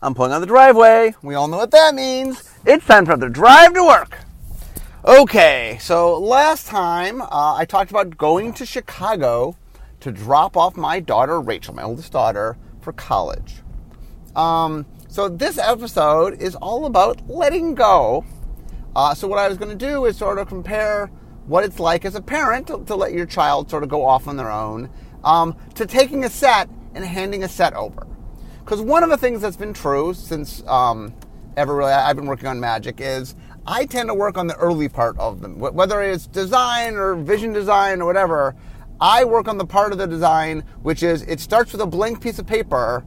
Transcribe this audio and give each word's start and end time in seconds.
I'm 0.00 0.14
pulling 0.14 0.30
on 0.32 0.40
the 0.40 0.46
driveway. 0.46 1.14
We 1.22 1.34
all 1.34 1.48
know 1.48 1.56
what 1.56 1.72
that 1.72 1.94
means. 1.94 2.54
It's 2.64 2.86
time 2.86 3.04
for 3.04 3.16
the 3.16 3.28
drive 3.28 3.74
to 3.74 3.82
work. 3.82 4.18
Okay, 5.04 5.78
so 5.80 6.18
last 6.18 6.68
time 6.68 7.20
uh, 7.20 7.54
I 7.54 7.64
talked 7.64 7.90
about 7.90 8.16
going 8.16 8.52
to 8.54 8.66
Chicago 8.66 9.56
to 10.00 10.12
drop 10.12 10.56
off 10.56 10.76
my 10.76 11.00
daughter 11.00 11.40
Rachel, 11.40 11.74
my 11.74 11.82
oldest 11.82 12.12
daughter, 12.12 12.56
for 12.80 12.92
college. 12.92 13.56
Um, 14.36 14.86
so 15.08 15.28
this 15.28 15.58
episode 15.58 16.40
is 16.40 16.54
all 16.54 16.86
about 16.86 17.28
letting 17.28 17.74
go. 17.74 18.24
Uh, 18.94 19.14
so 19.14 19.26
what 19.26 19.40
I 19.40 19.48
was 19.48 19.58
going 19.58 19.76
to 19.76 19.86
do 19.86 20.04
is 20.04 20.16
sort 20.16 20.38
of 20.38 20.46
compare 20.46 21.10
what 21.46 21.64
it's 21.64 21.80
like 21.80 22.04
as 22.04 22.14
a 22.14 22.20
parent 22.20 22.68
to, 22.68 22.84
to 22.84 22.94
let 22.94 23.12
your 23.12 23.26
child 23.26 23.68
sort 23.68 23.82
of 23.82 23.88
go 23.88 24.04
off 24.04 24.28
on 24.28 24.36
their 24.36 24.50
own 24.50 24.90
um, 25.24 25.56
to 25.74 25.86
taking 25.86 26.24
a 26.24 26.30
set 26.30 26.68
and 26.94 27.04
handing 27.04 27.42
a 27.42 27.48
set 27.48 27.74
over. 27.74 28.06
Because 28.68 28.82
one 28.82 29.02
of 29.02 29.08
the 29.08 29.16
things 29.16 29.40
that's 29.40 29.56
been 29.56 29.72
true 29.72 30.12
since 30.12 30.62
um, 30.66 31.14
ever 31.56 31.74
really 31.74 31.90
I've 31.90 32.16
been 32.16 32.26
working 32.26 32.48
on 32.48 32.60
Magic 32.60 33.00
is 33.00 33.34
I 33.66 33.86
tend 33.86 34.10
to 34.10 34.14
work 34.14 34.36
on 34.36 34.46
the 34.46 34.56
early 34.56 34.90
part 34.90 35.18
of 35.18 35.40
them, 35.40 35.58
whether 35.58 36.02
it's 36.02 36.26
design 36.26 36.96
or 36.96 37.14
vision 37.14 37.54
design 37.54 38.02
or 38.02 38.04
whatever. 38.04 38.54
I 39.00 39.24
work 39.24 39.48
on 39.48 39.56
the 39.56 39.64
part 39.64 39.92
of 39.92 39.96
the 39.96 40.06
design 40.06 40.64
which 40.82 41.02
is 41.02 41.22
it 41.22 41.40
starts 41.40 41.72
with 41.72 41.80
a 41.80 41.86
blank 41.86 42.20
piece 42.20 42.38
of 42.38 42.46
paper 42.46 43.06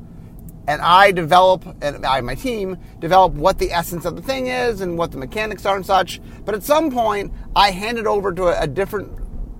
and 0.67 0.81
I 0.81 1.11
develop, 1.11 1.63
and 1.83 2.07
I, 2.07 2.21
my 2.21 2.33
team 2.33 2.75
develop 2.97 3.33
what 3.33 3.59
the 3.59 3.71
essence 3.71 4.05
of 4.05 4.15
the 4.15 4.21
thing 4.23 4.47
is 4.47 4.81
and 4.81 4.97
what 4.97 5.11
the 5.11 5.19
mechanics 5.19 5.67
are 5.67 5.75
and 5.75 5.85
such. 5.85 6.19
But 6.43 6.55
at 6.55 6.63
some 6.63 6.89
point, 6.89 7.33
I 7.55 7.69
hand 7.69 7.99
it 7.99 8.07
over 8.07 8.33
to 8.33 8.45
a, 8.45 8.63
a 8.63 8.67
different 8.67 9.11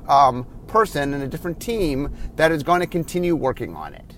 um, 0.09 0.48
person 0.66 1.14
and 1.14 1.22
a 1.22 1.28
different 1.28 1.59
team 1.59 2.12
that 2.38 2.52
is 2.52 2.64
going 2.64 2.80
to 2.80 2.88
continue 2.88 3.36
working 3.36 3.76
on 3.76 3.94
it. 3.94 4.18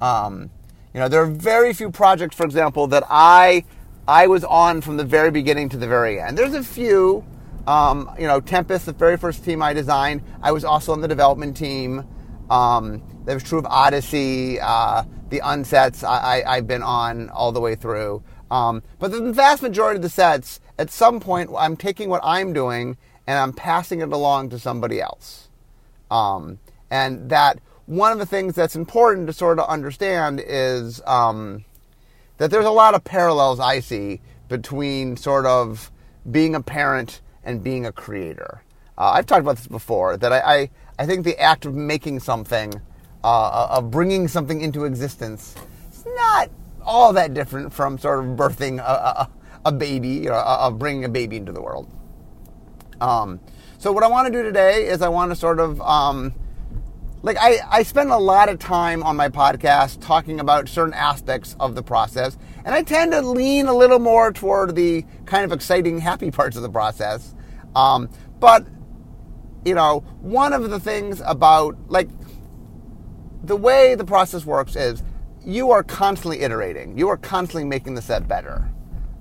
Um, 0.00 0.50
you 0.94 1.00
know, 1.00 1.08
there 1.08 1.22
are 1.22 1.26
very 1.26 1.72
few 1.72 1.90
projects, 1.90 2.36
for 2.36 2.44
example, 2.44 2.86
that 2.88 3.04
I 3.08 3.64
I 4.08 4.26
was 4.26 4.44
on 4.44 4.80
from 4.80 4.96
the 4.96 5.04
very 5.04 5.30
beginning 5.30 5.68
to 5.70 5.76
the 5.76 5.86
very 5.86 6.20
end. 6.20 6.36
There's 6.36 6.54
a 6.54 6.64
few. 6.64 7.24
Um, 7.66 8.10
you 8.18 8.26
know, 8.26 8.40
Tempest, 8.40 8.86
the 8.86 8.92
very 8.92 9.16
first 9.16 9.44
team 9.44 9.62
I 9.62 9.74
designed, 9.74 10.22
I 10.42 10.50
was 10.50 10.64
also 10.64 10.92
on 10.92 11.02
the 11.02 11.06
development 11.06 11.56
team. 11.56 12.04
Um, 12.48 13.02
that 13.26 13.34
was 13.34 13.44
true 13.44 13.58
of 13.58 13.66
Odyssey. 13.66 14.58
Uh, 14.58 15.04
the 15.28 15.40
unsets 15.40 16.02
I, 16.02 16.42
I, 16.42 16.56
have 16.56 16.66
been 16.66 16.82
on 16.82 17.28
all 17.30 17.52
the 17.52 17.60
way 17.60 17.76
through. 17.76 18.24
Um, 18.50 18.82
but 18.98 19.12
the 19.12 19.32
vast 19.32 19.62
majority 19.62 19.96
of 19.96 20.02
the 20.02 20.08
sets, 20.08 20.58
at 20.78 20.90
some 20.90 21.20
point, 21.20 21.50
I'm 21.56 21.76
taking 21.76 22.08
what 22.08 22.20
I'm 22.24 22.52
doing 22.52 22.96
and 23.26 23.38
I'm 23.38 23.52
passing 23.52 24.00
it 24.00 24.10
along 24.10 24.50
to 24.50 24.58
somebody 24.58 25.00
else. 25.00 25.48
Um, 26.10 26.58
and 26.90 27.30
that 27.30 27.60
one 27.90 28.12
of 28.12 28.18
the 28.20 28.26
things 28.26 28.54
that's 28.54 28.76
important 28.76 29.26
to 29.26 29.32
sort 29.32 29.58
of 29.58 29.68
understand 29.68 30.40
is 30.46 31.02
um, 31.08 31.64
that 32.36 32.48
there's 32.48 32.64
a 32.64 32.70
lot 32.70 32.94
of 32.94 33.02
parallels 33.02 33.58
I 33.58 33.80
see 33.80 34.20
between 34.46 35.16
sort 35.16 35.44
of 35.44 35.90
being 36.30 36.54
a 36.54 36.62
parent 36.62 37.20
and 37.42 37.64
being 37.64 37.84
a 37.84 37.90
creator. 37.90 38.62
Uh, 38.96 39.10
I've 39.14 39.26
talked 39.26 39.40
about 39.40 39.56
this 39.56 39.66
before, 39.66 40.16
that 40.18 40.32
I, 40.32 40.38
I, 40.38 40.70
I 41.00 41.06
think 41.06 41.24
the 41.24 41.36
act 41.40 41.66
of 41.66 41.74
making 41.74 42.20
something 42.20 42.80
uh, 43.24 43.66
of 43.70 43.90
bringing 43.90 44.28
something 44.28 44.60
into 44.60 44.84
existence. 44.84 45.56
It's 45.88 46.04
not 46.06 46.48
all 46.82 47.12
that 47.14 47.34
different 47.34 47.72
from 47.72 47.98
sort 47.98 48.20
of 48.20 48.36
birthing 48.36 48.78
a, 48.78 48.82
a, 48.82 49.30
a 49.64 49.72
baby 49.72 50.28
or 50.28 50.34
of 50.34 50.78
bringing 50.78 51.06
a 51.06 51.08
baby 51.08 51.38
into 51.38 51.50
the 51.50 51.60
world. 51.60 51.90
Um, 53.00 53.40
so 53.78 53.90
what 53.90 54.04
I 54.04 54.06
want 54.06 54.26
to 54.28 54.32
do 54.32 54.44
today 54.44 54.86
is 54.86 55.02
I 55.02 55.08
want 55.08 55.32
to 55.32 55.36
sort 55.36 55.58
of 55.58 55.80
um, 55.80 56.32
like 57.22 57.36
I, 57.38 57.58
I 57.70 57.82
spend 57.82 58.10
a 58.10 58.18
lot 58.18 58.48
of 58.48 58.58
time 58.58 59.02
on 59.02 59.16
my 59.16 59.28
podcast 59.28 60.00
talking 60.00 60.40
about 60.40 60.68
certain 60.68 60.94
aspects 60.94 61.56
of 61.60 61.74
the 61.74 61.82
process 61.82 62.38
and 62.64 62.74
i 62.74 62.82
tend 62.82 63.12
to 63.12 63.20
lean 63.20 63.66
a 63.66 63.74
little 63.74 63.98
more 63.98 64.32
toward 64.32 64.74
the 64.74 65.04
kind 65.26 65.44
of 65.44 65.52
exciting 65.52 65.98
happy 65.98 66.30
parts 66.30 66.56
of 66.56 66.62
the 66.62 66.70
process 66.70 67.34
um, 67.76 68.08
but 68.38 68.66
you 69.64 69.74
know 69.74 70.00
one 70.20 70.52
of 70.52 70.70
the 70.70 70.80
things 70.80 71.22
about 71.24 71.76
like 71.88 72.08
the 73.42 73.56
way 73.56 73.94
the 73.94 74.04
process 74.04 74.44
works 74.44 74.76
is 74.76 75.02
you 75.44 75.70
are 75.70 75.82
constantly 75.82 76.40
iterating. 76.40 76.96
You 76.96 77.08
are 77.08 77.16
constantly 77.16 77.64
making 77.64 77.94
the 77.94 78.02
set 78.02 78.28
better. 78.28 78.70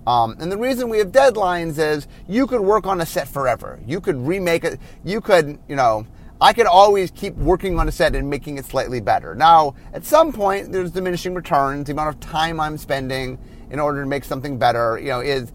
Um, 0.06 0.36
and 0.40 0.52
the 0.52 0.58
reason 0.58 0.90
we 0.90 0.98
have 0.98 1.12
deadlines 1.12 1.78
is 1.78 2.08
you 2.28 2.48
could 2.48 2.62
work 2.62 2.88
on 2.88 3.02
a 3.02 3.06
set 3.06 3.28
forever. 3.28 3.80
You 3.86 4.02
could 4.02 4.16
remake 4.18 4.64
it. 4.64 4.80
You 5.04 5.22
could, 5.22 5.60
you 5.68 5.76
know, 5.76 6.06
I 6.42 6.54
could 6.54 6.68
always 6.68 7.12
keep 7.12 7.36
working 7.36 7.80
on 7.80 7.88
a 7.88 7.92
set 7.92 8.16
and 8.16 8.30
making 8.30 8.58
it 8.58 8.66
slightly 8.66 9.02
better. 9.02 9.36
Now, 9.36 9.76
at 9.94 10.06
some 10.06 10.32
point, 10.32 10.72
there's 10.72 10.92
diminishing 10.92 11.34
returns. 11.34 11.88
The 11.88 11.92
amount 11.92 12.16
of 12.16 12.20
time 12.22 12.60
I'm 12.60 12.78
spending 12.78 13.38
in 13.70 13.80
order 13.80 14.02
to 14.02 14.08
make 14.08 14.24
something 14.24 14.58
better, 14.58 14.98
you 15.00 15.10
know, 15.10 15.20
is 15.20 15.52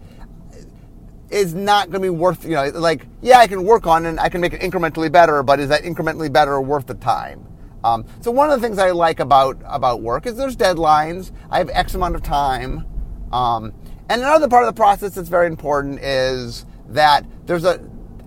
is 1.31 1.55
not 1.55 1.89
going 1.89 2.01
to 2.01 2.05
be 2.05 2.09
worth, 2.09 2.45
you 2.45 2.51
know, 2.51 2.69
like, 2.69 3.07
yeah, 3.21 3.39
I 3.39 3.47
can 3.47 3.63
work 3.63 3.87
on 3.87 4.05
and 4.05 4.19
I 4.19 4.29
can 4.29 4.41
make 4.41 4.53
it 4.53 4.61
incrementally 4.61 5.11
better, 5.11 5.41
but 5.41 5.59
is 5.59 5.69
that 5.69 5.81
incrementally 5.81 6.31
better 6.31 6.61
worth 6.61 6.85
the 6.85 6.93
time? 6.93 7.45
Um, 7.83 8.05
so 8.21 8.29
one 8.31 8.49
of 8.49 8.59
the 8.59 8.65
things 8.65 8.77
I 8.77 8.91
like 8.91 9.19
about 9.19 9.57
about 9.65 10.01
work 10.01 10.27
is 10.27 10.37
there's 10.37 10.55
deadlines. 10.55 11.31
I 11.49 11.57
have 11.57 11.69
X 11.69 11.95
amount 11.95 12.15
of 12.15 12.23
time. 12.23 12.85
Um, 13.31 13.73
and 14.07 14.21
another 14.21 14.47
part 14.47 14.63
of 14.63 14.73
the 14.73 14.79
process 14.79 15.15
that's 15.15 15.29
very 15.29 15.47
important 15.47 15.99
is 15.99 16.65
that 16.89 17.25
there's 17.47 17.65
a 17.65 17.79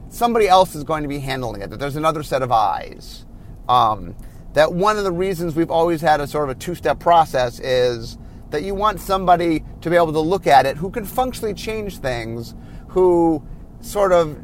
somebody 0.09 0.49
else 0.49 0.75
is 0.75 0.85
going 0.85 1.03
to 1.03 1.09
be 1.09 1.19
handling 1.19 1.63
it. 1.63 1.71
That 1.71 1.79
there's 1.79 1.97
another 1.97 2.23
set 2.23 2.43
of 2.43 2.53
eyes. 2.53 3.25
Um, 3.69 4.17
that 4.55 4.73
one 4.73 4.97
of 4.97 5.05
the 5.05 5.13
reasons 5.13 5.55
we've 5.55 5.71
always 5.71 6.01
had 6.01 6.21
a 6.21 6.27
sort 6.27 6.49
of 6.49 6.57
a 6.57 6.59
two-step 6.59 6.99
process 6.99 7.61
is 7.61 8.19
that 8.51 8.63
you 8.63 8.75
want 8.75 8.99
somebody 8.99 9.63
to 9.83 9.91
be 9.91 9.97
able 9.97 10.13
to 10.13 10.21
look 10.21 10.47
at 10.47 10.65
it 10.65 10.77
who 10.77 10.91
can 10.91 11.05
functionally 11.05 11.55
change 11.55 11.99
things, 11.99 12.55
who 12.89 13.47
sort 13.81 14.13
of 14.13 14.43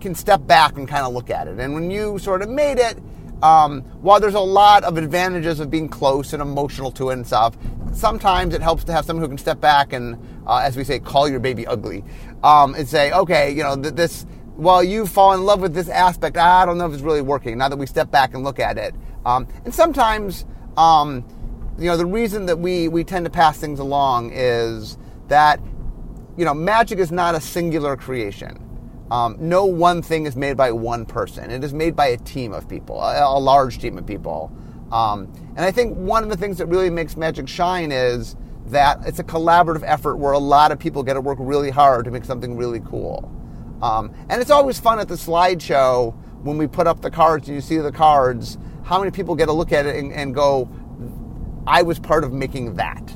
can 0.00 0.14
step 0.14 0.46
back 0.46 0.76
and 0.76 0.86
kind 0.86 1.04
of 1.04 1.12
look 1.12 1.30
at 1.30 1.48
it. 1.48 1.58
And 1.58 1.74
when 1.74 1.90
you 1.90 2.18
sort 2.18 2.42
of 2.42 2.48
made 2.48 2.78
it, 2.78 2.98
um, 3.42 3.82
while 4.02 4.20
there's 4.20 4.34
a 4.34 4.40
lot 4.40 4.84
of 4.84 4.96
advantages 4.96 5.60
of 5.60 5.70
being 5.70 5.88
close 5.88 6.32
and 6.32 6.40
emotional 6.40 6.90
to 6.92 7.10
it 7.10 7.14
and 7.14 7.26
stuff, 7.26 7.56
sometimes 7.92 8.54
it 8.54 8.62
helps 8.62 8.84
to 8.84 8.92
have 8.92 9.04
someone 9.04 9.22
who 9.22 9.28
can 9.28 9.38
step 9.38 9.60
back 9.60 9.92
and, 9.92 10.16
uh, 10.46 10.58
as 10.58 10.76
we 10.76 10.84
say, 10.84 10.98
call 10.98 11.28
your 11.28 11.40
baby 11.40 11.66
ugly 11.66 12.04
um, 12.42 12.74
and 12.74 12.88
say, 12.88 13.12
okay, 13.12 13.50
you 13.50 13.62
know, 13.62 13.80
th- 13.80 13.94
this, 13.94 14.26
while 14.58 14.82
you 14.82 15.06
fall 15.06 15.34
in 15.34 15.44
love 15.44 15.60
with 15.60 15.72
this 15.72 15.88
aspect, 15.88 16.36
I 16.36 16.66
don't 16.66 16.78
know 16.78 16.86
if 16.86 16.92
it's 16.92 17.02
really 17.02 17.22
working. 17.22 17.56
Now 17.58 17.68
that 17.68 17.76
we 17.76 17.86
step 17.86 18.10
back 18.10 18.34
and 18.34 18.42
look 18.42 18.58
at 18.58 18.76
it, 18.76 18.92
um, 19.24 19.46
and 19.64 19.72
sometimes, 19.72 20.44
um, 20.76 21.24
you 21.78 21.84
know, 21.84 21.96
the 21.96 22.04
reason 22.04 22.46
that 22.46 22.58
we 22.58 22.88
we 22.88 23.04
tend 23.04 23.24
to 23.24 23.30
pass 23.30 23.58
things 23.58 23.78
along 23.78 24.32
is 24.34 24.98
that, 25.28 25.60
you 26.36 26.44
know, 26.44 26.54
magic 26.54 26.98
is 26.98 27.12
not 27.12 27.36
a 27.36 27.40
singular 27.40 27.96
creation. 27.96 28.58
Um, 29.12 29.36
no 29.38 29.64
one 29.64 30.02
thing 30.02 30.26
is 30.26 30.34
made 30.34 30.56
by 30.56 30.72
one 30.72 31.06
person. 31.06 31.52
It 31.52 31.62
is 31.62 31.72
made 31.72 31.94
by 31.94 32.08
a 32.08 32.16
team 32.16 32.52
of 32.52 32.68
people, 32.68 33.00
a, 33.00 33.22
a 33.22 33.38
large 33.38 33.78
team 33.78 33.96
of 33.96 34.06
people. 34.06 34.52
Um, 34.90 35.32
and 35.54 35.60
I 35.60 35.70
think 35.70 35.96
one 35.96 36.24
of 36.24 36.30
the 36.30 36.36
things 36.36 36.58
that 36.58 36.66
really 36.66 36.90
makes 36.90 37.16
Magic 37.16 37.46
shine 37.46 37.92
is 37.92 38.34
that 38.66 38.98
it's 39.06 39.20
a 39.20 39.24
collaborative 39.24 39.84
effort 39.86 40.16
where 40.16 40.32
a 40.32 40.38
lot 40.38 40.72
of 40.72 40.80
people 40.80 41.04
get 41.04 41.14
to 41.14 41.20
work 41.20 41.38
really 41.40 41.70
hard 41.70 42.06
to 42.06 42.10
make 42.10 42.24
something 42.24 42.56
really 42.56 42.80
cool. 42.80 43.32
Um, 43.82 44.12
and 44.28 44.40
it's 44.40 44.50
always 44.50 44.78
fun 44.80 44.98
at 44.98 45.08
the 45.08 45.14
slideshow 45.14 46.14
when 46.42 46.58
we 46.58 46.66
put 46.66 46.86
up 46.86 47.00
the 47.00 47.10
cards 47.10 47.48
and 47.48 47.54
you 47.54 47.60
see 47.60 47.78
the 47.78 47.92
cards, 47.92 48.58
how 48.84 48.98
many 48.98 49.10
people 49.10 49.34
get 49.34 49.46
to 49.46 49.52
look 49.52 49.72
at 49.72 49.86
it 49.86 49.96
and, 49.96 50.12
and 50.12 50.34
go, 50.34 50.68
I 51.66 51.82
was 51.82 51.98
part 51.98 52.24
of 52.24 52.32
making 52.32 52.74
that. 52.76 53.12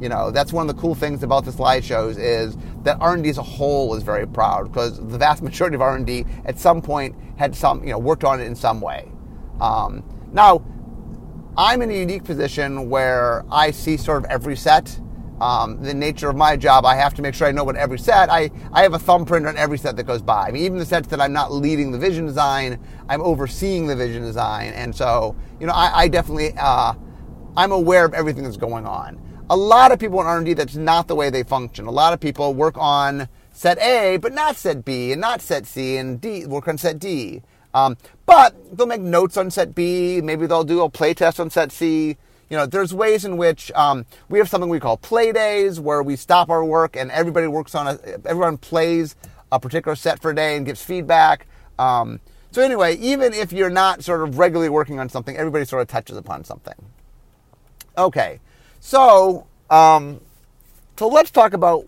You 0.00 0.08
know, 0.08 0.32
that's 0.32 0.52
one 0.52 0.68
of 0.68 0.74
the 0.74 0.80
cool 0.80 0.96
things 0.96 1.22
about 1.22 1.44
the 1.44 1.52
slideshows 1.52 2.18
is 2.18 2.56
that 2.82 2.96
R&D 3.00 3.28
as 3.28 3.38
a 3.38 3.42
whole 3.42 3.94
is 3.94 4.02
very 4.02 4.26
proud 4.26 4.64
because 4.64 4.98
the 4.98 5.16
vast 5.16 5.42
majority 5.42 5.76
of 5.76 5.82
R&D 5.82 6.24
at 6.44 6.58
some 6.58 6.82
point 6.82 7.14
had 7.36 7.54
some, 7.54 7.84
you 7.84 7.90
know, 7.90 7.98
worked 7.98 8.24
on 8.24 8.40
it 8.40 8.44
in 8.44 8.56
some 8.56 8.80
way. 8.80 9.08
Um, 9.60 10.02
now, 10.32 10.64
I'm 11.56 11.82
in 11.82 11.90
a 11.90 11.94
unique 11.94 12.24
position 12.24 12.90
where 12.90 13.44
I 13.50 13.70
see 13.70 13.96
sort 13.96 14.24
of 14.24 14.30
every 14.30 14.56
set. 14.56 14.98
Um, 15.42 15.82
the 15.82 15.92
nature 15.92 16.30
of 16.30 16.36
my 16.36 16.56
job, 16.56 16.84
I 16.84 16.94
have 16.94 17.14
to 17.14 17.22
make 17.22 17.34
sure 17.34 17.48
I 17.48 17.52
know 17.52 17.64
what 17.64 17.76
every 17.76 17.98
set. 17.98 18.30
I, 18.30 18.50
I 18.72 18.82
have 18.82 18.94
a 18.94 18.98
thumbprint 18.98 19.46
on 19.46 19.56
every 19.56 19.78
set 19.78 19.96
that 19.96 20.04
goes 20.04 20.22
by. 20.22 20.46
I 20.46 20.50
mean, 20.52 20.62
even 20.62 20.78
the 20.78 20.86
sets 20.86 21.08
that 21.08 21.20
I'm 21.20 21.32
not 21.32 21.52
leading 21.52 21.90
the 21.90 21.98
vision 21.98 22.26
design, 22.26 22.78
I'm 23.08 23.20
overseeing 23.22 23.86
the 23.86 23.96
vision 23.96 24.22
design, 24.22 24.72
and 24.74 24.94
so 24.94 25.34
you 25.60 25.66
know, 25.66 25.72
I, 25.72 26.02
I 26.02 26.08
definitely 26.08 26.54
uh, 26.58 26.94
I'm 27.56 27.72
aware 27.72 28.04
of 28.04 28.14
everything 28.14 28.44
that's 28.44 28.56
going 28.56 28.86
on 28.86 29.20
a 29.52 29.56
lot 29.56 29.92
of 29.92 29.98
people 29.98 30.18
in 30.18 30.26
R&D, 30.26 30.54
that's 30.54 30.76
not 30.76 31.08
the 31.08 31.14
way 31.14 31.28
they 31.28 31.42
function. 31.42 31.86
A 31.86 31.90
lot 31.90 32.14
of 32.14 32.20
people 32.20 32.54
work 32.54 32.74
on 32.78 33.28
set 33.50 33.78
A, 33.80 34.16
but 34.16 34.32
not 34.32 34.56
set 34.56 34.82
B, 34.82 35.12
and 35.12 35.20
not 35.20 35.42
set 35.42 35.66
C, 35.66 35.98
and 35.98 36.18
D, 36.18 36.46
work 36.46 36.68
on 36.68 36.78
set 36.78 36.98
D. 36.98 37.42
Um, 37.74 37.98
but 38.24 38.54
they'll 38.74 38.86
make 38.86 39.02
notes 39.02 39.36
on 39.36 39.50
set 39.50 39.74
B. 39.74 40.22
Maybe 40.22 40.46
they'll 40.46 40.64
do 40.64 40.82
a 40.82 40.88
play 40.88 41.12
test 41.12 41.38
on 41.38 41.50
set 41.50 41.70
C. 41.70 42.16
You 42.52 42.58
know, 42.58 42.66
there's 42.66 42.92
ways 42.92 43.24
in 43.24 43.38
which 43.38 43.72
um, 43.72 44.04
we 44.28 44.38
have 44.38 44.46
something 44.46 44.68
we 44.68 44.78
call 44.78 44.98
play 44.98 45.32
days, 45.32 45.80
where 45.80 46.02
we 46.02 46.16
stop 46.16 46.50
our 46.50 46.62
work 46.62 46.96
and 46.96 47.10
everybody 47.10 47.46
works 47.46 47.74
on 47.74 47.86
a, 47.86 47.98
everyone 48.26 48.58
plays 48.58 49.16
a 49.50 49.58
particular 49.58 49.96
set 49.96 50.20
for 50.20 50.32
a 50.32 50.34
day 50.34 50.54
and 50.54 50.66
gives 50.66 50.82
feedback. 50.82 51.46
Um, 51.78 52.20
so 52.50 52.60
anyway, 52.60 52.96
even 52.98 53.32
if 53.32 53.54
you're 53.54 53.70
not 53.70 54.04
sort 54.04 54.20
of 54.20 54.36
regularly 54.36 54.68
working 54.68 55.00
on 55.00 55.08
something, 55.08 55.34
everybody 55.34 55.64
sort 55.64 55.80
of 55.80 55.88
touches 55.88 56.18
upon 56.18 56.44
something. 56.44 56.74
Okay, 57.96 58.38
so, 58.80 59.46
um, 59.70 60.20
so 60.98 61.08
let's 61.08 61.30
talk 61.30 61.54
about 61.54 61.86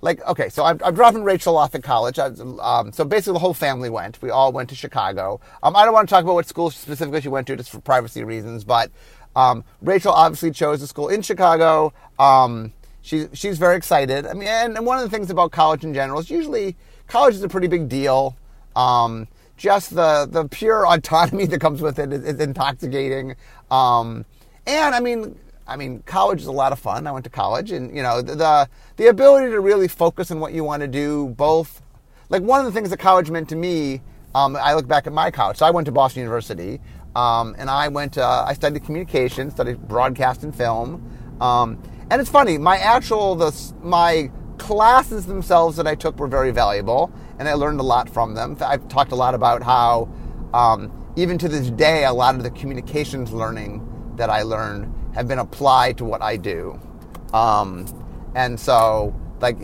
like 0.00 0.24
okay 0.26 0.48
so 0.48 0.64
i'm, 0.64 0.80
I'm 0.84 0.94
dropping 0.94 1.24
rachel 1.24 1.56
off 1.56 1.74
at 1.74 1.82
college. 1.82 2.18
I, 2.18 2.26
um, 2.60 2.92
so 2.92 3.04
basically 3.04 3.34
the 3.34 3.38
whole 3.40 3.54
family 3.54 3.90
went. 3.90 4.20
We 4.22 4.30
all 4.30 4.52
went 4.52 4.68
to 4.70 4.74
chicago. 4.74 5.40
Um, 5.62 5.76
i 5.76 5.84
don't 5.84 5.94
want 5.94 6.08
to 6.08 6.14
talk 6.14 6.24
about 6.24 6.34
what 6.34 6.46
school 6.46 6.70
specifically 6.70 7.20
she 7.20 7.28
went 7.28 7.46
to 7.48 7.56
just 7.56 7.70
for 7.70 7.80
privacy 7.80 8.24
reasons 8.24 8.64
but 8.64 8.90
um, 9.34 9.64
rachel 9.82 10.12
obviously 10.12 10.50
chose 10.50 10.82
a 10.82 10.86
school 10.86 11.08
in 11.08 11.22
chicago. 11.22 11.92
Um, 12.18 12.72
she, 13.02 13.28
she's 13.34 13.58
very 13.58 13.76
excited. 13.76 14.26
I 14.26 14.32
mean 14.32 14.48
and, 14.48 14.76
and, 14.76 14.86
one 14.86 14.98
of 14.98 15.04
the 15.04 15.10
things 15.10 15.30
about 15.30 15.52
college 15.52 15.84
in 15.84 15.94
general 15.94 16.18
is 16.18 16.30
usually 16.30 16.76
college 17.06 17.34
is 17.34 17.42
a 17.42 17.48
pretty 17.48 17.68
big 17.68 17.88
deal. 17.88 18.36
Um, 18.74 19.28
just 19.56 19.94
the, 19.94 20.28
the 20.30 20.46
pure 20.48 20.86
autonomy 20.92 21.46
that 21.46 21.60
comes 21.60 21.80
with 21.80 21.98
it 21.98 22.12
is, 22.12 22.24
is 22.24 22.40
intoxicating. 22.40 23.36
Um, 23.70 24.24
and 24.66 24.94
i 24.94 25.00
mean 25.00 25.38
I 25.66 25.76
mean, 25.76 26.02
college 26.06 26.40
is 26.40 26.46
a 26.46 26.52
lot 26.52 26.72
of 26.72 26.78
fun. 26.78 27.06
I 27.06 27.12
went 27.12 27.24
to 27.24 27.30
college, 27.30 27.72
and 27.72 27.94
you 27.94 28.02
know, 28.02 28.22
the 28.22 28.68
the 28.96 29.08
ability 29.08 29.50
to 29.50 29.60
really 29.60 29.88
focus 29.88 30.30
on 30.30 30.40
what 30.40 30.52
you 30.52 30.64
want 30.64 30.82
to 30.82 30.88
do. 30.88 31.28
Both, 31.30 31.82
like 32.28 32.42
one 32.42 32.60
of 32.60 32.66
the 32.66 32.72
things 32.72 32.90
that 32.90 32.98
college 32.98 33.30
meant 33.30 33.48
to 33.50 33.56
me. 33.56 34.02
Um, 34.34 34.54
I 34.54 34.74
look 34.74 34.86
back 34.86 35.06
at 35.06 35.14
my 35.14 35.30
college. 35.30 35.56
So 35.56 35.66
I 35.66 35.70
went 35.70 35.86
to 35.86 35.92
Boston 35.92 36.20
University, 36.20 36.80
um, 37.14 37.56
and 37.58 37.68
I 37.70 37.88
went. 37.88 38.18
Uh, 38.18 38.44
I 38.46 38.52
studied 38.52 38.84
communication, 38.84 39.50
studied 39.50 39.88
broadcast 39.88 40.44
and 40.44 40.54
film. 40.54 41.02
Um, 41.40 41.82
and 42.10 42.20
it's 42.20 42.30
funny. 42.30 42.58
My 42.58 42.76
actual 42.78 43.34
the 43.34 43.72
my 43.82 44.30
classes 44.58 45.26
themselves 45.26 45.76
that 45.76 45.86
I 45.86 45.94
took 45.94 46.18
were 46.18 46.28
very 46.28 46.50
valuable, 46.50 47.10
and 47.38 47.48
I 47.48 47.54
learned 47.54 47.80
a 47.80 47.84
lot 47.84 48.08
from 48.08 48.34
them. 48.34 48.56
I've 48.60 48.86
talked 48.88 49.12
a 49.12 49.16
lot 49.16 49.34
about 49.34 49.62
how, 49.62 50.08
um, 50.54 50.92
even 51.16 51.38
to 51.38 51.48
this 51.48 51.70
day, 51.70 52.04
a 52.04 52.12
lot 52.12 52.36
of 52.36 52.42
the 52.42 52.50
communications 52.50 53.32
learning 53.32 53.82
that 54.16 54.30
I 54.30 54.42
learned 54.42 54.92
have 55.16 55.26
been 55.26 55.40
applied 55.40 55.98
to 55.98 56.04
what 56.04 56.22
I 56.22 56.36
do. 56.36 56.78
Um, 57.32 57.86
and 58.34 58.60
so, 58.60 59.18
like, 59.40 59.56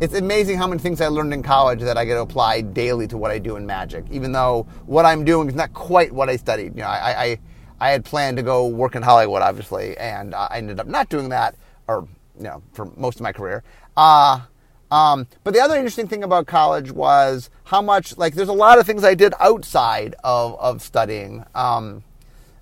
it's 0.00 0.14
amazing 0.14 0.58
how 0.58 0.66
many 0.66 0.80
things 0.80 1.00
I 1.00 1.08
learned 1.08 1.32
in 1.32 1.42
college 1.42 1.80
that 1.80 1.96
I 1.96 2.04
get 2.04 2.14
to 2.14 2.20
apply 2.20 2.60
daily 2.60 3.08
to 3.08 3.16
what 3.16 3.30
I 3.30 3.38
do 3.38 3.56
in 3.56 3.64
magic, 3.64 4.04
even 4.10 4.32
though 4.32 4.66
what 4.84 5.06
I'm 5.06 5.24
doing 5.24 5.48
is 5.48 5.54
not 5.54 5.72
quite 5.72 6.12
what 6.12 6.28
I 6.28 6.36
studied. 6.36 6.76
You 6.76 6.82
know, 6.82 6.88
I, 6.88 7.24
I, 7.24 7.38
I 7.80 7.90
had 7.90 8.04
planned 8.04 8.36
to 8.36 8.42
go 8.42 8.66
work 8.66 8.94
in 8.94 9.02
Hollywood, 9.02 9.40
obviously, 9.40 9.96
and 9.96 10.34
I 10.34 10.48
ended 10.52 10.78
up 10.78 10.86
not 10.86 11.08
doing 11.08 11.30
that, 11.30 11.56
or, 11.88 12.06
you 12.36 12.44
know, 12.44 12.62
for 12.72 12.84
most 12.96 13.16
of 13.16 13.22
my 13.22 13.32
career. 13.32 13.64
Uh, 13.96 14.40
um, 14.90 15.26
but 15.42 15.54
the 15.54 15.60
other 15.60 15.74
interesting 15.74 16.06
thing 16.06 16.22
about 16.22 16.46
college 16.46 16.92
was 16.92 17.48
how 17.64 17.80
much, 17.80 18.18
like, 18.18 18.34
there's 18.34 18.50
a 18.50 18.52
lot 18.52 18.78
of 18.78 18.86
things 18.86 19.02
I 19.02 19.14
did 19.14 19.32
outside 19.40 20.14
of, 20.22 20.60
of 20.60 20.82
studying. 20.82 21.44
Um, 21.54 22.04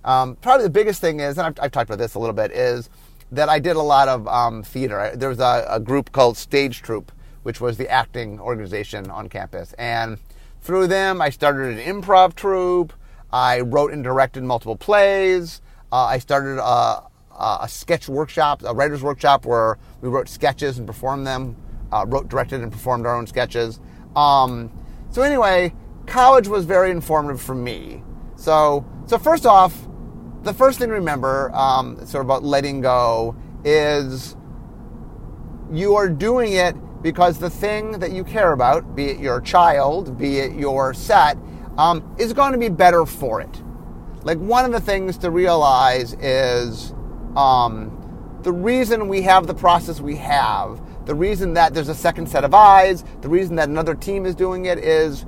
um, 0.05 0.37
probably 0.37 0.65
the 0.65 0.71
biggest 0.71 1.01
thing 1.01 1.21
is, 1.21 1.39
and 1.39 1.47
I've, 1.47 1.59
I've, 1.61 1.73
talked 1.73 1.89
about 1.89 1.99
this 1.99 2.15
a 2.15 2.19
little 2.19 2.35
bit, 2.35 2.53
is 2.53 2.91
that 3.33 3.49
I 3.49 3.59
did 3.59 3.77
a 3.77 3.83
lot 3.83 4.09
of 4.09 4.29
um, 4.29 4.63
theater. 4.63 5.13
There 5.15 5.29
was 5.29 5.41
a, 5.41 5.67
a, 5.69 5.81
group 5.81 6.13
called 6.13 6.37
Stage 6.37 6.83
Troupe, 6.83 7.11
which 7.43 7.61
was 7.61 7.79
the 7.79 7.89
acting 7.89 8.39
organization 8.39 9.11
on 9.11 9.29
campus. 9.29 9.73
And 9.79 10.19
through 10.61 10.89
them, 10.89 11.21
I 11.23 11.31
started 11.31 11.79
an 11.79 12.03
improv 12.03 12.35
troupe. 12.35 12.93
I 13.33 13.61
wrote 13.61 13.93
and 13.93 14.05
directed 14.05 14.45
multiple 14.45 14.77
plays. 14.77 15.61
Uh, 15.91 16.05
I 16.05 16.19
started 16.19 16.59
a, 16.63 17.03
a, 17.39 17.69
sketch 17.69 18.09
workshop, 18.09 18.63
a 18.65 18.75
writer's 18.75 19.03
workshop, 19.03 19.47
where 19.47 19.79
we 20.01 20.09
wrote 20.09 20.29
sketches 20.29 20.79
and 20.79 20.87
performed 20.87 21.27
them, 21.27 21.57
uh, 21.93 22.05
wrote, 22.07 22.29
directed, 22.29 22.61
and 22.61 22.71
performed 22.71 23.07
our 23.07 23.17
own 23.17 23.27
sketches. 23.27 23.81
Um, 24.15 24.71
so 25.11 25.23
anyway, 25.23 25.75
college 26.07 26.47
was 26.47 26.65
very 26.67 26.91
informative 26.91 27.41
for 27.41 27.55
me. 27.55 28.03
So, 28.37 28.85
so 29.07 29.19
first 29.19 29.47
off, 29.47 29.87
the 30.45 30.55
first 30.55 30.79
thing 30.79 30.89
to 30.89 30.95
remember, 30.95 31.51
um, 31.55 31.97
sort 32.07 32.25
of 32.25 32.27
about 32.27 32.45
letting 32.45 32.81
go, 32.81 33.35
is 33.65 34.37
you 35.73 35.97
are 35.97 36.09
doing 36.09 36.53
it 36.53 36.77
because 37.03 37.39
the 37.39 37.51
thing 37.51 37.93
that 37.93 38.13
you 38.13 38.25
care 38.25 38.53
about, 38.53 38.95
be 38.95 39.07
it 39.07 39.19
your 39.19 39.41
child, 39.41 40.17
be 40.17 40.39
it 40.39 40.53
your 40.53 40.95
set, 40.95 41.37
um, 41.77 42.15
is 42.19 42.33
going 42.33 42.53
to 42.53 42.59
be 42.59 42.69
better 42.69 43.05
for 43.05 43.41
it. 43.41 43.63
Like 44.23 44.39
one 44.39 44.65
of 44.65 44.73
the 44.73 44.81
things 44.81 45.19
to 45.19 45.31
realize 45.31 46.15
is 46.15 46.95
um, 47.37 48.39
the 48.43 48.53
reason 48.53 49.09
we 49.09 49.23
have 49.23 49.47
the 49.47 49.55
process 49.55 50.01
we 50.01 50.17
have, 50.17 50.81
the 51.07 51.15
reason 51.15 51.55
that 51.55 51.75
there's 51.75 51.89
a 51.89 51.95
second 51.95 52.29
set 52.29 52.45
of 52.45 52.55
eyes, 52.55 53.05
the 53.21 53.29
reason 53.29 53.57
that 53.57 53.69
another 53.69 53.95
team 53.95 54.25
is 54.25 54.35
doing 54.35 54.67
it 54.67 54.79
is 54.79 55.27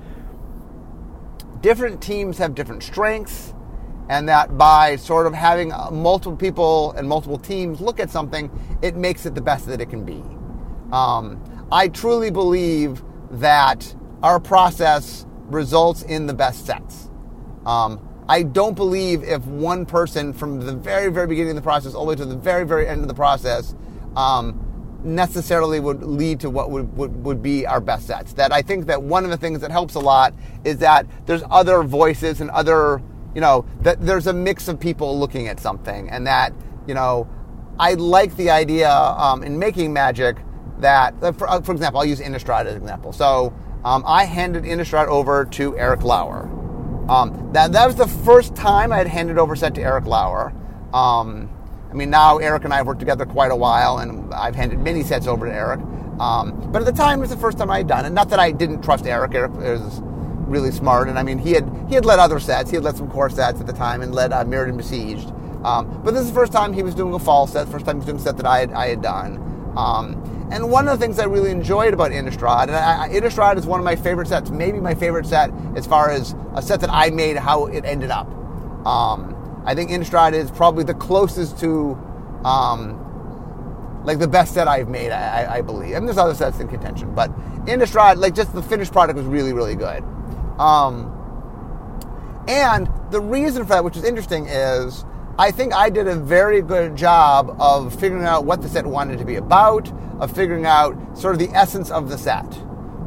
different 1.61 2.03
teams 2.03 2.39
have 2.39 2.55
different 2.55 2.83
strengths 2.83 3.53
and 4.09 4.29
that 4.29 4.57
by 4.57 4.97
sort 4.97 5.27
of 5.27 5.35
having 5.35 5.73
uh, 5.73 5.91
multiple 5.91 6.37
people 6.37 6.93
and 6.93 7.09
multiple 7.09 7.39
teams 7.39 7.81
look 7.81 7.99
at 7.99 8.11
something, 8.11 8.51
it 8.83 8.97
makes 8.97 9.27
it 9.27 9.35
the 9.35 9.41
best 9.41 9.67
that 9.67 9.81
it 9.81 9.91
can 9.91 10.05
be. 10.05 10.23
Um, 10.93 11.43
I 11.73 11.89
truly 11.89 12.31
believe 12.31 13.03
that 13.31 13.95
our 14.23 14.39
process 14.39 15.27
results 15.47 16.03
in 16.03 16.27
the 16.27 16.35
best 16.35 16.67
sets. 16.67 17.11
Um, 17.65 18.01
I 18.29 18.43
don't 18.43 18.75
believe 18.75 19.23
if 19.23 19.45
one 19.47 19.87
person 19.87 20.33
from 20.33 20.61
the 20.61 20.73
very, 20.73 21.11
very 21.11 21.27
beginning 21.27 21.51
of 21.51 21.57
the 21.57 21.63
process 21.63 21.95
all 21.95 22.05
the 22.05 22.11
way 22.11 22.17
to 22.17 22.25
the 22.25 22.37
very, 22.37 22.65
very 22.65 22.89
end 22.89 23.03
of 23.03 23.09
the 23.09 23.15
process 23.15 23.75
um, 24.17 25.01
necessarily 25.05 25.79
would 25.79 26.03
lead 26.03 26.41
to 26.41 26.51
what 26.51 26.71
would, 26.71 26.97
would, 26.97 27.25
would 27.25 27.43
be 27.43 27.67
our 27.67 27.81
best 27.81 28.07
sets. 28.07 28.33
That 28.33 28.53
I 28.53 28.63
think 28.63 28.87
that 28.87 29.03
one 29.03 29.25
of 29.25 29.31
the 29.31 29.37
things 29.37 29.61
that 29.61 29.71
helps 29.71 29.95
a 29.95 30.01
lot 30.01 30.35
is 30.65 30.79
that 30.79 31.07
there's 31.27 31.43
other 31.51 31.83
voices 31.83 32.41
and 32.41 32.51
other 32.51 33.01
you 33.37 33.43
know, 33.43 33.67
that 33.83 34.01
there's 34.01 34.27
a 34.29 34.33
mix 34.33 34.67
of 34.67 34.81
people 34.81 35.21
looking 35.21 35.47
at 35.47 35.61
something, 35.61 36.09
and 36.09 36.27
that, 36.27 36.55
you 36.87 36.95
know, 36.95 37.29
I 37.79 37.93
like 37.93 38.35
the 38.37 38.49
idea 38.49 38.91
um, 38.91 39.43
in 39.43 39.59
making 39.59 39.93
magic 39.93 40.39
that, 40.79 41.15
uh, 41.21 41.33
for, 41.33 41.47
uh, 41.47 41.61
for, 41.61 41.73
example, 41.73 42.01
I'll 42.01 42.07
use 42.07 42.19
Innistrad 42.19 42.65
as 42.65 42.77
an 42.77 42.81
example. 42.81 43.13
So 43.13 43.53
um, 43.85 44.05
I 44.07 44.25
handed 44.25 44.65
Innistrad 44.65 45.09
over 45.09 45.45
to 45.45 45.77
Eric 45.77 46.03
Lauer. 46.03 46.49
Um, 47.11 47.51
that, 47.53 47.73
that 47.73 47.87
was 47.87 47.97
the 47.97 48.09
first 48.09 48.57
time 48.57 48.91
I 48.91 48.97
had 48.97 49.07
handed 49.07 49.37
over 49.37 49.55
set 49.55 49.75
to 49.75 49.83
Eric 49.83 50.07
Lauer. 50.07 50.55
Um, 50.95 51.51
I 51.91 51.93
mean, 51.93 52.09
now 52.09 52.39
Eric 52.39 52.65
and 52.65 52.73
I 52.73 52.79
have 52.79 52.87
worked 52.87 53.01
together 53.01 53.27
quite 53.27 53.51
a 53.51 53.57
while, 53.57 53.99
and 53.99 54.33
I've 54.33 54.55
handed 54.55 54.79
many 54.79 55.03
sets 55.03 55.27
over 55.27 55.45
to 55.45 55.53
Eric. 55.53 55.81
Um, 56.19 56.73
but 56.73 56.81
at 56.81 56.87
the 56.87 56.93
time, 56.93 57.19
it 57.19 57.21
was 57.21 57.31
the 57.31 57.37
first 57.37 57.59
time 57.59 57.71
I 57.71 57.77
had 57.77 57.87
done 57.87 58.07
it. 58.07 58.11
Not 58.15 58.31
that 58.31 58.39
I 58.39 58.51
didn't 58.51 58.81
trust 58.81 59.07
Eric. 59.07 59.35
Eric 59.35 59.53
was 59.53 60.01
really 60.47 60.71
smart. 60.71 61.09
And 61.09 61.19
I 61.19 61.23
mean, 61.23 61.39
he 61.39 61.53
had 61.53 61.71
he 61.89 61.95
had 61.95 62.05
led 62.05 62.19
other 62.19 62.41
sets. 62.41 62.71
He 62.71 62.77
had 62.77 62.85
led 62.85 62.97
some 62.97 63.11
core 63.11 63.31
sets 63.31 63.61
at 63.61 63.67
the 63.67 63.73
time 63.73 64.03
and 64.03 64.15
led 64.15 64.33
uh, 64.33 64.45
Mirrodin 64.45 64.77
Besieged. 64.77 65.33
Um, 65.65 66.01
but 66.05 66.13
this 66.13 66.23
is 66.23 66.29
the 66.29 66.35
first 66.35 66.53
time 66.53 66.73
he 66.73 66.83
was 66.83 66.95
doing 66.95 67.13
a 67.15 67.19
fall 67.19 67.47
set. 67.47 67.69
First 67.69 67.87
time 67.87 67.97
he 67.97 67.99
was 67.99 68.07
doing 68.07 68.19
a 68.19 68.21
set 68.21 68.37
that 68.37 68.47
I 68.47 68.61
had, 68.61 68.73
I 68.73 68.89
had 68.89 69.03
done. 69.03 69.75
Um, 69.77 70.49
and 70.51 70.71
one 70.71 70.87
of 70.87 70.99
the 70.99 71.05
things 71.05 71.19
I 71.19 71.25
really 71.25 71.51
enjoyed 71.51 71.93
about 71.93 72.13
Innistrad, 72.13 72.69
and 72.69 72.77
I, 72.77 73.09
Innistrad 73.09 73.59
is 73.59 73.67
one 73.67 73.81
of 73.81 73.85
my 73.85 73.97
favorite 73.97 74.29
sets, 74.29 74.49
maybe 74.51 74.79
my 74.79 74.95
favorite 74.95 75.27
set 75.27 75.51
as 75.75 75.87
far 75.87 76.11
as 76.11 76.37
a 76.55 76.63
set 76.63 76.81
that 76.81 76.91
I 76.91 77.11
made, 77.11 77.37
how 77.37 77.67
it 77.67 77.85
ended 77.85 78.11
up. 78.11 78.29
Um, 78.87 79.63
I 79.67 79.75
think 79.75 79.91
Innistrad 79.91 80.35
is 80.35 80.51
probably 80.53 80.85
the 80.85 80.95
closest 80.95 81.59
to 81.61 81.99
um, 82.45 83.03
like 84.05 84.21
the 84.21 84.29
best 84.29 84.55
set 84.55 84.69
I've 84.69 84.89
made, 84.89 85.11
I, 85.11 85.57
I, 85.57 85.61
believe. 85.63 85.97
And 85.97 86.07
there's 86.07 86.17
other 86.17 86.35
sets 86.35 86.61
in 86.61 86.69
contention, 86.69 87.13
but 87.13 87.37
Innistrad, 87.67 88.19
like 88.19 88.37
just 88.37 88.55
the 88.55 88.63
finished 88.63 88.93
product 88.93 89.17
was 89.17 89.27
really, 89.27 89.53
really 89.53 89.75
good. 89.75 90.05
Um, 90.59 91.13
and 92.49 92.89
the 93.11 93.21
reason 93.21 93.63
for 93.65 93.71
that, 93.71 93.85
which 93.85 93.97
is 93.97 94.05
interesting, 94.05 94.47
is 94.47 95.05
I 95.39 95.51
think 95.51 95.75
I 95.75 95.91
did 95.91 96.07
a 96.09 96.17
very 96.17 96.63
good 96.63 96.97
job 96.97 97.57
of 97.61 97.95
figuring 97.99 98.25
out 98.25 98.45
what 98.45 98.63
the 98.63 98.69
set 98.69 98.87
wanted 98.87 99.19
to 99.19 99.25
be 99.25 99.37
about, 99.37 99.93
of 100.21 100.35
figuring 100.35 100.65
out 100.65 100.97
sort 101.19 101.35
of 101.35 101.39
the 101.39 101.55
essence 101.55 101.91
of 101.91 102.09
the 102.09 102.17
set. 102.17 102.49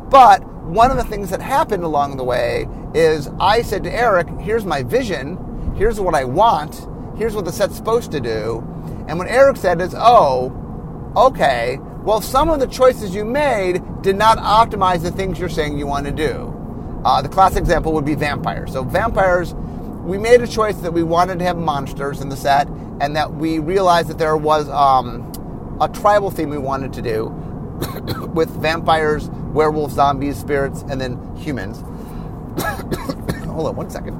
But 0.09 0.43
one 0.63 0.91
of 0.91 0.97
the 0.97 1.03
things 1.03 1.31
that 1.31 1.41
happened 1.41 1.83
along 1.83 2.17
the 2.17 2.23
way 2.23 2.67
is 2.93 3.29
I 3.39 3.61
said 3.63 3.83
to 3.85 3.91
Eric, 3.91 4.27
here's 4.39 4.65
my 4.65 4.83
vision, 4.83 5.73
here's 5.75 5.99
what 5.99 6.13
I 6.13 6.25
want, 6.25 6.87
here's 7.17 7.35
what 7.35 7.45
the 7.45 7.51
set's 7.51 7.75
supposed 7.75 8.11
to 8.11 8.19
do. 8.19 8.63
And 9.07 9.17
what 9.17 9.27
Eric 9.27 9.57
said 9.57 9.81
is, 9.81 9.95
oh, 9.97 10.53
okay, 11.15 11.79
well, 12.03 12.21
some 12.21 12.49
of 12.49 12.59
the 12.59 12.67
choices 12.67 13.15
you 13.15 13.25
made 13.25 13.81
did 14.01 14.15
not 14.15 14.37
optimize 14.37 15.01
the 15.01 15.11
things 15.11 15.39
you're 15.39 15.49
saying 15.49 15.79
you 15.79 15.87
want 15.87 16.05
to 16.05 16.11
do. 16.11 16.55
Uh, 17.05 17.21
the 17.21 17.29
classic 17.29 17.59
example 17.59 17.93
would 17.93 18.05
be 18.05 18.15
vampires. 18.15 18.73
So 18.73 18.83
vampires, 18.83 19.53
we 20.03 20.17
made 20.17 20.41
a 20.41 20.47
choice 20.47 20.75
that 20.77 20.91
we 20.91 21.03
wanted 21.03 21.39
to 21.39 21.45
have 21.45 21.57
monsters 21.57 22.21
in 22.21 22.29
the 22.29 22.37
set, 22.37 22.67
and 22.99 23.15
that 23.15 23.33
we 23.33 23.59
realized 23.59 24.09
that 24.09 24.17
there 24.17 24.35
was 24.35 24.69
um, 24.69 25.77
a 25.79 25.87
tribal 25.87 26.29
theme 26.29 26.49
we 26.49 26.57
wanted 26.57 26.91
to 26.93 27.01
do 27.01 27.27
with 28.33 28.49
vampires, 28.49 29.29
werewolves, 29.53 29.95
zombies, 29.95 30.37
spirits, 30.37 30.83
and 30.89 30.99
then 30.99 31.35
humans. 31.37 31.81
Hold 33.45 33.67
on 33.67 33.75
one 33.75 33.89
second. 33.89 34.17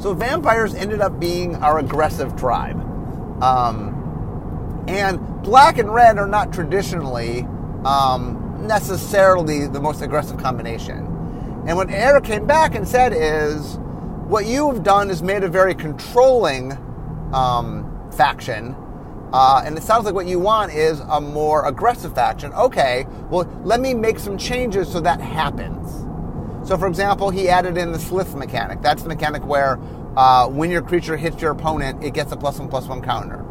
So 0.00 0.14
vampires 0.14 0.74
ended 0.74 1.00
up 1.00 1.18
being 1.18 1.56
our 1.56 1.80
aggressive 1.80 2.36
tribe. 2.36 2.80
Um, 3.42 4.84
and 4.86 5.42
black 5.42 5.78
and 5.78 5.92
red 5.92 6.18
are 6.18 6.28
not 6.28 6.52
traditionally 6.52 7.46
um, 7.86 8.66
necessarily 8.66 9.66
the 9.66 9.80
most 9.80 10.02
aggressive 10.02 10.38
combination. 10.38 10.98
And 11.66 11.76
what 11.76 11.90
Eric 11.90 12.24
came 12.24 12.46
back 12.46 12.74
and 12.74 12.86
said 12.86 13.12
is, 13.14 13.78
what 14.26 14.46
you 14.46 14.72
have 14.72 14.82
done 14.82 15.10
is 15.10 15.22
made 15.22 15.44
a 15.44 15.48
very 15.48 15.74
controlling 15.74 16.72
um, 17.32 18.10
faction, 18.12 18.74
uh, 19.32 19.62
and 19.64 19.76
it 19.76 19.82
sounds 19.82 20.04
like 20.04 20.14
what 20.14 20.26
you 20.26 20.38
want 20.38 20.72
is 20.72 21.00
a 21.00 21.20
more 21.20 21.66
aggressive 21.66 22.14
faction. 22.14 22.52
Okay, 22.54 23.06
well, 23.30 23.44
let 23.64 23.80
me 23.80 23.94
make 23.94 24.18
some 24.18 24.36
changes 24.38 24.90
so 24.90 25.00
that 25.00 25.20
happens. 25.20 26.06
So, 26.68 26.76
for 26.76 26.88
example, 26.88 27.30
he 27.30 27.48
added 27.48 27.76
in 27.76 27.92
the 27.92 27.98
slith 27.98 28.34
mechanic. 28.34 28.82
That's 28.82 29.02
the 29.02 29.08
mechanic 29.08 29.44
where 29.44 29.78
uh, 30.16 30.48
when 30.48 30.70
your 30.70 30.82
creature 30.82 31.16
hits 31.16 31.40
your 31.40 31.52
opponent, 31.52 32.02
it 32.02 32.14
gets 32.14 32.32
a 32.32 32.36
plus 32.36 32.58
one 32.58 32.68
plus 32.68 32.86
one 32.86 33.02
counter. 33.02 33.44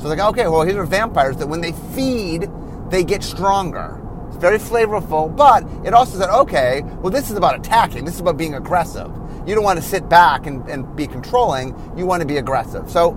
So, 0.00 0.08
like, 0.08 0.18
okay, 0.18 0.48
well, 0.48 0.62
here's 0.62 0.76
are 0.76 0.86
vampires 0.86 1.36
that 1.38 1.48
when 1.48 1.60
they 1.60 1.72
feed, 1.94 2.48
they 2.92 3.02
get 3.02 3.22
stronger. 3.22 3.98
It's 4.28 4.36
very 4.36 4.58
flavorful, 4.58 5.34
but 5.34 5.64
it 5.84 5.94
also 5.94 6.18
said, 6.18 6.28
okay, 6.28 6.82
well, 7.00 7.10
this 7.10 7.30
is 7.30 7.36
about 7.36 7.58
attacking. 7.58 8.04
This 8.04 8.14
is 8.16 8.20
about 8.20 8.36
being 8.36 8.54
aggressive. 8.54 9.10
You 9.46 9.54
don't 9.54 9.64
want 9.64 9.80
to 9.80 9.84
sit 9.84 10.10
back 10.10 10.46
and, 10.46 10.68
and 10.68 10.94
be 10.94 11.06
controlling. 11.06 11.74
You 11.96 12.04
want 12.04 12.20
to 12.20 12.26
be 12.26 12.36
aggressive. 12.36 12.90
So 12.90 13.16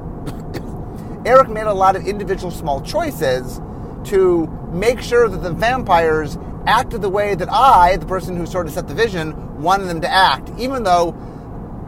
Eric 1.26 1.50
made 1.50 1.66
a 1.66 1.74
lot 1.74 1.98
of 1.98 2.08
individual 2.08 2.52
small 2.52 2.82
choices 2.82 3.60
to 4.06 4.48
make 4.72 5.02
sure 5.02 5.28
that 5.28 5.44
the 5.44 5.52
vampires 5.52 6.38
acted 6.66 7.02
the 7.02 7.10
way 7.10 7.36
that 7.36 7.52
I, 7.52 7.98
the 7.98 8.06
person 8.06 8.38
who 8.38 8.46
sort 8.46 8.68
of 8.68 8.74
set 8.74 8.88
the 8.88 8.94
vision, 8.96 9.62
wanted 9.62 9.88
them 9.88 10.00
to 10.02 10.10
act, 10.10 10.52
even 10.58 10.84
though 10.84 11.12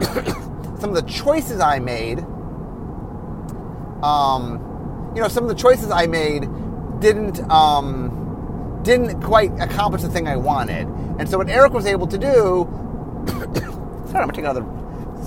some 0.78 0.90
of 0.90 0.94
the 0.94 1.06
choices 1.08 1.58
I 1.58 1.78
made, 1.78 2.18
um, 4.02 5.12
you 5.14 5.22
know, 5.22 5.28
some 5.28 5.44
of 5.44 5.48
the 5.48 5.56
choices 5.56 5.90
I 5.90 6.06
made 6.06 6.46
didn't 7.00 7.40
um, 7.50 8.80
didn't 8.82 9.20
quite 9.22 9.52
accomplish 9.60 10.02
the 10.02 10.08
thing 10.08 10.28
I 10.28 10.36
wanted. 10.36 10.86
And 11.18 11.28
so 11.28 11.38
what 11.38 11.48
Eric 11.48 11.72
was 11.72 11.86
able 11.86 12.06
to 12.06 12.18
do 12.18 12.68
Sorry, 14.08 14.20
I'm 14.20 14.28
gonna 14.28 14.32
take 14.32 14.44
another. 14.44 14.64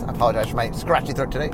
I 0.08 0.12
apologize 0.12 0.50
for 0.50 0.56
my 0.56 0.72
scratchy 0.72 1.14
throat 1.14 1.32
today. 1.32 1.50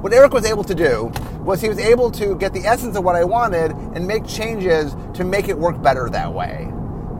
What 0.00 0.12
Eric 0.12 0.32
was 0.32 0.44
able 0.44 0.64
to 0.64 0.74
do 0.74 1.12
was 1.44 1.60
he 1.60 1.68
was 1.68 1.78
able 1.78 2.10
to 2.12 2.34
get 2.34 2.52
the 2.52 2.66
essence 2.66 2.96
of 2.96 3.04
what 3.04 3.14
I 3.14 3.22
wanted 3.22 3.70
and 3.94 4.04
make 4.04 4.26
changes 4.26 4.96
to 5.14 5.22
make 5.22 5.48
it 5.48 5.56
work 5.56 5.80
better 5.80 6.08
that 6.10 6.32
way. 6.32 6.64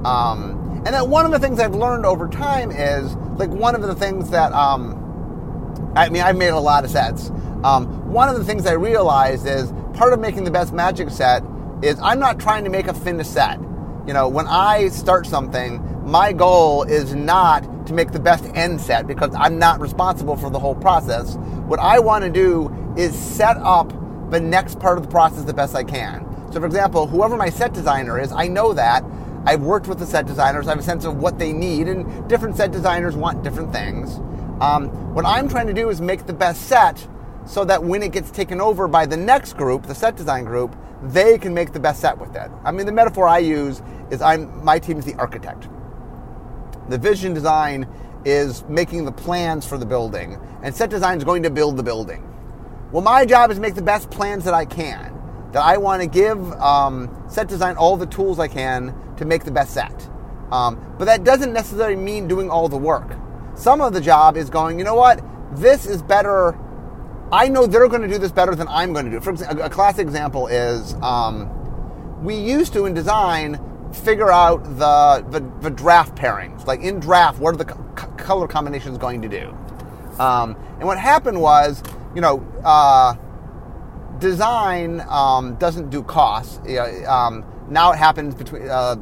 Um, 0.05 0.83
and 0.85 0.89
that 0.89 1.07
one 1.07 1.25
of 1.25 1.31
the 1.31 1.39
things 1.39 1.61
I've 1.61 1.77
learned 1.77 2.05
over 2.05 2.27
time 2.27 2.73
is 2.73 3.15
like 3.39 3.51
one 3.51 3.77
of 3.77 3.83
the 3.83 3.95
things 3.95 4.31
that 4.31 4.53
um, 4.53 5.93
I 5.95 6.09
mean 6.09 6.23
I've 6.23 6.37
made 6.37 6.49
a 6.49 6.59
lot 6.59 6.85
of 6.85 6.91
sets. 6.91 7.31
Um, 7.64 8.11
one 8.11 8.28
of 8.28 8.37
the 8.37 8.45
things 8.45 8.66
I 8.66 8.73
realized 8.73 9.47
is 9.47 9.73
part 9.95 10.12
of 10.12 10.21
making 10.21 10.45
the 10.45 10.50
best 10.50 10.73
magic 10.73 11.11
set 11.11 11.45
is 11.83 11.99
I'm 12.00 12.19
not 12.19 12.40
trying 12.40 12.64
to 12.64 12.71
make 12.71 12.88
a 12.88 12.95
finished 12.95 13.33
set. 13.33 13.61
You 14.07 14.12
know, 14.12 14.28
when 14.28 14.49
I 14.49 14.88
start 14.88 15.26
something, 15.26 15.81
my 16.04 16.33
goal 16.33 16.83
is 16.83 17.14
not 17.14 17.87
to 17.87 17.92
make 17.92 18.11
the 18.11 18.19
best 18.19 18.45
end 18.54 18.81
set 18.81 19.07
because 19.07 19.33
I'm 19.37 19.59
not 19.59 19.81
responsible 19.81 20.37
for 20.37 20.50
the 20.50 20.59
whole 20.59 20.75
process. 20.75 21.37
What 21.66 21.78
I 21.78 22.00
want 22.00 22.25
to 22.25 22.31
do 22.31 22.95
is 22.97 23.16
set 23.16 23.57
up 23.59 23.92
the 24.31 24.40
next 24.40 24.81
part 24.81 24.99
of 24.99 25.04
the 25.04 25.11
process 25.11 25.45
the 25.45 25.54
best 25.54 25.76
I 25.76 25.85
can. 25.85 26.26
So, 26.52 26.59
for 26.59 26.66
example, 26.66 27.07
whoever 27.07 27.37
my 27.37 27.49
set 27.49 27.73
designer 27.73 28.19
is, 28.19 28.33
I 28.33 28.49
know 28.49 28.73
that. 28.73 29.04
I've 29.45 29.62
worked 29.62 29.87
with 29.87 29.99
the 29.99 30.07
set 30.07 30.26
designers. 30.26 30.66
I 30.66 30.71
have 30.71 30.78
a 30.78 30.83
sense 30.83 31.04
of 31.04 31.16
what 31.16 31.38
they 31.38 31.52
need, 31.52 31.88
and 31.88 32.28
different 32.28 32.57
set 32.57 32.73
designers 32.73 33.16
want 33.16 33.42
different 33.42 33.73
things. 33.73 34.19
Um, 34.61 34.88
what 35.14 35.25
I'm 35.25 35.49
trying 35.49 35.66
to 35.66 35.73
do 35.73 35.88
is 35.88 36.00
make 36.00 36.26
the 36.26 36.33
best 36.33 36.62
set 36.62 37.07
so 37.45 37.65
that 37.65 37.83
when 37.83 38.03
it 38.03 38.13
gets 38.13 38.31
taken 38.31 38.61
over 38.61 38.89
by 38.89 39.07
the 39.07 39.17
next 39.17 39.57
group, 39.57 39.87
the 39.87 39.95
set 39.95 40.17
design 40.17 40.45
group, 40.45 40.77
they 41.03 41.39
can 41.39 41.53
make 41.53 41.73
the 41.73 41.81
best 41.81 42.01
set 42.01 42.17
with 42.17 42.35
it. 42.37 42.51
I 42.65 42.71
mean, 42.71 42.87
the 42.87 42.93
metaphor 42.93 43.27
I 43.27 43.39
use 43.39 43.83
is 44.11 44.23
I'm 44.23 44.65
my 44.65 44.79
team 44.79 44.99
is 44.99 45.05
the 45.05 45.15
architect. 45.15 45.69
The 46.89 46.99
vision 46.99 47.35
design 47.35 47.89
is 48.25 48.65
making 48.69 49.05
the 49.05 49.13
plans 49.13 49.67
for 49.67 49.79
the 49.79 49.87
building, 49.87 50.39
and 50.63 50.75
set 50.75 50.91
design 50.91 51.19
is 51.19 51.25
going 51.25 51.43
to 51.43 51.51
build 51.51 51.77
the 51.77 51.83
building. 51.83 52.29
Well, 52.93 53.03
my 53.03 53.25
job 53.25 53.51
is 53.51 53.57
to 53.57 53.63
make 53.63 53.75
the 53.75 53.83
best 53.83 54.11
plans 54.11 54.45
that 54.45 54.55
I 54.55 54.65
can. 54.65 55.19
That 55.53 55.65
I 55.65 55.77
want 55.79 56.03
to 56.03 56.09
give 56.09 56.39
um, 56.61 57.25
set 57.29 57.49
design 57.49 57.77
all 57.77 57.97
the 57.97 58.07
tools 58.07 58.39
I 58.39 58.49
can 58.49 58.95
to 59.17 59.25
make 59.25 59.45
the 59.45 59.51
best 59.51 59.75
set. 59.75 60.09
Um, 60.51 60.95
but 60.99 61.07
that 61.07 61.25
doesn't 61.25 61.53
necessarily 61.53 61.97
mean 61.97 62.29
doing 62.29 62.51
all 62.51 62.69
the 62.69 62.77
work. 62.77 63.17
Some 63.55 63.81
of 63.81 63.93
the 63.93 64.01
job 64.01 64.37
is 64.37 64.51
going, 64.51 64.79
you 64.79 64.85
know 64.85 64.95
what, 64.95 65.23
this 65.57 65.87
is 65.87 66.03
better. 66.03 66.59
I 67.33 67.49
know 67.49 67.67
they're 67.67 67.89
going 67.89 68.03
to 68.03 68.09
do 68.09 68.19
this 68.19 68.31
better 68.31 68.55
than 68.55 68.69
I'm 68.69 68.93
going 68.93 69.07
to 69.07 69.11
do. 69.11 69.19
For 69.21 69.31
example, 69.31 69.65
a 69.65 69.71
classic 69.71 70.07
example 70.07 70.49
is 70.49 70.95
um, 70.97 72.23
we 72.23 72.35
used 72.37 72.75
to 72.75 72.85
in 72.85 72.93
design 72.93 73.59
figure 74.05 74.31
out 74.31 74.62
the, 74.65 75.25
the, 75.31 75.41
the 75.62 75.71
draft 75.71 76.15
pairings. 76.15 76.67
Like 76.67 76.81
in 76.81 77.01
draft, 77.01 77.41
what 77.41 77.55
are 77.55 77.57
the 77.57 77.65
co- 77.65 78.07
color 78.19 78.47
combinations 78.47 78.99
going 78.99 79.23
to 79.23 79.29
do? 79.29 79.49
Um, 80.19 80.57
and 80.79 80.85
what 80.85 80.99
happened 80.99 81.41
was, 81.41 81.83
you 82.15 82.21
know, 82.21 82.41
uh, 82.65 83.15
design 84.19 85.01
um, 85.09 85.55
doesn't 85.57 85.89
do 85.89 86.03
costs. 86.03 86.59
Um, 87.07 87.47
now 87.71 87.93
it 87.93 87.97
happens 87.97 88.35
between 88.35 88.69
uh, 88.69 88.97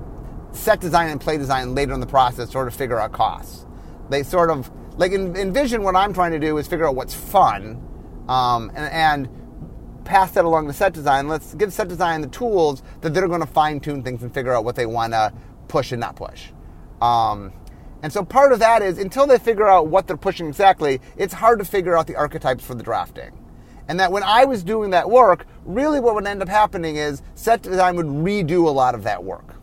set 0.52 0.80
design 0.80 1.10
and 1.10 1.20
play 1.20 1.36
design 1.36 1.74
later 1.74 1.94
in 1.94 2.00
the 2.00 2.06
process, 2.06 2.50
sort 2.50 2.68
of 2.68 2.74
figure 2.74 3.00
out 3.00 3.10
costs. 3.10 3.66
They 4.08 4.22
sort 4.22 4.50
of 4.50 4.70
like 4.96 5.10
in, 5.10 5.34
in 5.34 5.52
Vision. 5.52 5.82
What 5.82 5.96
I'm 5.96 6.12
trying 6.12 6.32
to 6.32 6.38
do 6.38 6.58
is 6.58 6.68
figure 6.68 6.86
out 6.86 6.94
what's 6.94 7.14
fun, 7.14 7.89
um, 8.30 8.70
and, 8.74 9.26
and 9.26 10.04
pass 10.04 10.30
that 10.32 10.44
along 10.44 10.68
to 10.68 10.72
set 10.72 10.92
design. 10.92 11.28
Let's 11.28 11.54
give 11.54 11.72
set 11.72 11.88
design 11.88 12.20
the 12.20 12.28
tools 12.28 12.82
that 13.00 13.12
they're 13.12 13.28
going 13.28 13.40
to 13.40 13.46
fine 13.46 13.80
tune 13.80 14.02
things 14.02 14.22
and 14.22 14.32
figure 14.32 14.54
out 14.54 14.64
what 14.64 14.76
they 14.76 14.86
want 14.86 15.12
to 15.12 15.32
push 15.68 15.92
and 15.92 16.00
not 16.00 16.16
push. 16.16 16.48
Um, 17.02 17.52
and 18.02 18.12
so 18.12 18.24
part 18.24 18.52
of 18.52 18.60
that 18.60 18.82
is 18.82 18.98
until 18.98 19.26
they 19.26 19.38
figure 19.38 19.68
out 19.68 19.88
what 19.88 20.06
they're 20.06 20.16
pushing 20.16 20.46
exactly, 20.46 21.00
it's 21.16 21.34
hard 21.34 21.58
to 21.58 21.64
figure 21.64 21.96
out 21.96 22.06
the 22.06 22.16
archetypes 22.16 22.64
for 22.64 22.74
the 22.74 22.82
drafting. 22.82 23.36
And 23.88 23.98
that 23.98 24.12
when 24.12 24.22
I 24.22 24.44
was 24.44 24.62
doing 24.62 24.90
that 24.90 25.10
work, 25.10 25.46
really 25.64 25.98
what 25.98 26.14
would 26.14 26.26
end 26.26 26.40
up 26.40 26.48
happening 26.48 26.96
is 26.96 27.22
set 27.34 27.62
design 27.62 27.96
would 27.96 28.06
redo 28.06 28.66
a 28.66 28.70
lot 28.70 28.94
of 28.94 29.02
that 29.02 29.24
work. 29.24 29.56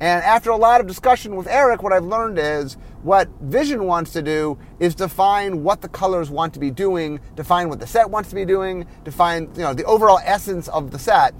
And 0.00 0.22
after 0.24 0.50
a 0.50 0.56
lot 0.56 0.80
of 0.80 0.86
discussion 0.86 1.36
with 1.36 1.46
Eric, 1.46 1.82
what 1.82 1.92
I've 1.92 2.04
learned 2.04 2.38
is 2.38 2.76
what 3.06 3.28
Vision 3.40 3.84
wants 3.84 4.12
to 4.14 4.20
do 4.20 4.58
is 4.80 4.96
define 4.96 5.62
what 5.62 5.80
the 5.80 5.88
colors 5.88 6.28
want 6.28 6.52
to 6.54 6.58
be 6.58 6.72
doing, 6.72 7.20
define 7.36 7.68
what 7.68 7.78
the 7.78 7.86
set 7.86 8.10
wants 8.10 8.30
to 8.30 8.34
be 8.34 8.44
doing, 8.44 8.84
define 9.04 9.42
you 9.54 9.62
know 9.62 9.72
the 9.72 9.84
overall 9.84 10.18
essence 10.24 10.66
of 10.66 10.90
the 10.90 10.98
set. 10.98 11.32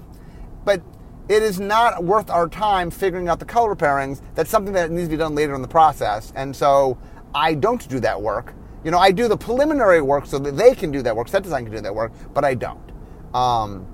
But 0.63 0.81
it 1.27 1.43
is 1.43 1.59
not 1.59 2.05
worth 2.05 2.29
our 2.29 2.47
time 2.47 2.89
figuring 2.89 3.27
out 3.27 3.39
the 3.39 3.45
color 3.45 3.75
pairings. 3.75 4.21
That's 4.33 4.49
something 4.49 4.73
that 4.75 4.91
needs 4.91 5.09
to 5.09 5.11
be 5.11 5.17
done 5.17 5.35
later 5.35 5.55
in 5.55 5.61
the 5.61 5.67
process. 5.67 6.31
And 6.37 6.55
so 6.55 6.97
I 7.35 7.53
don't 7.53 7.85
do 7.89 7.99
that 7.99 8.21
work. 8.21 8.53
You 8.85 8.91
know, 8.91 8.99
I 8.99 9.11
do 9.11 9.27
the 9.27 9.35
preliminary 9.35 10.01
work 10.01 10.25
so 10.25 10.39
that 10.39 10.55
they 10.55 10.73
can 10.73 10.89
do 10.89 11.01
that 11.01 11.17
work, 11.17 11.27
set 11.27 11.43
design 11.43 11.65
can 11.65 11.73
do 11.73 11.81
that 11.81 11.93
work, 11.93 12.13
but 12.33 12.45
I 12.45 12.53
don't. 12.53 12.91
Um, 13.33 13.85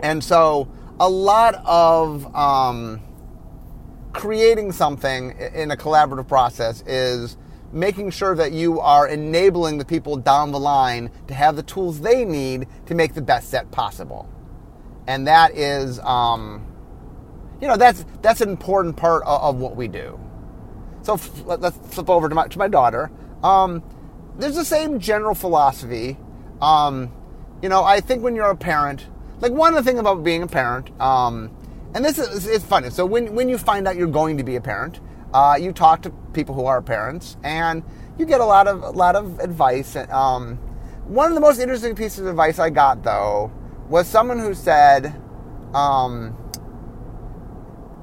and 0.00 0.22
so 0.22 0.68
a 0.98 1.08
lot 1.08 1.62
of 1.64 2.34
um, 2.34 3.00
creating 4.12 4.72
something 4.72 5.36
in 5.54 5.70
a 5.70 5.76
collaborative 5.76 6.28
process 6.28 6.82
is 6.86 7.36
making 7.72 8.10
sure 8.10 8.34
that 8.34 8.52
you 8.52 8.80
are 8.80 9.06
enabling 9.08 9.78
the 9.78 9.84
people 9.84 10.16
down 10.16 10.52
the 10.52 10.60
line 10.60 11.10
to 11.26 11.34
have 11.34 11.56
the 11.56 11.62
tools 11.62 12.00
they 12.00 12.24
need 12.24 12.66
to 12.86 12.94
make 12.94 13.14
the 13.14 13.22
best 13.22 13.50
set 13.50 13.70
possible. 13.70 14.28
And 15.06 15.26
that 15.26 15.54
is, 15.54 15.98
um, 16.00 16.66
you 17.60 17.68
know, 17.68 17.76
that's 17.76 18.04
that's 18.22 18.40
an 18.40 18.48
important 18.48 18.96
part 18.96 19.22
of, 19.24 19.42
of 19.42 19.56
what 19.56 19.76
we 19.76 19.88
do. 19.88 20.18
So 21.02 21.14
f- 21.14 21.44
let's 21.44 21.76
flip 21.94 22.10
over 22.10 22.28
to 22.28 22.34
my 22.34 22.46
to 22.46 22.58
my 22.58 22.68
daughter. 22.68 23.10
Um, 23.42 23.82
there's 24.38 24.56
the 24.56 24.64
same 24.64 25.00
general 25.00 25.34
philosophy. 25.34 26.16
Um, 26.60 27.12
you 27.62 27.68
know, 27.68 27.84
I 27.84 28.00
think 28.00 28.22
when 28.22 28.34
you're 28.34 28.50
a 28.50 28.56
parent, 28.56 29.06
like 29.40 29.52
one 29.52 29.74
of 29.74 29.82
the 29.82 29.88
things 29.88 30.00
about 30.00 30.22
being 30.22 30.42
a 30.42 30.46
parent, 30.46 30.90
um, 31.00 31.50
and 31.94 32.04
this 32.04 32.18
is 32.18 32.46
it's 32.46 32.64
funny. 32.64 32.90
So 32.90 33.06
when 33.06 33.34
when 33.34 33.48
you 33.48 33.58
find 33.58 33.88
out 33.88 33.96
you're 33.96 34.06
going 34.06 34.36
to 34.38 34.44
be 34.44 34.56
a 34.56 34.60
parent, 34.60 35.00
uh, 35.32 35.56
you 35.60 35.72
talk 35.72 36.02
to 36.02 36.10
people 36.32 36.54
who 36.54 36.66
are 36.66 36.82
parents, 36.82 37.36
and 37.42 37.82
you 38.18 38.26
get 38.26 38.40
a 38.40 38.44
lot 38.44 38.68
of 38.68 38.82
a 38.82 38.90
lot 38.90 39.16
of 39.16 39.38
advice. 39.40 39.96
Um, 39.96 40.56
one 41.06 41.28
of 41.28 41.34
the 41.34 41.40
most 41.40 41.58
interesting 41.58 41.94
pieces 41.94 42.20
of 42.20 42.26
advice 42.26 42.58
I 42.58 42.70
got 42.70 43.02
though 43.02 43.50
was 43.88 44.06
someone 44.06 44.38
who 44.38 44.52
said, 44.52 45.18
um, 45.72 46.36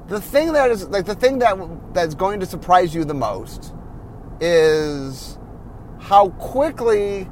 the 0.07 0.19
thing 0.19 0.53
that 0.53 0.71
is 0.71 0.87
like 0.89 1.05
the 1.05 1.15
thing 1.15 1.39
that 1.39 1.57
that's 1.93 2.15
going 2.15 2.39
to 2.39 2.45
surprise 2.45 2.93
you 2.93 3.05
the 3.05 3.13
most 3.13 3.73
is 4.39 5.37
how 5.99 6.29
quickly 6.29 7.29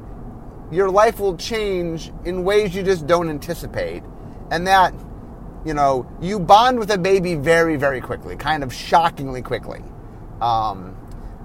your 0.70 0.90
life 0.90 1.20
will 1.20 1.36
change 1.36 2.10
in 2.24 2.42
ways 2.42 2.74
you 2.74 2.82
just 2.82 3.06
don't 3.06 3.28
anticipate, 3.28 4.02
and 4.50 4.66
that 4.66 4.94
you 5.64 5.74
know, 5.74 6.06
you 6.20 6.38
bond 6.38 6.78
with 6.78 6.90
a 6.90 6.98
baby 6.98 7.34
very, 7.34 7.76
very 7.76 8.00
quickly, 8.00 8.36
kind 8.36 8.62
of 8.62 8.72
shockingly 8.72 9.42
quickly. 9.42 9.82
Um, 10.40 10.96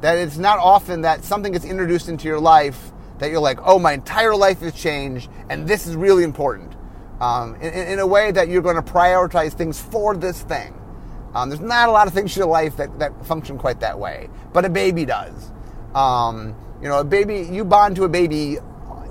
that 0.01 0.17
it's 0.17 0.38
not 0.38 0.59
often 0.59 1.01
that 1.01 1.23
something 1.23 1.51
gets 1.51 1.65
introduced 1.65 2.09
into 2.09 2.27
your 2.27 2.39
life 2.39 2.91
that 3.19 3.31
you're 3.31 3.41
like, 3.41 3.59
oh, 3.63 3.79
my 3.79 3.93
entire 3.93 4.35
life 4.35 4.59
has 4.61 4.73
changed, 4.73 5.29
and 5.49 5.67
this 5.67 5.88
is 5.88 5.95
really 5.95 6.23
important. 6.23 6.73
Um, 7.19 7.55
in, 7.55 7.73
in, 7.73 7.99
a 7.99 8.07
way 8.07 8.31
that 8.31 8.47
you're 8.47 8.61
going 8.61 8.77
to 8.77 8.81
prioritize 8.81 9.51
things 9.51 9.77
for 9.77 10.15
this 10.15 10.41
thing. 10.41 10.73
Um, 11.35 11.49
there's 11.49 11.59
not 11.59 11.89
a 11.89 11.91
lot 11.91 12.07
of 12.07 12.13
things 12.13 12.35
in 12.35 12.41
your 12.41 12.49
life 12.49 12.77
that, 12.77 12.97
that 12.99 13.25
function 13.25 13.57
quite 13.57 13.81
that 13.81 13.99
way, 13.99 14.29
but 14.53 14.63
a 14.63 14.69
baby 14.69 15.03
does. 15.03 15.51
Um, 15.93 16.55
You 16.81 16.88
know, 16.88 16.99
a 16.99 17.03
baby, 17.03 17.41
you 17.51 17.65
bond 17.65 17.97
to 17.97 18.05
a 18.05 18.09
baby 18.09 18.57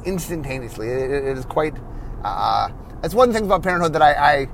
instantaneously. 0.07 0.89
it, 0.89 1.11
it 1.11 1.37
is 1.37 1.45
quite. 1.45 1.75
Uh, 2.25 2.71
it's 3.05 3.15
one 3.15 3.33
things 3.33 3.47
about 3.47 3.63
parenthood 3.63 3.93
that 3.93 4.03
I, 4.03 4.13
I, 4.15 4.49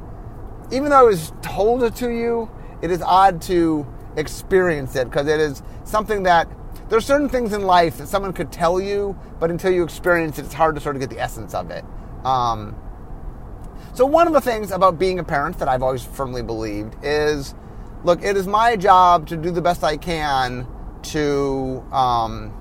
even 0.70 0.90
though 0.90 0.98
I 0.98 1.02
was 1.02 1.32
told 1.42 1.82
it 1.82 1.94
to 1.96 2.10
you, 2.10 2.50
it 2.82 2.90
is 2.90 3.02
odd 3.02 3.42
to 3.42 3.86
experience 4.16 4.96
it 4.96 5.04
because 5.10 5.26
it 5.26 5.40
is 5.40 5.62
something 5.84 6.22
that 6.24 6.48
there 6.88 6.98
are 6.98 7.02
certain 7.02 7.28
things 7.28 7.52
in 7.52 7.62
life 7.62 7.98
that 7.98 8.08
someone 8.08 8.32
could 8.32 8.52
tell 8.52 8.80
you, 8.80 9.18
but 9.40 9.50
until 9.50 9.72
you 9.72 9.82
experience 9.82 10.38
it, 10.38 10.44
it's 10.44 10.54
hard 10.54 10.74
to 10.74 10.80
sort 10.80 10.96
of 10.96 11.00
get 11.00 11.10
the 11.10 11.18
essence 11.18 11.54
of 11.54 11.70
it. 11.70 11.84
Um, 12.24 12.76
so 13.94 14.04
one 14.04 14.26
of 14.26 14.32
the 14.32 14.40
things 14.40 14.70
about 14.70 14.98
being 14.98 15.18
a 15.18 15.24
parent 15.24 15.58
that 15.58 15.68
I've 15.68 15.82
always 15.82 16.04
firmly 16.04 16.42
believed 16.42 16.96
is, 17.02 17.54
look, 18.02 18.22
it 18.22 18.36
is 18.36 18.46
my 18.46 18.76
job 18.76 19.26
to 19.28 19.36
do 19.36 19.50
the 19.50 19.62
best 19.62 19.84
I 19.84 19.96
can 19.96 20.66
to 21.04 21.84
um, 21.92 22.52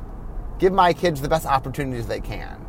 give 0.60 0.74
my 0.74 0.94
kids 0.94 1.22
the 1.22 1.30
best 1.30 1.46
opportunities 1.46 2.08
they 2.08 2.22
can. 2.22 2.66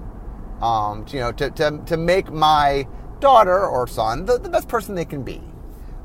Um, 0.61 1.05
to, 1.07 1.17
you 1.17 1.23
know, 1.23 1.33
to, 1.33 1.51
to, 1.51 1.81
to 1.87 1.97
make 1.97 2.33
my 2.33 2.87
daughter 3.25 3.67
or 3.67 3.87
son 3.87 4.27
the, 4.27 4.39
the 4.39 4.51
best 4.51 4.69
person 4.69 4.95
they 4.95 5.05
can 5.07 5.23
be. 5.23 5.41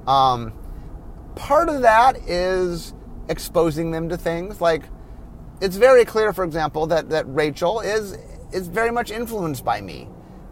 Um, 0.07 0.53
part 1.35 1.69
of 1.69 1.81
that 1.81 2.15
is 2.27 2.93
exposing 3.27 3.91
them 3.91 4.09
to 4.09 4.17
things 4.17 4.61
like 4.61 4.83
it's 5.61 5.75
very 5.75 6.05
clear, 6.05 6.31
for 6.31 6.45
example, 6.45 6.87
that, 6.87 7.09
that 7.09 7.25
Rachel 7.27 7.81
is 7.81 8.17
is 8.51 8.67
very 8.67 8.91
much 8.91 9.11
influenced 9.11 9.63
by 9.63 9.81
me. 9.81 10.07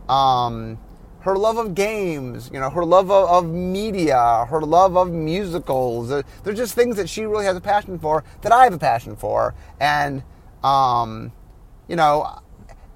Um, 0.09 0.77
her 1.21 1.36
love 1.36 1.57
of 1.57 1.74
games, 1.74 2.50
you 2.53 2.59
know, 2.59 2.69
her 2.69 2.86
love 2.86 3.09
of, 3.09 3.27
of 3.29 3.51
media, 3.51 4.45
her 4.50 4.62
love 4.62 4.95
of 4.95 5.12
musicals. 5.12 6.09
They're, 6.09 6.24
they're, 6.43 6.53
just 6.53 6.75
things 6.75 6.95
that 6.97 7.09
she 7.09 7.25
really 7.25 7.45
has 7.45 7.57
a 7.57 7.62
passion 7.62 7.97
for 7.97 8.24
that 8.41 8.51
I 8.51 8.65
have 8.65 8.74
a 8.74 8.77
passion 8.77 9.15
for. 9.15 9.55
And, 9.79 10.24
um, 10.63 11.31
you 11.88 11.95
know, 11.95 12.39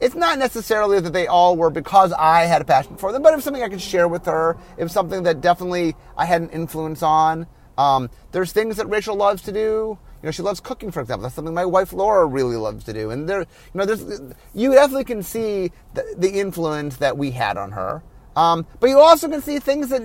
it's 0.01 0.15
not 0.15 0.39
necessarily 0.39 0.99
that 0.99 1.13
they 1.13 1.27
all 1.27 1.55
were 1.55 1.69
because 1.69 2.11
I 2.11 2.45
had 2.45 2.61
a 2.61 2.65
passion 2.65 2.97
for 2.97 3.11
them, 3.11 3.21
but 3.21 3.31
it 3.31 3.35
was 3.35 3.45
something 3.45 3.61
I 3.61 3.69
could 3.69 3.81
share 3.81 4.07
with 4.07 4.25
her. 4.25 4.57
It 4.77 4.83
was 4.83 4.91
something 4.91 5.23
that 5.23 5.41
definitely 5.41 5.95
I 6.17 6.25
had 6.25 6.41
an 6.41 6.49
influence 6.49 7.03
on. 7.03 7.45
Um, 7.77 8.09
there's 8.31 8.51
things 8.51 8.77
that 8.77 8.87
Rachel 8.87 9.15
loves 9.15 9.43
to 9.43 9.51
do. 9.51 9.97
You 10.21 10.27
know, 10.27 10.31
she 10.31 10.41
loves 10.41 10.59
cooking, 10.59 10.91
for 10.91 11.01
example. 11.01 11.23
That's 11.23 11.35
something 11.35 11.53
my 11.53 11.65
wife 11.65 11.93
Laura 11.93 12.25
really 12.25 12.55
loves 12.55 12.83
to 12.85 12.93
do. 12.93 13.11
And 13.11 13.29
there, 13.29 13.41
you 13.41 13.47
know, 13.75 13.85
there's 13.85 14.03
you 14.53 14.73
definitely 14.73 15.03
can 15.03 15.23
see 15.23 15.71
the, 15.93 16.15
the 16.17 16.29
influence 16.29 16.97
that 16.97 17.17
we 17.17 17.31
had 17.31 17.57
on 17.57 17.71
her. 17.71 18.03
Um, 18.35 18.65
but 18.79 18.89
you 18.89 18.99
also 18.99 19.29
can 19.29 19.41
see 19.41 19.59
things 19.59 19.89
that 19.89 20.01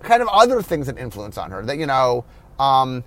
kind 0.00 0.22
of 0.22 0.28
other 0.28 0.62
things 0.62 0.86
that 0.86 0.98
influence 0.98 1.38
on 1.38 1.50
her. 1.50 1.64
That 1.64 1.78
you 1.78 1.86
know, 1.86 2.24
um, 2.58 3.04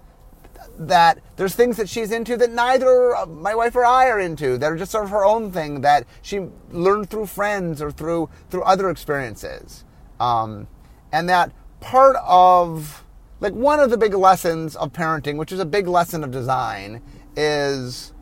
that 0.77 1.19
there's 1.35 1.55
things 1.55 1.77
that 1.77 1.89
she's 1.89 2.11
into 2.11 2.37
that 2.37 2.51
neither 2.51 3.15
my 3.27 3.55
wife 3.55 3.75
or 3.75 3.85
I 3.85 4.07
are 4.07 4.19
into. 4.19 4.57
That 4.57 4.71
are 4.71 4.77
just 4.77 4.91
sort 4.91 5.05
of 5.05 5.09
her 5.11 5.25
own 5.25 5.51
thing 5.51 5.81
that 5.81 6.05
she 6.21 6.47
learned 6.71 7.09
through 7.09 7.27
friends 7.27 7.81
or 7.81 7.91
through 7.91 8.29
through 8.49 8.63
other 8.63 8.89
experiences. 8.89 9.85
Um, 10.19 10.67
and 11.11 11.27
that 11.29 11.51
part 11.79 12.15
of 12.23 13.03
like 13.39 13.53
one 13.53 13.79
of 13.79 13.89
the 13.89 13.97
big 13.97 14.13
lessons 14.13 14.75
of 14.75 14.93
parenting, 14.93 15.37
which 15.37 15.51
is 15.51 15.59
a 15.59 15.65
big 15.65 15.87
lesson 15.87 16.23
of 16.23 16.31
design, 16.31 17.01
is 17.35 18.13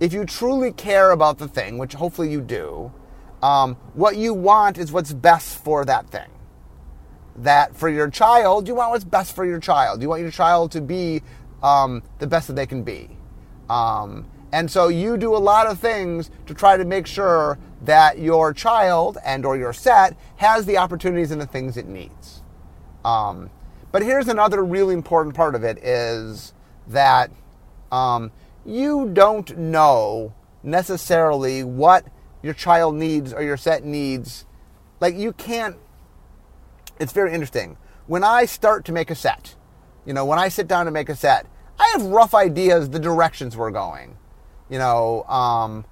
if 0.00 0.12
you 0.12 0.24
truly 0.24 0.72
care 0.72 1.10
about 1.10 1.38
the 1.38 1.48
thing, 1.48 1.78
which 1.78 1.94
hopefully 1.94 2.30
you 2.30 2.40
do, 2.40 2.92
um, 3.42 3.74
what 3.94 4.16
you 4.16 4.32
want 4.34 4.78
is 4.78 4.92
what's 4.92 5.12
best 5.12 5.58
for 5.62 5.84
that 5.84 6.08
thing. 6.10 6.30
That 7.36 7.76
for 7.76 7.88
your 7.88 8.08
child, 8.08 8.66
you 8.66 8.74
want 8.74 8.90
what's 8.90 9.04
best 9.04 9.34
for 9.34 9.44
your 9.44 9.60
child. 9.60 10.02
You 10.02 10.08
want 10.08 10.22
your 10.22 10.30
child 10.30 10.72
to 10.72 10.80
be 10.80 11.22
um, 11.62 12.02
the 12.18 12.26
best 12.26 12.46
that 12.48 12.54
they 12.54 12.66
can 12.66 12.82
be. 12.82 13.10
Um, 13.68 14.26
and 14.52 14.70
so 14.70 14.88
you 14.88 15.16
do 15.16 15.36
a 15.36 15.38
lot 15.38 15.66
of 15.66 15.78
things 15.78 16.30
to 16.46 16.54
try 16.54 16.76
to 16.76 16.84
make 16.84 17.06
sure 17.06 17.58
that 17.82 18.18
your 18.18 18.52
child 18.54 19.18
and 19.24 19.44
or 19.44 19.56
your 19.56 19.72
set 19.72 20.16
has 20.36 20.66
the 20.66 20.78
opportunities 20.78 21.30
and 21.30 21.40
the 21.40 21.46
things 21.46 21.76
it 21.76 21.86
needs. 21.86 22.42
Um, 23.04 23.50
but 23.92 24.02
here's 24.02 24.28
another 24.28 24.64
really 24.64 24.94
important 24.94 25.34
part 25.34 25.54
of 25.54 25.64
it 25.64 25.78
is 25.78 26.52
that 26.88 27.30
um, 27.92 28.32
you 28.64 29.10
don't 29.12 29.56
know 29.56 30.34
necessarily 30.62 31.62
what 31.62 32.06
your 32.42 32.54
child 32.54 32.94
needs 32.94 33.32
or 33.32 33.42
your 33.42 33.56
set 33.56 33.84
needs. 33.84 34.44
Like 35.00 35.16
you 35.16 35.32
can't. 35.32 35.76
It's 36.98 37.12
very 37.12 37.32
interesting. 37.32 37.76
When 38.06 38.24
I 38.24 38.46
start 38.46 38.84
to 38.86 38.92
make 38.92 39.10
a 39.10 39.14
set, 39.14 39.54
you 40.08 40.14
know, 40.14 40.24
when 40.24 40.38
I 40.38 40.48
sit 40.48 40.66
down 40.66 40.86
to 40.86 40.90
make 40.90 41.10
a 41.10 41.14
set, 41.14 41.46
I 41.78 41.86
have 41.92 42.06
rough 42.06 42.34
ideas 42.34 42.88
the 42.88 42.98
directions 42.98 43.58
we're 43.58 43.70
going. 43.70 44.16
You 44.70 44.78
know, 44.78 45.22
um, 45.24 45.84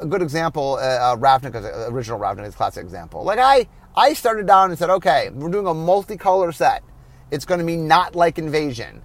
a 0.00 0.06
good 0.06 0.22
example, 0.22 0.78
uh, 0.80 1.12
uh 1.12 1.16
Ravnica's 1.16 1.66
original 1.90 2.18
Ravnica's 2.18 2.54
classic 2.54 2.82
example. 2.82 3.24
Like 3.24 3.38
I, 3.38 3.68
I 3.94 4.14
started 4.14 4.46
down 4.46 4.70
and 4.70 4.78
said, 4.78 4.88
okay, 4.88 5.28
we're 5.34 5.50
doing 5.50 5.66
a 5.66 5.74
multicolor 5.74 6.54
set. 6.54 6.82
It's 7.30 7.44
going 7.44 7.60
to 7.60 7.66
be 7.66 7.76
not 7.76 8.16
like 8.16 8.38
Invasion. 8.38 9.02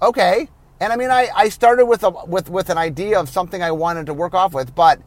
Okay. 0.00 0.48
And 0.80 0.94
I 0.94 0.96
mean, 0.96 1.10
I, 1.10 1.28
I 1.36 1.50
started 1.50 1.84
with 1.84 2.02
a 2.04 2.10
with 2.26 2.48
with 2.48 2.70
an 2.70 2.78
idea 2.78 3.20
of 3.20 3.28
something 3.28 3.62
I 3.62 3.70
wanted 3.70 4.06
to 4.06 4.14
work 4.14 4.32
off 4.32 4.54
with, 4.54 4.74
but 4.74 4.98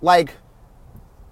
like, 0.00 0.34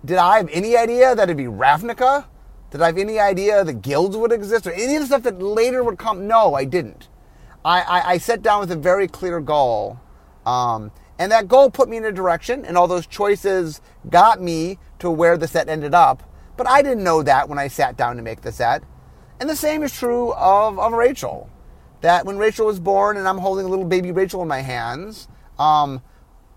did 0.04 0.18
I 0.18 0.36
have 0.36 0.50
any 0.52 0.76
idea 0.76 1.14
that 1.14 1.22
it'd 1.24 1.38
be 1.38 1.44
Ravnica? 1.44 2.26
Did 2.70 2.82
I 2.82 2.86
have 2.86 2.98
any 2.98 3.18
idea 3.18 3.64
the 3.64 3.72
guilds 3.72 4.16
would 4.16 4.32
exist 4.32 4.66
or 4.66 4.72
any 4.72 4.94
of 4.94 5.00
the 5.00 5.06
stuff 5.06 5.22
that 5.24 5.42
later 5.42 5.82
would 5.82 5.98
come? 5.98 6.26
No, 6.26 6.54
I 6.54 6.64
didn't. 6.64 7.08
I, 7.64 7.82
I, 7.82 8.10
I 8.12 8.18
sat 8.18 8.42
down 8.42 8.60
with 8.60 8.70
a 8.70 8.76
very 8.76 9.08
clear 9.08 9.40
goal. 9.40 10.00
Um, 10.46 10.92
and 11.18 11.30
that 11.32 11.48
goal 11.48 11.70
put 11.70 11.88
me 11.88 11.98
in 11.98 12.04
a 12.04 12.12
direction, 12.12 12.64
and 12.64 12.78
all 12.78 12.88
those 12.88 13.06
choices 13.06 13.82
got 14.08 14.40
me 14.40 14.78
to 15.00 15.10
where 15.10 15.36
the 15.36 15.46
set 15.46 15.68
ended 15.68 15.94
up. 15.94 16.22
But 16.56 16.68
I 16.68 16.80
didn't 16.80 17.04
know 17.04 17.22
that 17.22 17.48
when 17.48 17.58
I 17.58 17.68
sat 17.68 17.96
down 17.96 18.16
to 18.16 18.22
make 18.22 18.40
the 18.40 18.52
set. 18.52 18.82
And 19.38 19.48
the 19.48 19.56
same 19.56 19.82
is 19.82 19.92
true 19.92 20.32
of, 20.34 20.78
of 20.78 20.92
Rachel. 20.92 21.50
That 22.02 22.24
when 22.24 22.38
Rachel 22.38 22.66
was 22.66 22.80
born 22.80 23.16
and 23.16 23.28
I'm 23.28 23.38
holding 23.38 23.66
a 23.66 23.68
little 23.68 23.84
baby 23.84 24.12
Rachel 24.12 24.42
in 24.42 24.48
my 24.48 24.60
hands, 24.60 25.28
um, 25.58 26.02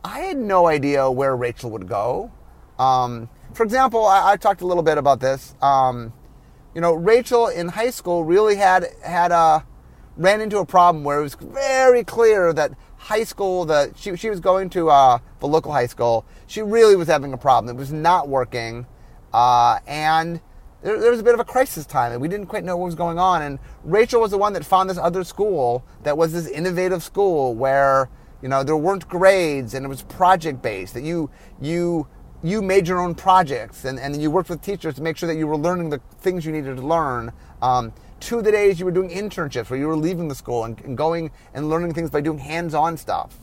I 0.03 0.19
had 0.19 0.37
no 0.37 0.67
idea 0.67 1.09
where 1.09 1.35
Rachel 1.35 1.71
would 1.71 1.87
go. 1.87 2.31
Um, 2.79 3.29
for 3.53 3.63
example, 3.63 4.05
I, 4.05 4.31
I, 4.31 4.37
talked 4.37 4.61
a 4.61 4.67
little 4.67 4.83
bit 4.83 4.97
about 4.97 5.19
this. 5.19 5.55
Um, 5.61 6.13
you 6.73 6.81
know, 6.81 6.93
Rachel 6.93 7.47
in 7.47 7.69
high 7.69 7.91
school 7.91 8.23
really 8.23 8.55
had 8.55 8.87
had 9.03 9.31
a 9.31 9.65
ran 10.17 10.41
into 10.41 10.57
a 10.57 10.65
problem 10.65 11.03
where 11.03 11.19
it 11.19 11.23
was 11.23 11.35
very 11.35 12.03
clear 12.03 12.53
that 12.53 12.71
high 12.97 13.23
school 13.23 13.65
that 13.65 13.97
she 13.97 14.15
she 14.15 14.29
was 14.29 14.39
going 14.39 14.69
to 14.71 14.89
uh, 14.89 15.19
the 15.39 15.47
local 15.47 15.71
high 15.71 15.85
school. 15.85 16.25
She 16.47 16.61
really 16.61 16.95
was 16.95 17.07
having 17.07 17.33
a 17.33 17.37
problem. 17.37 17.75
It 17.75 17.79
was 17.79 17.91
not 17.91 18.27
working. 18.27 18.85
Uh, 19.33 19.79
and 19.87 20.41
there, 20.83 20.99
there, 20.99 21.09
was 21.09 21.19
a 21.19 21.23
bit 21.23 21.33
of 21.33 21.39
a 21.39 21.45
crisis 21.45 21.85
time, 21.85 22.11
and 22.11 22.21
we 22.21 22.27
didn't 22.27 22.47
quite 22.47 22.63
know 22.63 22.77
what 22.77 22.85
was 22.85 22.95
going 22.95 23.17
on. 23.17 23.41
And 23.41 23.59
Rachel 23.83 24.21
was 24.21 24.31
the 24.31 24.37
one 24.37 24.53
that 24.53 24.63
found 24.63 24.89
this 24.89 24.97
other 24.97 25.23
school 25.23 25.83
that 26.03 26.17
was 26.17 26.33
this 26.33 26.47
innovative 26.47 27.03
school 27.03 27.55
where 27.55 28.09
you 28.41 28.49
know 28.49 28.63
there 28.63 28.77
weren't 28.77 29.07
grades 29.07 29.73
and 29.73 29.85
it 29.85 29.89
was 29.89 30.03
project 30.03 30.61
based. 30.61 30.93
That 30.93 31.03
you 31.03 31.29
you 31.61 32.07
you 32.43 32.61
made 32.61 32.87
your 32.87 32.99
own 32.99 33.15
projects 33.15 33.85
and, 33.85 33.97
and 33.97 34.21
you 34.21 34.29
worked 34.29 34.49
with 34.49 34.61
teachers 34.61 34.95
to 34.95 35.01
make 35.01 35.15
sure 35.15 35.27
that 35.27 35.37
you 35.37 35.47
were 35.47 35.57
learning 35.57 35.89
the 35.89 36.01
things 36.19 36.45
you 36.45 36.51
needed 36.51 36.75
to 36.75 36.81
learn. 36.81 37.31
Um, 37.61 37.93
two 38.19 38.39
of 38.39 38.43
the 38.43 38.51
days 38.51 38.79
you 38.79 38.85
were 38.85 38.91
doing 38.91 39.09
internships 39.09 39.69
where 39.69 39.79
you 39.79 39.87
were 39.87 39.95
leaving 39.95 40.27
the 40.27 40.35
school 40.35 40.65
and, 40.65 40.79
and 40.81 40.97
going 40.97 41.31
and 41.53 41.69
learning 41.69 41.93
things 41.93 42.09
by 42.09 42.19
doing 42.19 42.39
hands-on 42.39 42.97
stuff. 42.97 43.37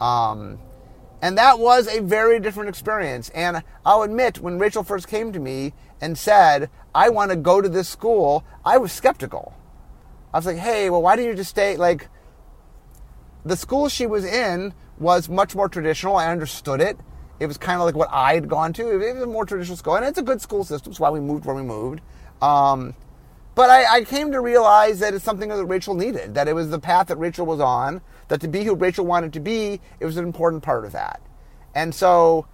Um, 0.00 0.58
and 1.20 1.36
that 1.38 1.58
was 1.58 1.88
a 1.88 2.00
very 2.00 2.38
different 2.38 2.68
experience. 2.68 3.28
And 3.30 3.62
I'll 3.84 4.02
admit, 4.02 4.38
when 4.38 4.58
Rachel 4.58 4.84
first 4.84 5.08
came 5.08 5.32
to 5.32 5.40
me 5.40 5.72
and 6.00 6.16
said, 6.16 6.70
I 6.94 7.08
want 7.08 7.30
to 7.30 7.36
go 7.36 7.60
to 7.60 7.68
this 7.68 7.88
school, 7.88 8.44
I 8.64 8.78
was 8.78 8.92
skeptical. 8.92 9.54
I 10.32 10.38
was 10.38 10.46
like, 10.46 10.58
hey, 10.58 10.90
well, 10.90 11.02
why 11.02 11.16
don't 11.16 11.24
you 11.24 11.34
just 11.34 11.50
stay? 11.50 11.76
Like, 11.76 12.08
the 13.44 13.56
school 13.56 13.88
she 13.88 14.06
was 14.06 14.24
in 14.24 14.74
was 14.98 15.28
much 15.28 15.54
more 15.54 15.68
traditional. 15.68 16.16
I 16.16 16.30
understood 16.30 16.80
it. 16.80 16.98
It 17.40 17.46
was 17.46 17.58
kind 17.58 17.80
of 17.80 17.86
like 17.86 17.94
what 17.94 18.08
I 18.12 18.34
had 18.34 18.48
gone 18.48 18.72
to. 18.74 18.88
It 18.88 19.14
was 19.14 19.22
a 19.22 19.26
more 19.26 19.44
traditional 19.44 19.76
school, 19.76 19.96
and 19.96 20.04
it's 20.04 20.18
a 20.18 20.22
good 20.22 20.40
school 20.40 20.64
system. 20.64 20.90
It's 20.90 21.00
why 21.00 21.10
we 21.10 21.20
moved 21.20 21.44
where 21.44 21.54
we 21.54 21.62
moved. 21.62 22.00
Um, 22.40 22.94
but 23.54 23.70
I, 23.70 23.98
I, 23.98 24.04
came 24.04 24.32
to 24.32 24.40
realize 24.40 24.98
that 24.98 25.14
it's 25.14 25.24
something 25.24 25.48
that 25.48 25.64
Rachel 25.64 25.94
needed, 25.94 26.34
that 26.34 26.48
it 26.48 26.54
was 26.54 26.70
the 26.70 26.80
path 26.80 27.06
that 27.06 27.16
Rachel 27.16 27.46
was 27.46 27.60
on, 27.60 28.00
that 28.28 28.40
to 28.40 28.48
be 28.48 28.64
who 28.64 28.74
Rachel 28.74 29.06
wanted 29.06 29.32
to 29.34 29.40
be, 29.40 29.80
it 30.00 30.04
was 30.04 30.16
an 30.16 30.24
important 30.24 30.62
part 30.64 30.84
of 30.84 30.92
that. 30.92 31.22
And 31.74 31.94
so, 31.94 32.46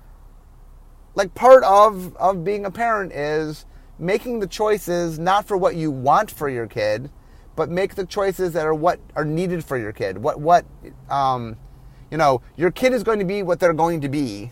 like, 1.14 1.34
part 1.34 1.64
of, 1.64 2.14
of 2.16 2.44
being 2.44 2.66
a 2.66 2.70
parent 2.70 3.12
is 3.12 3.64
making 3.98 4.40
the 4.40 4.46
choices 4.46 5.18
not 5.18 5.46
for 5.46 5.56
what 5.56 5.74
you 5.74 5.90
want 5.90 6.30
for 6.30 6.48
your 6.48 6.66
kid, 6.66 7.10
but 7.56 7.70
make 7.70 7.94
the 7.94 8.06
choices 8.06 8.52
that 8.52 8.66
are 8.66 8.74
what 8.74 9.00
are 9.16 9.24
needed 9.24 9.64
for 9.64 9.78
your 9.78 9.92
kid. 9.92 10.18
What, 10.18 10.40
what, 10.40 10.66
um, 11.08 11.56
you 12.10 12.18
know, 12.18 12.42
your 12.56 12.70
kid 12.70 12.92
is 12.92 13.02
going 13.02 13.18
to 13.18 13.24
be 13.24 13.42
what 13.42 13.58
they're 13.58 13.72
going 13.72 14.02
to 14.02 14.08
be. 14.08 14.50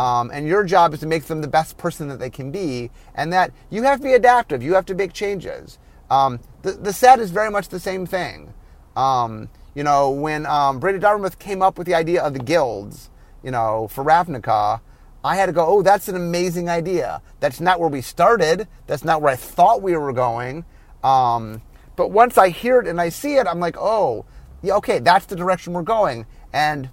Um, 0.00 0.30
and 0.32 0.46
your 0.46 0.64
job 0.64 0.94
is 0.94 1.00
to 1.00 1.06
make 1.06 1.24
them 1.24 1.42
the 1.42 1.48
best 1.48 1.76
person 1.76 2.08
that 2.08 2.18
they 2.18 2.30
can 2.30 2.50
be, 2.50 2.90
and 3.14 3.30
that 3.34 3.52
you 3.68 3.82
have 3.82 3.98
to 3.98 4.04
be 4.04 4.14
adaptive. 4.14 4.62
You 4.62 4.72
have 4.72 4.86
to 4.86 4.94
make 4.94 5.12
changes. 5.12 5.78
Um, 6.08 6.40
the, 6.62 6.72
the 6.72 6.92
set 6.94 7.18
is 7.18 7.30
very 7.30 7.50
much 7.50 7.68
the 7.68 7.78
same 7.78 8.06
thing. 8.06 8.54
Um, 8.96 9.50
you 9.74 9.84
know, 9.84 10.10
when 10.10 10.46
um, 10.46 10.80
Brady 10.80 11.00
Dommermuth 11.00 11.38
came 11.38 11.60
up 11.60 11.76
with 11.76 11.86
the 11.86 11.94
idea 11.94 12.22
of 12.22 12.32
the 12.32 12.38
guilds, 12.38 13.10
you 13.42 13.50
know, 13.50 13.88
for 13.88 14.02
Ravnica, 14.02 14.80
I 15.22 15.36
had 15.36 15.46
to 15.46 15.52
go, 15.52 15.66
oh, 15.66 15.82
that's 15.82 16.08
an 16.08 16.16
amazing 16.16 16.70
idea. 16.70 17.20
That's 17.40 17.60
not 17.60 17.78
where 17.78 17.90
we 17.90 18.00
started. 18.00 18.68
That's 18.86 19.04
not 19.04 19.20
where 19.20 19.34
I 19.34 19.36
thought 19.36 19.82
we 19.82 19.94
were 19.98 20.14
going. 20.14 20.64
Um, 21.04 21.60
but 21.96 22.10
once 22.10 22.38
I 22.38 22.48
hear 22.48 22.80
it 22.80 22.86
and 22.86 23.02
I 23.02 23.10
see 23.10 23.34
it, 23.34 23.46
I'm 23.46 23.60
like, 23.60 23.76
oh, 23.78 24.24
yeah, 24.62 24.76
okay, 24.76 24.98
that's 24.98 25.26
the 25.26 25.36
direction 25.36 25.74
we're 25.74 25.82
going. 25.82 26.24
And, 26.54 26.88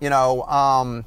you 0.00 0.10
know, 0.10 0.42
um, 0.42 1.04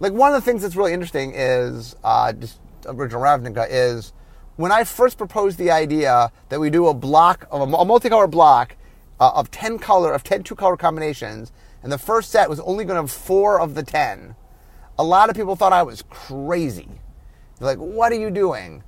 like 0.00 0.12
one 0.12 0.34
of 0.34 0.34
the 0.34 0.44
things 0.44 0.62
that's 0.62 0.76
really 0.76 0.92
interesting 0.92 1.32
is 1.34 1.96
uh, 2.04 2.32
just 2.32 2.60
original 2.86 3.22
Ravnica 3.22 3.66
is 3.70 4.12
when 4.56 4.72
I 4.72 4.84
first 4.84 5.18
proposed 5.18 5.58
the 5.58 5.70
idea 5.70 6.30
that 6.48 6.60
we 6.60 6.70
do 6.70 6.86
a 6.86 6.94
block 6.94 7.46
of 7.50 7.60
a, 7.60 7.76
a 7.76 7.84
multicolor 7.84 8.30
block 8.30 8.76
uh, 9.20 9.32
of 9.34 9.50
10 9.50 9.78
color 9.78 10.12
of 10.12 10.22
10 10.22 10.42
two 10.42 10.54
color 10.54 10.76
combinations 10.76 11.52
and 11.82 11.90
the 11.90 11.98
first 11.98 12.30
set 12.30 12.48
was 12.48 12.60
only 12.60 12.84
going 12.84 12.96
to 12.96 13.02
have 13.02 13.10
four 13.10 13.60
of 13.60 13.74
the 13.74 13.82
10 13.82 14.36
a 14.98 15.04
lot 15.04 15.30
of 15.30 15.36
people 15.36 15.56
thought 15.56 15.72
i 15.72 15.82
was 15.82 16.02
crazy. 16.10 16.88
They're 17.58 17.68
like 17.68 17.78
what 17.78 18.12
are 18.12 18.16
you 18.16 18.30
doing? 18.30 18.82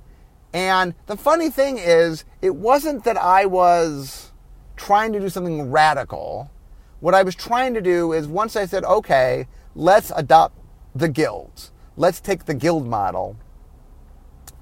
And 0.53 0.95
the 1.05 1.17
funny 1.17 1.49
thing 1.49 1.77
is 1.77 2.25
it 2.41 2.55
wasn't 2.55 3.03
that 3.03 3.17
i 3.17 3.45
was 3.45 4.31
trying 4.75 5.11
to 5.13 5.19
do 5.19 5.29
something 5.29 5.71
radical. 5.71 6.51
What 6.99 7.15
i 7.15 7.23
was 7.23 7.35
trying 7.35 7.73
to 7.73 7.81
do 7.81 8.13
is 8.13 8.27
once 8.27 8.55
i 8.55 8.65
said 8.65 8.83
okay 8.83 9.47
let's 9.75 10.11
adopt 10.15 10.58
the 10.95 11.07
guilds 11.07 11.71
let's 11.97 12.19
take 12.19 12.45
the 12.45 12.53
guild 12.53 12.87
model 12.87 13.35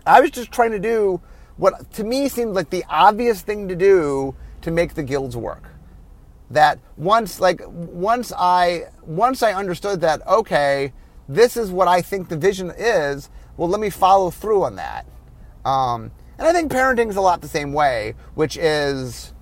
i 0.06 0.20
was 0.22 0.32
just 0.32 0.52
trying 0.52 0.72
to 0.72 0.80
do 0.80 1.22
what 1.58 1.92
to 1.94 2.04
me 2.04 2.30
seemed 2.30 2.54
like 2.54 2.70
the 2.70 2.86
obvious 2.90 3.42
thing 3.42 3.68
to 3.68 3.76
do 3.76 4.36
to 4.62 4.72
make 4.72 4.94
the 4.94 5.04
guilds 5.04 5.36
work. 5.36 5.63
That 6.50 6.80
once 6.96 7.40
like 7.40 7.62
once 7.66 8.32
I 8.38 8.86
once 9.02 9.44
I 9.44 9.54
understood 9.54 10.02
that 10.02 10.26
okay, 10.28 10.94
this 11.28 11.58
is 11.58 11.72
what 11.72 11.88
I 11.88 12.02
think 12.02 12.30
the 12.30 12.38
vision 12.38 12.72
is. 12.78 13.30
Well, 13.58 13.68
let 13.68 13.82
me 13.82 13.90
follow 13.90 14.30
through 14.30 14.63
on 14.63 14.76
that. 14.76 15.06
Um, 15.66 16.12
and 16.38 16.48
I 16.48 16.54
think 16.54 16.72
parenting 16.72 17.10
is 17.10 17.16
a 17.16 17.22
lot 17.22 17.42
the 17.42 17.48
same 17.48 17.74
way, 17.74 18.13
which 18.36 18.56
is 18.56 19.34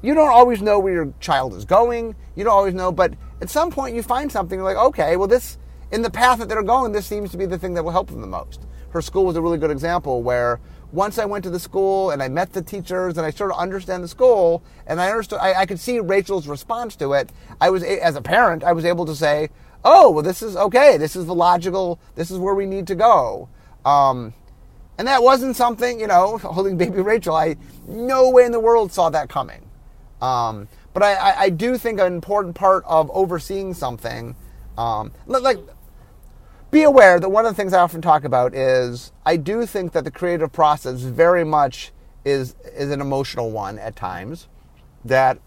you 0.00 0.14
don't 0.14 0.30
always 0.30 0.62
know 0.62 0.78
where 0.78 0.94
your 0.94 1.12
child 1.20 1.54
is 1.54 1.64
going. 1.64 2.14
You 2.36 2.44
don't 2.44 2.52
always 2.52 2.74
know, 2.74 2.92
but 2.92 3.14
at 3.42 3.50
some 3.50 3.70
point 3.70 3.94
you 3.94 4.02
find 4.02 4.30
something 4.30 4.62
like, 4.62 4.76
okay, 4.76 5.16
well, 5.16 5.28
this 5.28 5.58
in 5.92 6.02
the 6.02 6.10
path 6.10 6.38
that 6.38 6.48
they're 6.48 6.62
going, 6.62 6.92
this 6.92 7.06
seems 7.06 7.30
to 7.30 7.36
be 7.36 7.46
the 7.46 7.58
thing 7.58 7.74
that 7.74 7.84
will 7.84 7.92
help 7.92 8.08
them 8.08 8.20
the 8.20 8.26
most. 8.26 8.60
Her 8.90 9.02
school 9.02 9.24
was 9.24 9.36
a 9.36 9.42
really 9.42 9.58
good 9.58 9.70
example 9.70 10.22
where 10.22 10.60
once 10.92 11.18
I 11.18 11.24
went 11.24 11.42
to 11.44 11.50
the 11.50 11.58
school 11.58 12.10
and 12.10 12.22
I 12.22 12.28
met 12.28 12.52
the 12.52 12.62
teachers 12.62 13.18
and 13.18 13.26
I 13.26 13.30
started 13.30 13.54
to 13.54 13.60
understand 13.60 14.04
the 14.04 14.08
school 14.08 14.62
and 14.86 15.00
I 15.00 15.10
understood, 15.10 15.40
I, 15.40 15.62
I 15.62 15.66
could 15.66 15.80
see 15.80 15.98
Rachel's 15.98 16.46
response 16.46 16.94
to 16.96 17.12
it. 17.14 17.30
I 17.60 17.70
was, 17.70 17.82
as 17.82 18.14
a 18.14 18.22
parent, 18.22 18.62
I 18.62 18.72
was 18.72 18.84
able 18.84 19.04
to 19.06 19.16
say, 19.16 19.50
oh, 19.84 20.10
well, 20.10 20.22
this 20.22 20.42
is 20.42 20.56
okay. 20.56 20.96
This 20.96 21.16
is 21.16 21.26
the 21.26 21.34
logical, 21.34 21.98
this 22.14 22.30
is 22.30 22.38
where 22.38 22.54
we 22.54 22.66
need 22.66 22.86
to 22.86 22.94
go. 22.94 23.48
Um, 23.84 24.32
and 24.96 25.08
that 25.08 25.22
wasn't 25.22 25.56
something, 25.56 25.98
you 25.98 26.06
know, 26.06 26.38
holding 26.42 26.76
baby 26.76 27.00
Rachel, 27.00 27.34
I 27.34 27.56
no 27.86 28.30
way 28.30 28.44
in 28.44 28.52
the 28.52 28.60
world 28.60 28.92
saw 28.92 29.10
that 29.10 29.28
coming. 29.28 29.68
Um, 30.22 30.68
but 30.92 31.02
I, 31.02 31.14
I, 31.14 31.40
I, 31.42 31.48
do 31.50 31.76
think 31.76 32.00
an 32.00 32.06
important 32.06 32.54
part 32.54 32.84
of 32.86 33.10
overseeing 33.10 33.74
something, 33.74 34.36
um, 34.76 35.12
like 35.26 35.58
be 36.70 36.82
aware 36.82 37.20
that 37.20 37.28
one 37.28 37.46
of 37.46 37.52
the 37.52 37.56
things 37.56 37.72
I 37.72 37.80
often 37.80 38.02
talk 38.02 38.24
about 38.24 38.54
is 38.54 39.12
I 39.24 39.36
do 39.36 39.64
think 39.64 39.92
that 39.92 40.04
the 40.04 40.10
creative 40.10 40.52
process 40.52 41.02
very 41.02 41.44
much 41.44 41.92
is 42.24 42.56
is 42.74 42.90
an 42.90 43.00
emotional 43.00 43.50
one 43.50 43.78
at 43.78 43.94
times. 43.94 44.48
That 45.04 45.38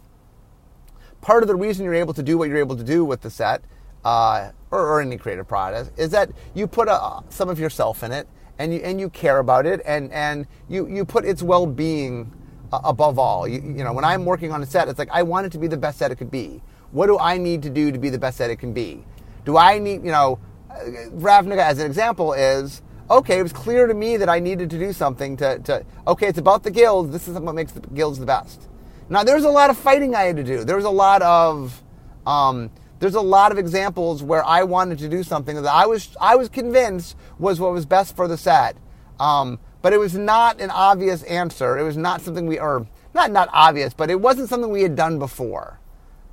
part 1.22 1.44
of 1.44 1.48
the 1.48 1.56
reason 1.56 1.84
you're 1.84 1.94
able 1.96 2.14
to 2.14 2.24
do 2.24 2.38
what 2.38 2.48
you're 2.48 2.60
able 2.60 2.78
to 2.78 2.84
do 2.84 3.04
with 3.04 3.22
the 3.22 3.30
set 3.30 3.62
uh, 4.06 4.52
or, 4.72 4.80
or, 4.80 5.02
any 5.02 5.18
creative 5.18 5.48
process 5.48 5.92
is 5.98 6.12
that 6.12 6.30
you 6.54 6.68
put 6.68 6.88
a, 6.88 7.24
some 7.30 7.50
of 7.50 7.60
yourself 7.60 8.04
in 8.04 8.14
it 8.14 8.28
and 8.58 8.74
you 8.74 8.80
and 8.80 9.00
you 9.00 9.10
care 9.10 9.40
about 9.40 9.66
it 9.66 9.82
and 9.86 10.12
and 10.14 10.48
you 10.70 10.88
you 10.88 11.04
put 11.04 11.26
its 11.26 11.44
well 11.44 11.66
being 11.66 12.32
uh, 12.72 12.80
above 12.84 13.20
all. 13.20 13.48
You, 13.48 13.62
you 13.62 13.84
know, 13.84 13.92
when 13.92 14.06
I'm 14.06 14.24
working 14.24 14.52
on 14.52 14.64
a 14.64 14.66
set, 14.66 14.88
it's 14.88 15.00
like 15.00 15.10
I 15.12 15.24
want 15.24 15.46
it 15.46 15.52
to 15.54 15.58
be 15.58 15.68
the 15.68 15.78
best 15.78 15.98
set 15.98 16.12
it 16.12 16.16
could 16.16 16.32
be. 16.32 16.62
What 16.92 17.08
do 17.08 17.20
I 17.20 17.38
need 17.38 17.64
to 17.64 17.70
do 17.70 17.92
to 17.92 18.00
be 18.00 18.10
the 18.10 18.18
best 18.18 18.38
set 18.38 18.50
it 18.50 18.58
can 18.58 18.72
be? 18.72 19.04
Do 19.48 19.56
I 19.56 19.80
need, 19.80 20.04
you 20.04 20.12
know, 20.12 20.40
Ravnica, 20.70 21.60
as 21.60 21.80
an 21.80 21.86
example, 21.86 22.34
is 22.34 22.82
okay, 23.10 23.40
it 23.40 23.44
was 23.44 23.54
clear 23.54 23.88
to 23.88 23.94
me 23.94 24.18
that 24.18 24.28
I 24.28 24.40
needed 24.40 24.70
to 24.72 24.78
do 24.78 24.92
something 24.92 25.38
to, 25.38 25.60
to 25.60 25.86
okay, 26.06 26.28
it's 26.28 26.38
about 26.38 26.64
the 26.64 26.70
guilds. 26.70 27.14
This 27.14 27.30
is 27.30 27.40
what 27.40 27.56
makes 27.56 27.72
the 27.72 27.80
guilds 27.80 28.20
the 28.20 28.26
best. 28.26 28.68
Now, 29.08 29.24
there's 29.24 29.46
a 29.46 29.50
lot 29.50 29.70
of 29.70 29.78
fighting 29.78 30.16
I 30.16 30.24
had 30.24 30.36
to 30.36 30.44
do. 30.44 30.66
There 30.66 30.76
was 30.76 30.84
a 30.84 30.90
lot 30.90 31.22
of, 31.22 31.82
um, 32.26 32.70
there's 33.00 33.16
a 33.16 33.22
lot 33.22 33.54
of 33.54 33.58
examples 33.58 34.22
where 34.22 34.44
I 34.44 34.64
wanted 34.64 35.00
to 35.00 35.08
do 35.08 35.24
something 35.24 35.56
that 35.56 35.74
I 35.74 35.86
was, 35.86 36.14
I 36.20 36.36
was 36.36 36.50
convinced 36.50 37.16
was 37.40 37.62
what 37.62 37.72
was 37.72 37.86
best 37.86 38.18
for 38.18 38.28
the 38.28 38.36
set. 38.36 38.76
Um, 39.18 39.60
but 39.82 39.94
it 39.94 39.98
was 39.98 40.14
not 40.14 40.60
an 40.60 40.72
obvious 40.72 41.24
answer. 41.24 41.78
It 41.78 41.84
was 41.84 41.96
not 41.96 42.20
something 42.20 42.48
we, 42.48 42.60
or 42.60 42.86
not 43.14 43.32
not 43.32 43.48
obvious, 43.54 43.94
but 43.94 44.10
it 44.10 44.20
wasn't 44.20 44.50
something 44.50 44.70
we 44.70 44.82
had 44.82 44.98
done 44.98 45.20
before. 45.20 45.80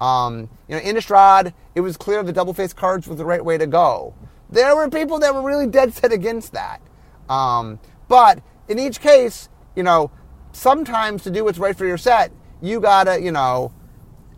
Um, 0.00 0.48
you 0.68 0.76
know, 0.76 0.82
Innistrad, 0.82 1.52
it 1.74 1.80
was 1.80 1.96
clear 1.96 2.22
the 2.22 2.32
double 2.32 2.52
face 2.52 2.72
cards 2.72 3.06
was 3.06 3.18
the 3.18 3.24
right 3.24 3.44
way 3.44 3.58
to 3.58 3.66
go. 3.66 4.14
There 4.50 4.74
were 4.76 4.88
people 4.88 5.18
that 5.20 5.34
were 5.34 5.42
really 5.42 5.66
dead 5.66 5.94
set 5.94 6.12
against 6.12 6.52
that. 6.52 6.80
Um, 7.28 7.78
but 8.08 8.42
in 8.68 8.78
each 8.78 9.00
case, 9.00 9.48
you 9.74 9.82
know, 9.82 10.10
sometimes 10.52 11.22
to 11.24 11.30
do 11.30 11.44
what's 11.44 11.58
right 11.58 11.76
for 11.76 11.86
your 11.86 11.98
set, 11.98 12.32
you 12.60 12.80
gotta, 12.80 13.20
you 13.20 13.32
know, 13.32 13.72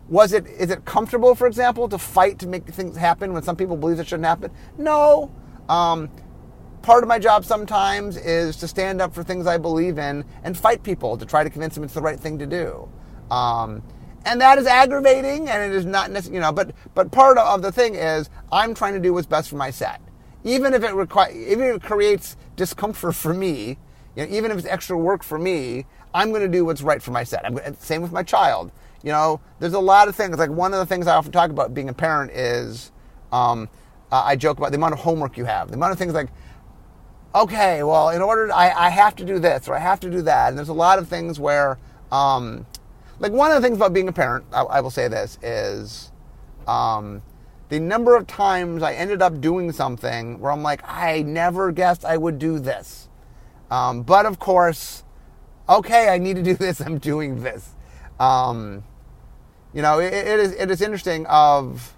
was 0.09 0.31
it 0.31 0.47
is 0.47 0.71
it 0.71 0.85
comfortable, 0.85 1.35
for 1.35 1.47
example, 1.47 1.89
to 1.89 1.97
fight 1.97 2.39
to 2.39 2.47
make 2.47 2.65
things 2.65 2.95
happen 2.95 3.33
when 3.33 3.43
some 3.43 3.55
people 3.55 3.75
believe 3.75 3.99
it 3.99 4.07
shouldn't 4.07 4.25
happen? 4.25 4.51
No. 4.77 5.31
Um, 5.67 6.09
part 6.81 7.03
of 7.03 7.09
my 7.09 7.19
job 7.19 7.43
sometimes 7.43 8.15
is 8.15 8.55
to 8.57 8.67
stand 8.67 9.01
up 9.01 9.13
for 9.13 9.23
things 9.23 9.45
I 9.45 9.57
believe 9.57 9.97
in 9.97 10.23
and 10.43 10.57
fight 10.57 10.83
people 10.83 11.17
to 11.17 11.25
try 11.25 11.43
to 11.43 11.49
convince 11.49 11.75
them 11.75 11.83
it's 11.83 11.93
the 11.93 12.01
right 12.01 12.19
thing 12.19 12.39
to 12.39 12.45
do. 12.45 12.89
Um, 13.29 13.83
and 14.27 14.41
that 14.41 14.57
is 14.57 14.67
aggravating 14.67 15.49
and 15.49 15.71
it 15.71 15.75
is 15.75 15.85
not 15.85 16.11
necessary, 16.11 16.35
you 16.35 16.41
know 16.41 16.51
but 16.51 16.71
but 16.93 17.11
part 17.11 17.37
of 17.37 17.61
the 17.61 17.71
thing 17.71 17.95
is 17.95 18.29
i'm 18.51 18.73
trying 18.73 18.93
to 18.93 18.99
do 18.99 19.13
what's 19.13 19.27
best 19.27 19.49
for 19.49 19.55
my 19.55 19.71
set. 19.71 20.01
Even 20.43 20.73
if 20.73 20.83
it 20.83 20.93
requires 20.93 21.35
even 21.35 21.65
if 21.67 21.75
it 21.77 21.83
creates 21.83 22.37
discomfort 22.55 23.15
for 23.15 23.33
me 23.33 23.77
you 24.15 24.25
know, 24.25 24.35
even 24.35 24.51
if 24.51 24.57
it's 24.57 24.67
extra 24.67 24.97
work 24.97 25.23
for 25.23 25.39
me 25.39 25.85
i'm 26.13 26.29
going 26.29 26.41
to 26.41 26.47
do 26.47 26.65
what's 26.65 26.81
right 26.81 27.01
for 27.01 27.11
my 27.11 27.23
set. 27.23 27.45
I'm, 27.45 27.75
same 27.75 28.01
with 28.01 28.11
my 28.11 28.23
child. 28.23 28.71
You 29.03 29.11
know 29.11 29.39
there's 29.59 29.73
a 29.73 29.79
lot 29.79 30.07
of 30.07 30.15
things 30.15 30.37
like 30.37 30.49
one 30.49 30.73
of 30.73 30.79
the 30.79 30.85
things 30.85 31.07
i 31.07 31.15
often 31.15 31.31
talk 31.31 31.49
about 31.49 31.73
being 31.73 31.89
a 31.89 31.93
parent 31.93 32.31
is 32.31 32.91
um, 33.31 33.69
i 34.11 34.35
joke 34.35 34.57
about 34.57 34.71
the 34.71 34.77
amount 34.77 34.93
of 34.93 34.99
homework 34.99 35.37
you 35.37 35.45
have 35.45 35.69
the 35.69 35.75
amount 35.75 35.93
of 35.93 35.97
things 35.97 36.13
like 36.13 36.29
okay 37.35 37.83
well 37.83 38.09
in 38.09 38.21
order 38.21 38.47
to, 38.47 38.55
I, 38.55 38.87
I 38.87 38.89
have 38.89 39.15
to 39.17 39.25
do 39.25 39.37
this 39.39 39.67
or 39.67 39.75
i 39.75 39.79
have 39.79 39.99
to 40.01 40.09
do 40.09 40.21
that. 40.23 40.49
And 40.49 40.57
there's 40.57 40.69
a 40.69 40.73
lot 40.73 40.99
of 40.99 41.07
things 41.07 41.39
where 41.39 41.77
um, 42.11 42.65
like 43.19 43.31
one 43.31 43.51
of 43.51 43.61
the 43.61 43.67
things 43.67 43.77
about 43.77 43.93
being 43.93 44.07
a 44.07 44.13
parent, 44.13 44.45
I, 44.51 44.61
I 44.61 44.81
will 44.81 44.91
say 44.91 45.07
this 45.07 45.37
is 45.41 46.11
um, 46.67 47.21
the 47.69 47.79
number 47.79 48.15
of 48.15 48.27
times 48.27 48.83
I 48.83 48.93
ended 48.93 49.21
up 49.21 49.41
doing 49.41 49.71
something 49.71 50.39
where 50.39 50.51
I'm 50.51 50.63
like, 50.63 50.81
I 50.85 51.23
never 51.23 51.71
guessed 51.71 52.05
I 52.05 52.17
would 52.17 52.39
do 52.39 52.59
this. 52.59 53.09
Um, 53.69 54.03
but 54.03 54.25
of 54.25 54.39
course, 54.39 55.03
okay, 55.67 56.09
I 56.09 56.17
need 56.17 56.35
to 56.35 56.43
do 56.43 56.53
this. 56.55 56.79
I'm 56.79 56.97
doing 56.97 57.41
this. 57.41 57.73
Um, 58.19 58.83
you 59.73 59.81
know, 59.81 59.99
it, 59.99 60.13
it 60.13 60.39
is 60.39 60.53
it 60.53 60.71
is 60.71 60.81
interesting. 60.81 61.25
Of 61.27 61.95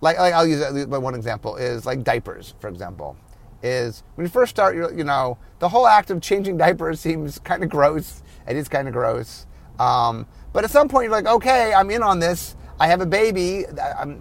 like, 0.00 0.18
like 0.18 0.32
I'll 0.32 0.46
use 0.46 0.86
one 0.86 1.14
example 1.14 1.56
is 1.56 1.84
like 1.84 2.02
diapers, 2.02 2.54
for 2.60 2.68
example. 2.68 3.16
Is 3.62 4.04
when 4.14 4.24
you 4.24 4.30
first 4.30 4.50
start, 4.50 4.76
you 4.76 5.04
know, 5.04 5.36
the 5.58 5.68
whole 5.68 5.86
act 5.86 6.10
of 6.10 6.20
changing 6.22 6.56
diapers 6.58 7.00
seems 7.00 7.38
kind 7.38 7.62
of 7.62 7.68
gross. 7.68 8.22
It 8.46 8.56
is 8.56 8.68
kind 8.68 8.88
of 8.88 8.94
gross. 8.94 9.46
Um, 9.78 10.26
but 10.52 10.64
at 10.64 10.70
some 10.70 10.88
point, 10.88 11.04
you're 11.04 11.12
like, 11.12 11.26
okay, 11.26 11.72
I'm 11.72 11.90
in 11.90 12.02
on 12.02 12.18
this. 12.18 12.56
I 12.80 12.88
have 12.88 13.00
a 13.00 13.06
baby. 13.06 13.64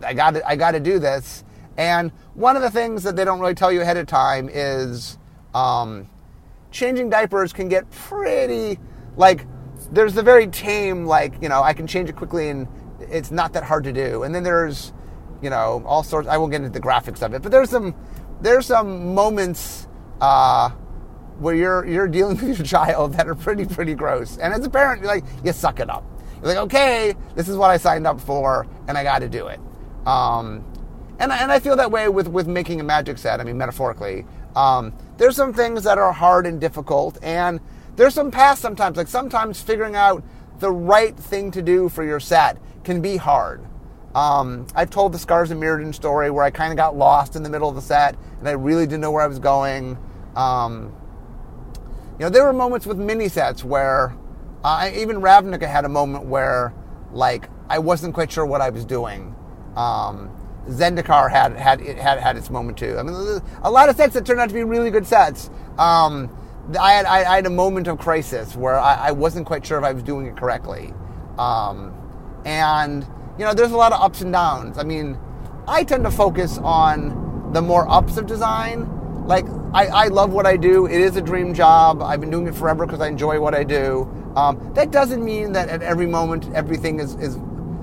I 0.04 0.14
got 0.14 0.36
I 0.46 0.56
got 0.56 0.72
to 0.72 0.80
do 0.80 1.00
this. 1.00 1.44
And 1.78 2.12
one 2.34 2.56
of 2.56 2.64
the 2.64 2.72
things 2.72 3.04
that 3.04 3.16
they 3.16 3.24
don't 3.24 3.40
really 3.40 3.54
tell 3.54 3.72
you 3.72 3.82
ahead 3.82 3.98
of 3.98 4.08
time 4.08 4.50
is 4.52 5.18
um, 5.54 6.10
changing 6.72 7.10
diapers 7.10 7.54
can 7.54 7.70
get 7.70 7.90
pretty 7.92 8.80
like. 9.16 9.46
There's 9.92 10.16
the 10.16 10.24
very 10.24 10.48
tame, 10.48 11.06
like 11.06 11.42
you 11.42 11.50
know, 11.50 11.62
I 11.62 11.74
can 11.74 11.86
change 11.88 12.10
it 12.10 12.16
quickly 12.16 12.50
and 12.50 12.68
it's 13.00 13.32
not 13.32 13.54
that 13.54 13.64
hard 13.64 13.84
to 13.86 13.94
do. 13.94 14.24
And 14.24 14.34
then 14.34 14.44
there's, 14.44 14.92
you 15.42 15.50
know, 15.50 15.84
all 15.86 16.04
sorts. 16.04 16.28
I 16.28 16.38
won't 16.38 16.52
get 16.52 16.62
into 16.62 16.72
the 16.72 16.86
graphics 16.86 17.22
of 17.22 17.34
it, 17.34 17.42
but 17.42 17.52
there's 17.52 17.70
some 17.70 17.96
there's 18.42 18.66
some 18.66 19.14
moments 19.14 19.88
uh, 20.20 20.72
where 21.40 21.56
you're 21.56 21.86
you're 21.86 22.08
dealing 22.08 22.38
with 22.38 22.58
your 22.58 22.66
child 22.66 23.14
that 23.14 23.28
are 23.28 23.36
pretty 23.36 23.66
pretty 23.66 23.94
gross. 23.94 24.38
And 24.38 24.54
as 24.54 24.66
a 24.66 24.70
parent, 24.70 25.02
you're 25.02 25.12
like 25.12 25.26
you 25.44 25.54
suck 25.54 25.80
it 25.80 25.90
up. 25.90 26.04
You're 26.38 26.54
like, 26.54 26.58
okay, 26.58 27.16
this 27.36 27.50
is 27.50 27.58
what 27.58 27.70
I 27.72 27.78
signed 27.78 28.06
up 28.06 28.22
for, 28.22 28.68
and 28.88 28.98
I 28.98 29.04
got 29.04 29.20
to 29.20 29.30
do 29.30 29.48
it. 29.48 29.60
Um, 30.06 30.64
and 31.20 31.32
and 31.32 31.52
I 31.52 31.60
feel 31.60 31.76
that 31.76 31.92
way 31.92 32.10
with 32.10 32.28
with 32.28 32.48
making 32.48 32.80
a 32.80 32.84
magic 32.84 33.18
set. 33.18 33.40
I 33.40 33.44
mean, 33.44 33.58
metaphorically, 33.58 34.26
um, 34.56 34.94
there's 35.18 35.36
some 35.36 35.54
things 35.54 35.84
that 35.84 35.98
are 35.98 36.12
hard 36.12 36.46
and 36.46 36.62
difficult, 36.62 37.18
and 37.22 37.60
there's 37.96 38.14
some 38.14 38.32
paths 38.32 38.62
sometimes. 38.62 38.98
Like 38.98 39.08
sometimes 39.08 39.62
figuring 39.62 39.96
out 39.96 40.24
the 40.60 40.72
right 40.72 41.16
thing 41.16 41.52
to 41.52 41.62
do 41.62 41.90
for 41.90 42.04
your 42.04 42.20
set 42.20 42.58
can 42.84 43.02
be 43.02 43.18
hard. 43.18 43.66
Um, 44.16 44.66
I've 44.74 44.90
told 44.90 45.12
the 45.12 45.20
Scars 45.20 45.52
and 45.52 45.62
Mirrodin 45.62 45.94
story 45.94 46.32
where 46.32 46.44
I 46.44 46.50
kind 46.50 46.72
of 46.72 46.78
got 46.78 46.96
lost 46.96 47.36
in 47.36 47.44
the 47.44 47.50
middle 47.50 47.70
of 47.70 47.76
the 47.76 47.82
set 47.82 48.16
and 48.40 48.48
I 48.48 48.54
really 48.54 48.86
didn't 48.86 49.02
know 49.02 49.12
where 49.12 49.22
I 49.22 49.28
was 49.28 49.38
going. 49.38 49.98
Um, 50.36 50.96
you 52.20 52.26
know, 52.26 52.30
there 52.30 52.44
were 52.44 52.54
moments 52.54 52.86
with 52.86 52.98
mini 52.98 53.30
sets 53.30 53.64
where 53.64 54.16
even 54.94 55.22
Ravnica 55.22 55.68
had 55.68 55.86
a 55.86 55.90
moment 55.90 56.26
where, 56.26 56.74
like, 57.12 57.50
I 57.70 57.80
wasn't 57.80 58.14
quite 58.14 58.32
sure 58.32 58.46
what 58.46 58.62
I 58.62 58.70
was 58.70 58.86
doing. 58.86 59.36
Um, 59.76 60.32
Zendikar 60.70 61.30
had 61.32 61.56
had 61.56 61.82
it 61.82 61.98
had 61.98 62.20
had 62.20 62.36
its 62.36 62.50
moment 62.50 62.78
too. 62.78 62.98
I 62.98 63.04
mean, 63.04 63.16
a 63.62 63.72
lot 63.72 63.90
of 63.90 63.96
sets 63.96 64.14
that 64.16 64.26
turned 64.26 64.40
out 64.40 64.50
to 64.50 64.56
be 64.56 64.64
really 64.64 64.92
good 64.92 65.06
sets. 65.06 65.50
Um, 65.78 66.36
I 66.80 66.94
had 66.94 67.06
I, 67.06 67.20
I, 67.20 67.36
had 67.36 67.46
a 67.46 67.52
moment 67.52 67.88
of 67.88 67.98
crisis 68.00 68.56
where 68.56 68.78
I, 68.78 69.08
I, 69.08 69.12
wasn't 69.12 69.46
quite 69.46 69.66
sure 69.66 69.78
if 69.78 69.86
I 69.86 69.94
was 69.94 70.04
doing 70.04 70.26
it 70.26 70.36
correctly, 70.36 70.94
um, 71.38 71.94
and 72.46 73.06
you 73.38 73.46
know, 73.46 73.54
there's 73.54 73.72
a 73.72 73.78
lot 73.78 73.94
of 73.94 74.02
ups 74.02 74.22
and 74.22 74.34
downs. 74.34 74.78
I 74.78 74.84
mean, 74.84 75.18
I 75.68 75.84
tend 75.84 76.04
to 76.04 76.12
focus 76.12 76.58
on 76.58 77.54
the 77.54 77.62
more 77.62 77.90
ups 77.90 78.18
of 78.18 78.26
design. 78.26 78.90
Like 79.28 79.46
I, 79.74 79.88
I 79.88 80.08
love 80.08 80.32
what 80.32 80.46
I 80.46 80.56
do. 80.58 80.86
It 80.86 81.02
is 81.02 81.18
a 81.18 81.22
dream 81.22 81.54
job. 81.54 82.02
I've 82.02 82.22
been 82.22 82.32
doing 82.32 82.48
it 82.48 82.56
forever 82.56 82.86
because 82.86 83.02
I 83.02 83.08
enjoy 83.10 83.40
what 83.40 83.54
I 83.54 83.64
do. 83.64 84.10
Um, 84.36 84.72
that 84.74 84.92
doesn't 84.92 85.24
mean 85.24 85.52
that 85.52 85.70
at 85.70 85.82
every 85.82 86.08
moment 86.08 86.50
everything 86.54 87.00
is 87.00 87.16
is. 87.16 87.38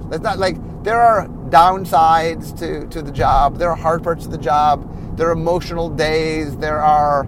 That's 0.08 0.22
not 0.22 0.38
like 0.38 0.56
there 0.84 1.00
are 1.00 1.28
downsides 1.48 2.56
to, 2.58 2.86
to 2.88 3.02
the 3.02 3.12
job. 3.12 3.58
There 3.58 3.70
are 3.70 3.76
hard 3.76 4.02
parts 4.02 4.24
of 4.24 4.30
the 4.30 4.38
job. 4.38 5.16
There 5.16 5.28
are 5.28 5.32
emotional 5.32 5.88
days. 5.88 6.56
There 6.56 6.80
are, 6.80 7.26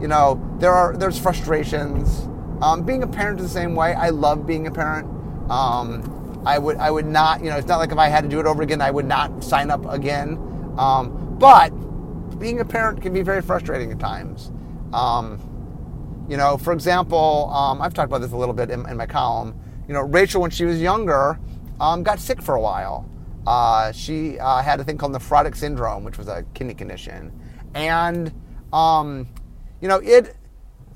you 0.00 0.08
know, 0.08 0.40
there 0.58 0.72
are 0.72 0.96
there's 0.96 1.18
frustrations. 1.18 2.28
Um, 2.62 2.84
being 2.84 3.02
a 3.02 3.06
parent 3.06 3.40
is 3.40 3.46
the 3.46 3.52
same 3.52 3.74
way. 3.74 3.94
I 3.94 4.10
love 4.10 4.46
being 4.46 4.66
a 4.66 4.70
parent. 4.70 5.08
Um, 5.50 6.42
I 6.46 6.58
would 6.58 6.76
I 6.76 6.90
would 6.90 7.06
not, 7.06 7.42
you 7.42 7.50
know, 7.50 7.56
it's 7.56 7.66
not 7.66 7.78
like 7.78 7.92
if 7.92 7.98
I 7.98 8.08
had 8.08 8.22
to 8.22 8.30
do 8.30 8.38
it 8.38 8.46
over 8.46 8.62
again, 8.62 8.80
I 8.80 8.90
would 8.90 9.06
not 9.06 9.42
sign 9.42 9.70
up 9.70 9.84
again. 9.86 10.38
Um, 10.78 11.36
but 11.38 11.72
being 12.38 12.60
a 12.60 12.64
parent 12.64 13.02
can 13.02 13.12
be 13.12 13.22
very 13.22 13.42
frustrating 13.42 13.90
at 13.92 13.98
times. 13.98 14.52
Um, 14.92 15.40
you 16.28 16.36
know, 16.36 16.56
for 16.56 16.72
example, 16.72 17.50
um, 17.52 17.80
I've 17.80 17.94
talked 17.94 18.08
about 18.08 18.20
this 18.20 18.32
a 18.32 18.36
little 18.36 18.54
bit 18.54 18.70
in, 18.70 18.88
in, 18.88 18.96
my 18.96 19.06
column. 19.06 19.58
You 19.86 19.94
know, 19.94 20.02
Rachel, 20.02 20.42
when 20.42 20.50
she 20.50 20.64
was 20.64 20.80
younger, 20.80 21.38
um, 21.80 22.02
got 22.02 22.18
sick 22.18 22.42
for 22.42 22.56
a 22.56 22.60
while. 22.60 23.08
Uh, 23.46 23.92
she 23.92 24.38
uh, 24.38 24.60
had 24.60 24.80
a 24.80 24.84
thing 24.84 24.98
called 24.98 25.12
nephrotic 25.12 25.54
syndrome, 25.54 26.02
which 26.02 26.18
was 26.18 26.26
a 26.26 26.44
kidney 26.54 26.74
condition, 26.74 27.32
and 27.74 28.32
um, 28.72 29.28
you 29.80 29.86
know 29.86 29.98
it 29.98 30.34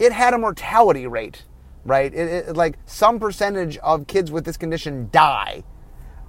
it 0.00 0.10
had 0.10 0.34
a 0.34 0.38
mortality 0.38 1.06
rate, 1.06 1.44
right? 1.84 2.12
It, 2.12 2.48
it, 2.48 2.56
like 2.56 2.76
some 2.86 3.20
percentage 3.20 3.76
of 3.78 4.08
kids 4.08 4.32
with 4.32 4.44
this 4.44 4.56
condition 4.56 5.08
die, 5.12 5.62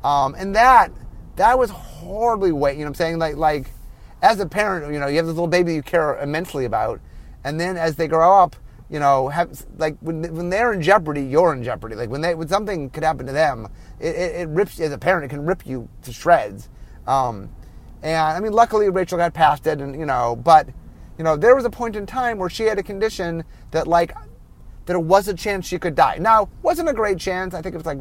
um, 0.03 0.35
and 0.37 0.55
that 0.55 0.91
that 1.37 1.57
was 1.57 1.71
horribly 1.71 2.51
weight. 2.51 2.73
You 2.73 2.79
know, 2.79 2.83
what 2.83 2.89
I'm 2.89 2.95
saying 2.95 3.17
like 3.17 3.37
like 3.37 3.71
as 4.21 4.39
a 4.39 4.45
parent, 4.45 4.93
you 4.93 4.99
know, 4.99 5.07
you 5.07 5.17
have 5.17 5.25
this 5.25 5.35
little 5.35 5.47
baby 5.47 5.73
you 5.73 5.81
care 5.81 6.17
immensely 6.19 6.65
about, 6.65 6.99
and 7.43 7.59
then 7.59 7.77
as 7.77 7.95
they 7.95 8.07
grow 8.07 8.37
up, 8.37 8.55
you 8.89 8.99
know, 8.99 9.29
have 9.29 9.65
like 9.77 9.97
when 10.01 10.21
when 10.35 10.49
they're 10.49 10.73
in 10.73 10.81
jeopardy, 10.81 11.23
you're 11.23 11.53
in 11.53 11.63
jeopardy. 11.63 11.95
Like 11.95 12.09
when 12.09 12.21
they 12.21 12.35
when 12.35 12.47
something 12.47 12.89
could 12.89 13.03
happen 13.03 13.25
to 13.25 13.31
them, 13.31 13.67
it, 13.99 14.15
it, 14.15 14.35
it 14.41 14.49
rips 14.49 14.79
as 14.79 14.91
a 14.91 14.97
parent, 14.97 15.25
it 15.25 15.29
can 15.29 15.45
rip 15.45 15.65
you 15.65 15.87
to 16.03 16.13
shreds. 16.13 16.69
Um, 17.07 17.49
and 18.03 18.17
I 18.17 18.39
mean, 18.39 18.51
luckily 18.51 18.89
Rachel 18.89 19.17
got 19.17 19.33
past 19.33 19.65
it, 19.65 19.79
and 19.79 19.97
you 19.97 20.05
know, 20.05 20.35
but 20.35 20.67
you 21.17 21.23
know, 21.23 21.37
there 21.37 21.55
was 21.55 21.65
a 21.65 21.69
point 21.69 21.95
in 21.95 22.05
time 22.05 22.37
where 22.37 22.49
she 22.49 22.63
had 22.63 22.77
a 22.79 22.83
condition 22.83 23.43
that 23.71 23.87
like 23.87 24.13
there 24.85 24.99
was 24.99 25.27
a 25.27 25.33
chance 25.33 25.65
she 25.65 25.79
could 25.79 25.95
die. 25.95 26.17
Now, 26.19 26.49
wasn't 26.61 26.89
a 26.89 26.93
great 26.93 27.17
chance. 27.17 27.53
I 27.53 27.61
think 27.61 27.75
it 27.75 27.77
was 27.77 27.85
like 27.85 27.99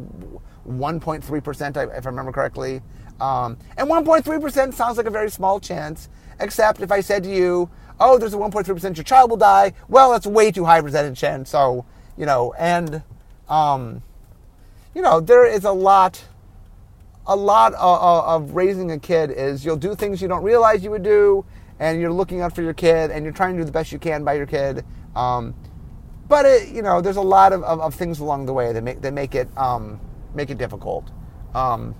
1.3 0.67 1.43
percent, 1.43 1.77
if 1.77 2.05
I 2.05 2.09
remember 2.09 2.31
correctly. 2.31 2.81
Um, 3.21 3.57
and 3.77 3.87
1.3 3.87 4.41
percent 4.41 4.73
sounds 4.73 4.97
like 4.97 5.05
a 5.05 5.11
very 5.11 5.29
small 5.29 5.59
chance, 5.59 6.09
except 6.39 6.81
if 6.81 6.91
I 6.91 7.01
said 7.01 7.23
to 7.23 7.29
you, 7.29 7.69
oh, 8.01 8.17
there's 8.17 8.33
a 8.33 8.37
1.3% 8.37 8.97
your 8.97 9.03
child 9.03 9.29
will 9.29 9.37
die. 9.37 9.73
Well, 9.87 10.11
that's 10.11 10.25
way 10.25 10.51
too 10.51 10.65
high 10.65 10.81
percentage 10.81 11.19
chance. 11.19 11.49
So, 11.51 11.85
you 12.17 12.25
know, 12.25 12.53
and, 12.57 13.03
um, 13.47 14.01
you 14.95 15.01
know, 15.01 15.19
there 15.19 15.45
is 15.45 15.63
a 15.63 15.71
lot, 15.71 16.23
a 17.27 17.35
lot 17.35 17.73
of, 17.75 18.41
of, 18.41 18.55
raising 18.55 18.91
a 18.91 18.99
kid 18.99 19.29
is 19.29 19.63
you'll 19.63 19.77
do 19.77 19.95
things 19.95 20.21
you 20.21 20.27
don't 20.27 20.43
realize 20.43 20.83
you 20.83 20.89
would 20.91 21.03
do, 21.03 21.45
and 21.79 22.01
you're 22.01 22.11
looking 22.11 22.41
out 22.41 22.53
for 22.53 22.63
your 22.63 22.73
kid, 22.73 23.11
and 23.11 23.23
you're 23.23 23.33
trying 23.33 23.53
to 23.53 23.61
do 23.61 23.65
the 23.65 23.71
best 23.71 23.91
you 23.91 23.99
can 23.99 24.23
by 24.23 24.33
your 24.33 24.47
kid. 24.47 24.83
Um, 25.15 25.53
but 26.27 26.45
it, 26.45 26.69
you 26.69 26.81
know, 26.81 27.01
there's 27.01 27.17
a 27.17 27.21
lot 27.21 27.53
of, 27.53 27.63
of, 27.63 27.81
of, 27.81 27.93
things 27.93 28.19
along 28.19 28.45
the 28.45 28.53
way 28.53 28.71
that 28.71 28.81
make 28.81 29.01
that 29.01 29.13
make 29.13 29.35
it 29.35 29.49
um, 29.57 29.99
make 30.33 30.49
it 30.49 30.57
difficult. 30.57 31.11
Um, 31.53 31.93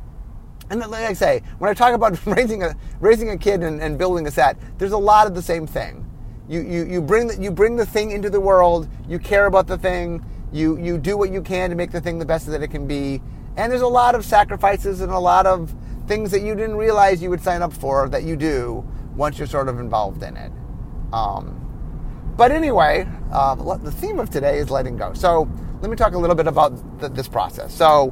and 0.72 0.80
like 0.80 1.04
I 1.04 1.14
say, 1.14 1.44
when 1.60 1.70
I 1.70 1.74
talk 1.74 1.94
about 1.94 2.26
raising 2.26 2.64
a 2.64 2.76
raising 3.02 3.30
a 3.30 3.38
kid 3.38 3.62
and, 3.62 3.82
and, 3.82 3.98
building 3.98 4.26
a 4.26 4.32
set, 4.32 4.58
there's 4.78 4.94
a 4.94 4.98
lot 4.98 5.28
of 5.28 5.36
the 5.36 5.42
same 5.42 5.68
thing. 5.68 6.08
You, 6.48 6.62
you, 6.62 6.86
you 6.86 7.02
bring 7.02 7.28
the, 7.28 7.38
you 7.38 7.52
bring 7.52 7.76
the 7.76 7.86
thing 7.86 8.12
into 8.12 8.30
the 8.30 8.40
world. 8.40 8.88
You 9.08 9.20
care 9.20 9.48
about 9.48 9.68
the 9.68 9.78
thing. 9.78 10.26
You 10.54 10.78
you 10.78 10.98
do 10.98 11.18
what 11.18 11.30
you 11.30 11.42
can 11.42 11.70
to 11.70 11.76
make 11.76 11.92
the 11.92 12.00
thing 12.00 12.20
the 12.20 12.26
best 12.26 12.48
that 12.48 12.64
it 12.64 12.70
can 12.70 12.88
be. 12.88 13.22
And 13.58 13.70
there's 13.70 13.82
a 13.82 13.88
lot 13.88 14.16
of 14.16 14.24
sacrifices 14.24 15.02
and 15.02 15.12
a 15.12 15.20
lot 15.20 15.46
of 15.46 15.76
things 16.08 16.32
that 16.32 16.42
you 16.42 16.56
didn't 16.56 16.78
realize 16.78 17.22
you 17.22 17.30
would 17.30 17.42
sign 17.42 17.62
up 17.62 17.74
for 17.74 18.08
that 18.10 18.24
you 18.24 18.38
do 18.38 18.86
once 19.16 19.38
you're 19.38 19.48
sort 19.48 19.68
of 19.68 19.80
involved 19.80 20.24
in 20.24 20.38
it. 20.38 20.52
Um, 21.12 21.58
but 22.38 22.52
anyway, 22.52 23.08
uh, 23.32 23.56
the 23.56 23.92
theme 23.92 24.20
of 24.20 24.30
today 24.30 24.58
is 24.58 24.70
letting 24.70 24.96
go. 24.96 25.14
So 25.14 25.50
let 25.82 25.92
me 25.92 25.98
talk 25.98 26.14
a 26.14 26.18
little 26.18 26.36
bit 26.36 26.48
about 26.48 26.72
this 27.14 27.28
process. 27.28 27.74
So 27.74 28.12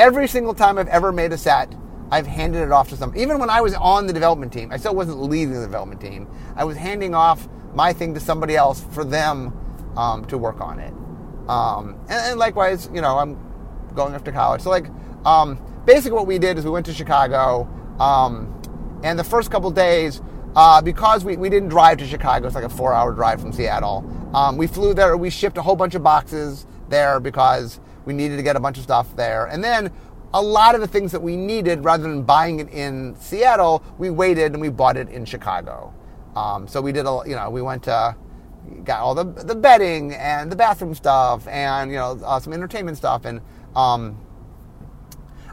every 0.00 0.26
single 0.26 0.54
time 0.54 0.78
I've 0.78 0.88
ever 0.88 1.12
made 1.12 1.30
a 1.32 1.38
set, 1.38 1.74
I've 2.10 2.26
handed 2.26 2.62
it 2.62 2.72
off 2.72 2.88
to 2.88 2.96
some. 2.96 3.14
Even 3.14 3.38
when 3.38 3.50
I 3.50 3.60
was 3.60 3.74
on 3.74 4.06
the 4.06 4.14
development 4.14 4.50
team, 4.50 4.72
I 4.72 4.78
still 4.78 4.94
wasn't 4.94 5.20
leading 5.20 5.52
the 5.52 5.60
development 5.60 6.00
team. 6.00 6.26
I 6.56 6.64
was 6.64 6.78
handing 6.78 7.14
off 7.14 7.46
my 7.74 7.92
thing 7.92 8.14
to 8.14 8.20
somebody 8.20 8.56
else 8.56 8.82
for 8.92 9.04
them 9.04 9.52
um, 9.98 10.24
to 10.24 10.38
work 10.38 10.60
on 10.62 10.80
it. 10.80 10.92
Um, 11.48 12.00
and, 12.08 12.30
and, 12.30 12.38
likewise, 12.38 12.88
you 12.94 13.02
know, 13.02 13.18
I'm 13.18 13.38
going 13.94 14.14
off 14.14 14.24
to 14.24 14.32
college. 14.32 14.62
So 14.62 14.70
like, 14.70 14.86
um, 15.26 15.60
basically, 15.84 16.12
what 16.12 16.26
we 16.26 16.38
did 16.38 16.58
is 16.58 16.64
we 16.64 16.70
went 16.70 16.86
to 16.86 16.94
Chicago, 16.94 17.68
um, 18.00 18.56
and 19.04 19.18
the 19.18 19.24
first 19.24 19.50
couple 19.50 19.70
days, 19.70 20.22
uh, 20.56 20.80
because 20.80 21.24
we, 21.24 21.36
we 21.36 21.50
didn't 21.50 21.68
drive 21.68 21.98
to 21.98 22.06
Chicago, 22.06 22.46
it's 22.46 22.54
like 22.54 22.64
a 22.64 22.68
four-hour 22.70 23.12
drive 23.12 23.40
from 23.40 23.52
Seattle. 23.52 24.04
Um, 24.34 24.56
we 24.56 24.66
flew 24.66 24.94
there. 24.94 25.16
We 25.16 25.28
shipped 25.28 25.58
a 25.58 25.62
whole 25.62 25.76
bunch 25.76 25.94
of 25.94 26.02
boxes 26.02 26.66
there 26.88 27.20
because 27.20 27.80
we 28.10 28.14
needed 28.16 28.36
to 28.38 28.42
get 28.42 28.56
a 28.56 28.60
bunch 28.60 28.76
of 28.76 28.82
stuff 28.82 29.14
there, 29.14 29.46
and 29.46 29.62
then 29.62 29.92
a 30.34 30.42
lot 30.42 30.74
of 30.74 30.80
the 30.80 30.86
things 30.88 31.12
that 31.12 31.22
we 31.22 31.36
needed, 31.36 31.84
rather 31.84 32.02
than 32.02 32.24
buying 32.24 32.58
it 32.58 32.68
in 32.70 33.14
Seattle, 33.20 33.84
we 33.98 34.10
waited 34.10 34.52
and 34.52 34.60
we 34.60 34.68
bought 34.68 34.96
it 34.96 35.08
in 35.10 35.24
Chicago. 35.24 35.94
Um, 36.34 36.66
so 36.66 36.80
we 36.80 36.90
did 36.90 37.06
a, 37.06 37.22
you 37.24 37.36
know, 37.36 37.50
we 37.50 37.62
went 37.62 37.84
to, 37.84 38.16
got 38.84 39.00
all 39.00 39.14
the 39.14 39.24
the 39.24 39.54
bedding 39.54 40.12
and 40.14 40.50
the 40.50 40.56
bathroom 40.56 40.94
stuff 40.94 41.46
and 41.48 41.90
you 41.90 41.96
know 41.96 42.20
uh, 42.24 42.38
some 42.38 42.52
entertainment 42.52 42.96
stuff 42.96 43.24
and 43.24 43.40
um, 43.76 44.18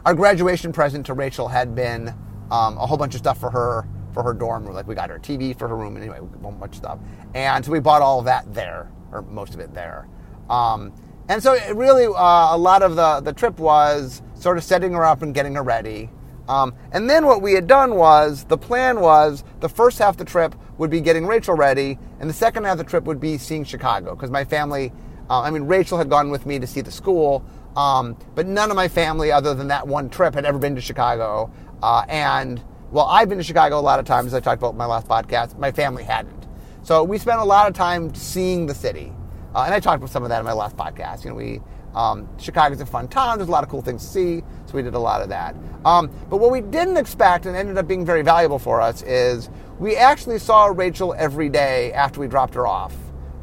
our 0.04 0.14
graduation 0.14 0.72
present 0.72 1.06
to 1.06 1.14
Rachel 1.14 1.48
had 1.48 1.74
been 1.74 2.08
um, 2.50 2.76
a 2.78 2.86
whole 2.86 2.98
bunch 2.98 3.14
of 3.14 3.20
stuff 3.20 3.38
for 3.38 3.50
her 3.50 3.86
for 4.12 4.22
her 4.22 4.34
dorm. 4.34 4.64
room. 4.66 4.74
Like 4.74 4.86
we 4.88 4.94
got 4.94 5.10
her 5.10 5.18
TV 5.18 5.56
for 5.58 5.68
her 5.68 5.76
room 5.76 5.96
anyway, 5.96 6.18
a 6.18 6.22
bunch 6.22 6.72
of 6.72 6.78
stuff, 6.78 6.98
and 7.34 7.64
so 7.64 7.72
we 7.72 7.80
bought 7.80 8.02
all 8.02 8.18
of 8.18 8.24
that 8.26 8.52
there 8.54 8.90
or 9.12 9.22
most 9.22 9.54
of 9.54 9.60
it 9.60 9.72
there. 9.74 10.08
Um, 10.50 10.92
and 11.28 11.42
so 11.42 11.54
it 11.54 11.74
really, 11.74 12.06
uh, 12.06 12.54
a 12.54 12.58
lot 12.58 12.82
of 12.82 12.96
the, 12.96 13.20
the 13.20 13.32
trip 13.32 13.58
was 13.58 14.22
sort 14.34 14.56
of 14.56 14.64
setting 14.64 14.92
her 14.92 15.04
up 15.04 15.22
and 15.22 15.34
getting 15.34 15.54
her 15.54 15.62
ready. 15.62 16.10
Um, 16.48 16.74
and 16.92 17.10
then 17.10 17.26
what 17.26 17.42
we 17.42 17.52
had 17.52 17.66
done 17.66 17.96
was 17.96 18.44
the 18.44 18.56
plan 18.56 19.00
was 19.00 19.44
the 19.60 19.68
first 19.68 19.98
half 19.98 20.14
of 20.14 20.16
the 20.16 20.24
trip 20.24 20.54
would 20.78 20.90
be 20.90 21.00
getting 21.00 21.26
Rachel 21.26 21.54
ready, 21.54 21.98
and 22.20 22.30
the 22.30 22.34
second 22.34 22.64
half 22.64 22.72
of 22.72 22.78
the 22.78 22.84
trip 22.84 23.04
would 23.04 23.20
be 23.20 23.36
seeing 23.36 23.64
Chicago 23.64 24.14
because 24.14 24.30
my 24.30 24.44
family, 24.44 24.92
uh, 25.28 25.42
I 25.42 25.50
mean, 25.50 25.64
Rachel 25.64 25.98
had 25.98 26.08
gone 26.08 26.30
with 26.30 26.46
me 26.46 26.58
to 26.58 26.66
see 26.66 26.80
the 26.80 26.90
school, 26.90 27.44
um, 27.76 28.16
but 28.34 28.46
none 28.46 28.70
of 28.70 28.76
my 28.76 28.88
family, 28.88 29.30
other 29.30 29.54
than 29.54 29.68
that 29.68 29.86
one 29.86 30.08
trip, 30.08 30.34
had 30.34 30.46
ever 30.46 30.58
been 30.58 30.74
to 30.76 30.80
Chicago. 30.80 31.52
Uh, 31.82 32.04
and 32.08 32.62
well, 32.90 33.04
I've 33.04 33.28
been 33.28 33.38
to 33.38 33.44
Chicago 33.44 33.78
a 33.78 33.82
lot 33.82 33.98
of 33.98 34.06
times, 34.06 34.28
as 34.28 34.34
I 34.34 34.40
talked 34.40 34.62
about 34.62 34.72
in 34.72 34.78
my 34.78 34.86
last 34.86 35.06
podcast. 35.06 35.58
My 35.58 35.70
family 35.70 36.04
hadn't. 36.04 36.46
So 36.82 37.04
we 37.04 37.18
spent 37.18 37.40
a 37.40 37.44
lot 37.44 37.68
of 37.68 37.74
time 37.74 38.14
seeing 38.14 38.64
the 38.66 38.74
city. 38.74 39.12
Uh, 39.54 39.62
and 39.62 39.74
I 39.74 39.80
talked 39.80 39.96
about 39.96 40.10
some 40.10 40.22
of 40.22 40.28
that 40.28 40.38
in 40.38 40.44
my 40.44 40.52
last 40.52 40.76
podcast. 40.76 41.24
You 41.24 41.30
know, 41.30 41.36
we 41.36 41.60
um, 41.94 42.28
Chicago's 42.38 42.80
a 42.80 42.86
fun 42.86 43.08
town. 43.08 43.38
There's 43.38 43.48
a 43.48 43.52
lot 43.52 43.64
of 43.64 43.70
cool 43.70 43.82
things 43.82 44.02
to 44.02 44.08
see, 44.08 44.42
so 44.66 44.74
we 44.74 44.82
did 44.82 44.94
a 44.94 44.98
lot 44.98 45.22
of 45.22 45.28
that. 45.30 45.56
Um, 45.84 46.10
but 46.28 46.36
what 46.36 46.50
we 46.50 46.60
didn't 46.60 46.96
expect 46.96 47.46
and 47.46 47.56
ended 47.56 47.78
up 47.78 47.88
being 47.88 48.04
very 48.04 48.22
valuable 48.22 48.58
for 48.58 48.80
us 48.80 49.02
is 49.02 49.48
we 49.78 49.96
actually 49.96 50.38
saw 50.38 50.66
Rachel 50.66 51.14
every 51.16 51.48
day 51.48 51.92
after 51.92 52.20
we 52.20 52.28
dropped 52.28 52.54
her 52.54 52.66
off 52.66 52.94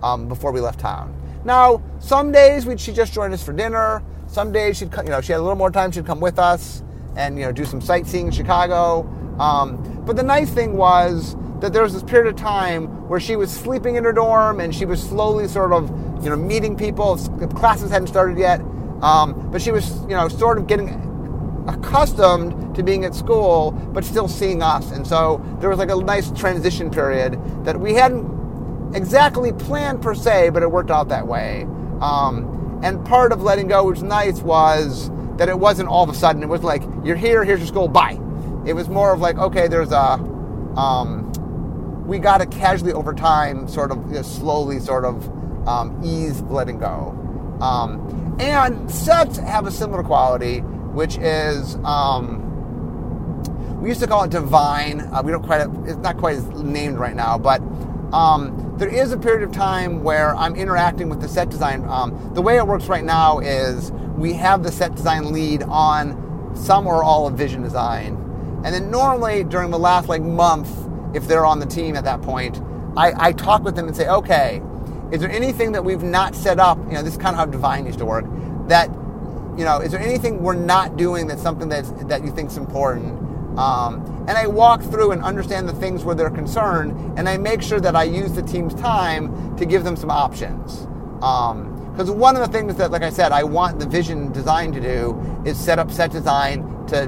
um, 0.03 0.27
before 0.27 0.51
we 0.51 0.61
left 0.61 0.79
town. 0.79 1.15
Now, 1.43 1.81
some 1.99 2.31
days 2.31 2.67
she'd 2.81 2.95
just 2.95 3.13
join 3.13 3.33
us 3.33 3.43
for 3.43 3.53
dinner. 3.53 4.03
Some 4.27 4.51
days 4.51 4.77
she'd, 4.77 4.93
you 4.97 5.03
know, 5.09 5.21
she 5.21 5.31
had 5.31 5.39
a 5.39 5.43
little 5.43 5.55
more 5.55 5.71
time. 5.71 5.91
She'd 5.91 6.05
come 6.05 6.19
with 6.19 6.39
us 6.39 6.83
and 7.15 7.37
you 7.37 7.45
know 7.45 7.51
do 7.51 7.65
some 7.65 7.81
sightseeing 7.81 8.27
in 8.27 8.31
Chicago. 8.31 9.01
Um, 9.39 10.03
but 10.05 10.15
the 10.15 10.23
nice 10.23 10.49
thing 10.49 10.75
was 10.75 11.35
that 11.65 11.73
there 11.73 11.81
was 11.81 11.93
this 11.93 12.03
period 12.03 12.27
of 12.27 12.39
time 12.39 12.85
where 13.07 13.19
she 13.19 13.35
was 13.35 13.51
sleeping 13.51 13.95
in 13.95 14.03
her 14.03 14.13
dorm 14.13 14.59
and 14.59 14.73
she 14.75 14.85
was 14.85 15.01
slowly 15.01 15.47
sort 15.47 15.73
of, 15.73 15.89
you 16.23 16.29
know, 16.29 16.35
meeting 16.35 16.77
people. 16.77 17.17
Classes 17.55 17.89
hadn't 17.89 18.07
started 18.07 18.37
yet, 18.37 18.59
um, 19.01 19.49
but 19.51 19.59
she 19.63 19.71
was, 19.71 19.99
you 20.01 20.15
know, 20.15 20.27
sort 20.27 20.59
of 20.59 20.67
getting 20.67 20.89
accustomed 21.67 22.75
to 22.75 22.83
being 22.83 23.03
at 23.03 23.15
school, 23.15 23.71
but 23.71 24.05
still 24.05 24.27
seeing 24.27 24.61
us. 24.61 24.91
And 24.91 25.07
so 25.07 25.43
there 25.59 25.67
was 25.67 25.79
like 25.79 25.89
a 25.89 25.95
nice 25.95 26.29
transition 26.33 26.91
period 26.91 27.39
that 27.65 27.79
we 27.79 27.95
hadn't 27.95 28.95
exactly 28.95 29.51
planned 29.51 30.03
per 30.03 30.13
se, 30.13 30.51
but 30.51 30.61
it 30.61 30.69
worked 30.69 30.91
out 30.91 31.09
that 31.09 31.25
way. 31.25 31.63
Um, 31.99 32.79
and 32.83 33.03
part 33.07 33.31
of 33.31 33.41
letting 33.41 33.69
go, 33.69 33.85
which 33.85 33.95
was 33.95 34.03
nice, 34.03 34.39
was 34.41 35.09
that 35.37 35.49
it 35.49 35.57
wasn't 35.57 35.89
all 35.89 36.03
of 36.03 36.11
a 36.11 36.13
sudden. 36.13 36.43
It 36.43 36.49
was 36.49 36.61
like, 36.61 36.83
you're 37.03 37.15
here, 37.15 37.43
here's 37.43 37.59
your 37.59 37.67
school, 37.67 37.87
bye. 37.87 38.19
It 38.67 38.73
was 38.73 38.87
more 38.87 39.11
of 39.11 39.19
like, 39.19 39.39
okay, 39.39 39.67
there's 39.67 39.91
a, 39.91 40.19
um, 40.77 41.24
we 42.05 42.19
got 42.19 42.37
to 42.37 42.45
casually 42.45 42.93
over 42.93 43.13
time, 43.13 43.67
sort 43.67 43.91
of 43.91 43.97
you 44.07 44.15
know, 44.15 44.21
slowly, 44.21 44.79
sort 44.79 45.05
of 45.05 45.27
um, 45.67 45.99
ease 46.03 46.41
letting 46.43 46.79
go. 46.79 47.17
Um, 47.61 48.37
and 48.39 48.91
sets 48.91 49.37
have 49.37 49.65
a 49.65 49.71
similar 49.71 50.03
quality, 50.03 50.59
which 50.59 51.17
is 51.17 51.75
um, 51.83 52.41
we 53.81 53.89
used 53.89 54.01
to 54.01 54.07
call 54.07 54.23
it 54.23 54.31
divine. 54.31 55.01
Uh, 55.01 55.21
we 55.23 55.31
don't 55.31 55.43
quite 55.43 55.61
it's 55.85 55.97
not 55.97 56.17
quite 56.17 56.41
named 56.57 56.97
right 56.97 57.15
now, 57.15 57.37
but 57.37 57.61
um, 58.13 58.75
there 58.77 58.89
is 58.89 59.11
a 59.11 59.17
period 59.17 59.43
of 59.43 59.53
time 59.53 60.03
where 60.03 60.35
I'm 60.35 60.55
interacting 60.55 61.09
with 61.09 61.21
the 61.21 61.27
set 61.27 61.49
design. 61.49 61.85
Um, 61.87 62.33
the 62.33 62.41
way 62.41 62.57
it 62.57 62.67
works 62.67 62.87
right 62.87 63.03
now 63.03 63.39
is 63.39 63.91
we 64.17 64.33
have 64.33 64.63
the 64.63 64.71
set 64.71 64.95
design 64.95 65.31
lead 65.31 65.63
on 65.63 66.51
some 66.55 66.87
or 66.87 67.03
all 67.03 67.27
of 67.27 67.35
vision 67.35 67.61
design, 67.61 68.15
and 68.63 68.73
then 68.73 68.91
normally 68.91 69.43
during 69.43 69.71
the 69.71 69.79
last 69.79 70.07
like 70.07 70.21
month, 70.21 70.84
if 71.15 71.27
they're 71.27 71.45
on 71.45 71.59
the 71.59 71.65
team 71.65 71.95
at 71.95 72.03
that 72.03 72.21
point, 72.21 72.61
I, 72.97 73.13
I 73.27 73.31
talk 73.31 73.63
with 73.63 73.75
them 73.75 73.87
and 73.87 73.95
say, 73.95 74.07
okay, 74.07 74.61
is 75.11 75.19
there 75.21 75.29
anything 75.29 75.71
that 75.73 75.83
we've 75.83 76.03
not 76.03 76.35
set 76.35 76.59
up? 76.59 76.77
You 76.87 76.93
know, 76.93 77.03
this 77.03 77.13
is 77.13 77.17
kind 77.17 77.35
of 77.35 77.39
how 77.39 77.45
Divine 77.45 77.85
used 77.85 77.99
to 77.99 78.05
work. 78.05 78.25
That, 78.67 78.89
you 79.57 79.63
know, 79.63 79.79
is 79.79 79.91
there 79.91 80.01
anything 80.01 80.41
we're 80.41 80.55
not 80.55 80.97
doing 80.97 81.27
that's 81.27 81.41
something 81.41 81.69
that's, 81.69 81.91
that 82.03 82.23
you 82.23 82.31
think 82.31 82.49
is 82.49 82.57
important? 82.57 83.19
Um, 83.57 84.25
and 84.27 84.31
I 84.31 84.47
walk 84.47 84.81
through 84.81 85.11
and 85.11 85.21
understand 85.21 85.69
the 85.69 85.73
things 85.73 86.03
where 86.03 86.15
they're 86.15 86.29
concerned, 86.29 87.17
and 87.17 87.29
I 87.29 87.37
make 87.37 87.61
sure 87.61 87.79
that 87.79 87.95
I 87.95 88.03
use 88.03 88.33
the 88.33 88.41
team's 88.41 88.73
time 88.73 89.55
to 89.57 89.65
give 89.65 89.83
them 89.83 89.95
some 89.95 90.09
options. 90.09 90.87
Because 91.15 92.09
um, 92.09 92.19
one 92.19 92.35
of 92.35 92.41
the 92.41 92.51
things 92.51 92.75
that, 92.75 92.91
like 92.91 93.03
I 93.03 93.09
said, 93.09 93.31
I 93.31 93.43
want 93.43 93.79
the 93.79 93.85
vision 93.87 94.31
design 94.31 94.73
to 94.73 94.81
do 94.81 95.43
is 95.45 95.57
set 95.57 95.79
up 95.79 95.91
set 95.91 96.11
design 96.11 96.85
to, 96.87 97.07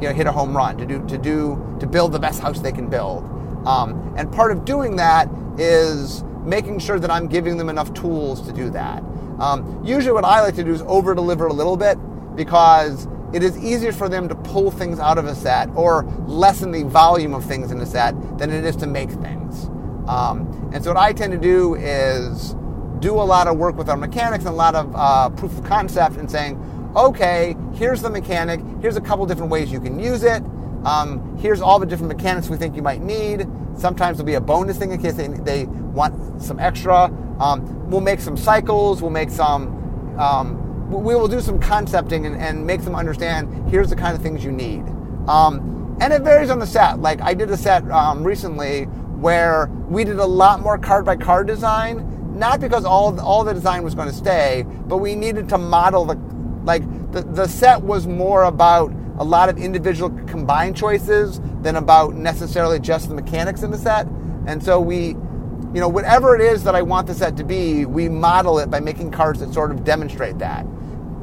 you 0.00 0.08
know, 0.08 0.14
hit 0.14 0.26
a 0.26 0.32
home 0.32 0.56
run, 0.56 0.76
to 0.78 0.86
do 0.86 1.04
to 1.06 1.18
do 1.18 1.76
to 1.80 1.86
build 1.86 2.12
the 2.12 2.18
best 2.18 2.40
house 2.40 2.60
they 2.60 2.72
can 2.72 2.88
build. 2.88 3.24
Um, 3.66 4.14
and 4.16 4.30
part 4.30 4.52
of 4.52 4.64
doing 4.64 4.96
that 4.96 5.28
is 5.58 6.22
making 6.44 6.78
sure 6.78 6.98
that 6.98 7.10
I'm 7.10 7.26
giving 7.26 7.56
them 7.56 7.68
enough 7.68 7.92
tools 7.94 8.42
to 8.46 8.52
do 8.52 8.70
that. 8.70 9.02
Um, 9.38 9.82
usually, 9.84 10.12
what 10.12 10.24
I 10.24 10.40
like 10.42 10.54
to 10.56 10.64
do 10.64 10.72
is 10.72 10.82
over 10.82 11.14
deliver 11.14 11.46
a 11.46 11.52
little 11.52 11.76
bit 11.76 11.98
because 12.36 13.08
it 13.32 13.42
is 13.42 13.58
easier 13.58 13.92
for 13.92 14.08
them 14.08 14.28
to 14.28 14.34
pull 14.34 14.70
things 14.70 15.00
out 15.00 15.18
of 15.18 15.26
a 15.26 15.34
set 15.34 15.68
or 15.74 16.04
lessen 16.26 16.70
the 16.70 16.84
volume 16.84 17.34
of 17.34 17.44
things 17.44 17.72
in 17.72 17.80
a 17.80 17.86
set 17.86 18.14
than 18.38 18.50
it 18.50 18.64
is 18.64 18.76
to 18.76 18.86
make 18.86 19.10
things. 19.10 19.64
Um, 20.06 20.70
and 20.72 20.84
so, 20.84 20.92
what 20.92 21.02
I 21.02 21.12
tend 21.12 21.32
to 21.32 21.38
do 21.38 21.74
is 21.74 22.54
do 23.00 23.14
a 23.14 23.22
lot 23.22 23.48
of 23.48 23.56
work 23.58 23.76
with 23.76 23.88
our 23.88 23.96
mechanics 23.96 24.44
and 24.44 24.54
a 24.54 24.56
lot 24.56 24.74
of 24.74 24.92
uh, 24.94 25.30
proof 25.30 25.56
of 25.58 25.64
concept 25.64 26.16
and 26.16 26.30
saying, 26.30 26.56
okay, 26.96 27.56
here's 27.74 28.02
the 28.02 28.10
mechanic, 28.10 28.60
here's 28.80 28.96
a 28.96 29.00
couple 29.00 29.26
different 29.26 29.50
ways 29.50 29.70
you 29.72 29.80
can 29.80 29.98
use 29.98 30.22
it. 30.22 30.42
Um, 30.84 31.36
here's 31.38 31.60
all 31.60 31.78
the 31.78 31.86
different 31.86 32.14
mechanics 32.14 32.48
we 32.48 32.56
think 32.56 32.76
you 32.76 32.82
might 32.82 33.00
need. 33.00 33.46
Sometimes 33.76 34.18
there'll 34.18 34.26
be 34.26 34.34
a 34.34 34.40
bonus 34.40 34.78
thing 34.78 34.92
in 34.92 35.00
case 35.00 35.14
they, 35.14 35.28
they 35.28 35.64
want 35.64 36.42
some 36.42 36.60
extra. 36.60 37.04
Um, 37.40 37.90
we'll 37.90 38.00
make 38.00 38.20
some 38.20 38.36
cycles. 38.36 39.02
We'll 39.02 39.10
make 39.10 39.30
some. 39.30 40.18
Um, 40.18 40.60
we 40.90 41.14
will 41.14 41.28
do 41.28 41.40
some 41.40 41.58
concepting 41.58 42.26
and, 42.26 42.36
and, 42.36 42.64
make 42.64 42.82
them 42.82 42.94
understand. 42.94 43.68
Here's 43.68 43.90
the 43.90 43.96
kind 43.96 44.14
of 44.14 44.22
things 44.22 44.44
you 44.44 44.52
need. 44.52 44.84
Um, 45.26 45.96
and 46.00 46.12
it 46.12 46.22
varies 46.22 46.50
on 46.50 46.58
the 46.60 46.66
set. 46.66 47.00
Like 47.00 47.20
I 47.20 47.34
did 47.34 47.50
a 47.50 47.56
set 47.56 47.90
um, 47.90 48.22
recently 48.22 48.84
where 48.84 49.66
we 49.88 50.04
did 50.04 50.18
a 50.18 50.26
lot 50.26 50.60
more 50.60 50.78
card 50.78 51.04
by 51.04 51.16
card 51.16 51.46
design. 51.46 52.10
Not 52.38 52.60
because 52.60 52.84
all 52.84 53.18
all 53.20 53.44
the 53.44 53.54
design 53.54 53.82
was 53.82 53.94
going 53.94 54.08
to 54.08 54.14
stay, 54.14 54.64
but 54.86 54.98
we 54.98 55.14
needed 55.14 55.48
to 55.48 55.58
model 55.58 56.04
the 56.04 56.16
like 56.64 56.82
the, 57.12 57.22
the 57.22 57.46
set 57.46 57.82
was 57.82 58.06
more 58.06 58.44
about 58.44 58.92
a 59.18 59.24
lot 59.24 59.48
of 59.48 59.58
individual 59.58 60.10
combined 60.26 60.76
choices 60.76 61.40
than 61.62 61.76
about 61.76 62.14
necessarily 62.14 62.80
just 62.80 63.08
the 63.08 63.14
mechanics 63.14 63.62
in 63.62 63.70
the 63.70 63.78
set. 63.78 64.06
And 64.46 64.62
so 64.62 64.80
we, 64.80 65.08
you 65.08 65.80
know, 65.80 65.88
whatever 65.88 66.34
it 66.34 66.40
is 66.40 66.64
that 66.64 66.74
I 66.74 66.82
want 66.82 67.06
the 67.06 67.14
set 67.14 67.36
to 67.36 67.44
be, 67.44 67.86
we 67.86 68.08
model 68.08 68.58
it 68.58 68.70
by 68.70 68.80
making 68.80 69.12
cards 69.12 69.40
that 69.40 69.52
sort 69.54 69.70
of 69.70 69.84
demonstrate 69.84 70.38
that. 70.38 70.66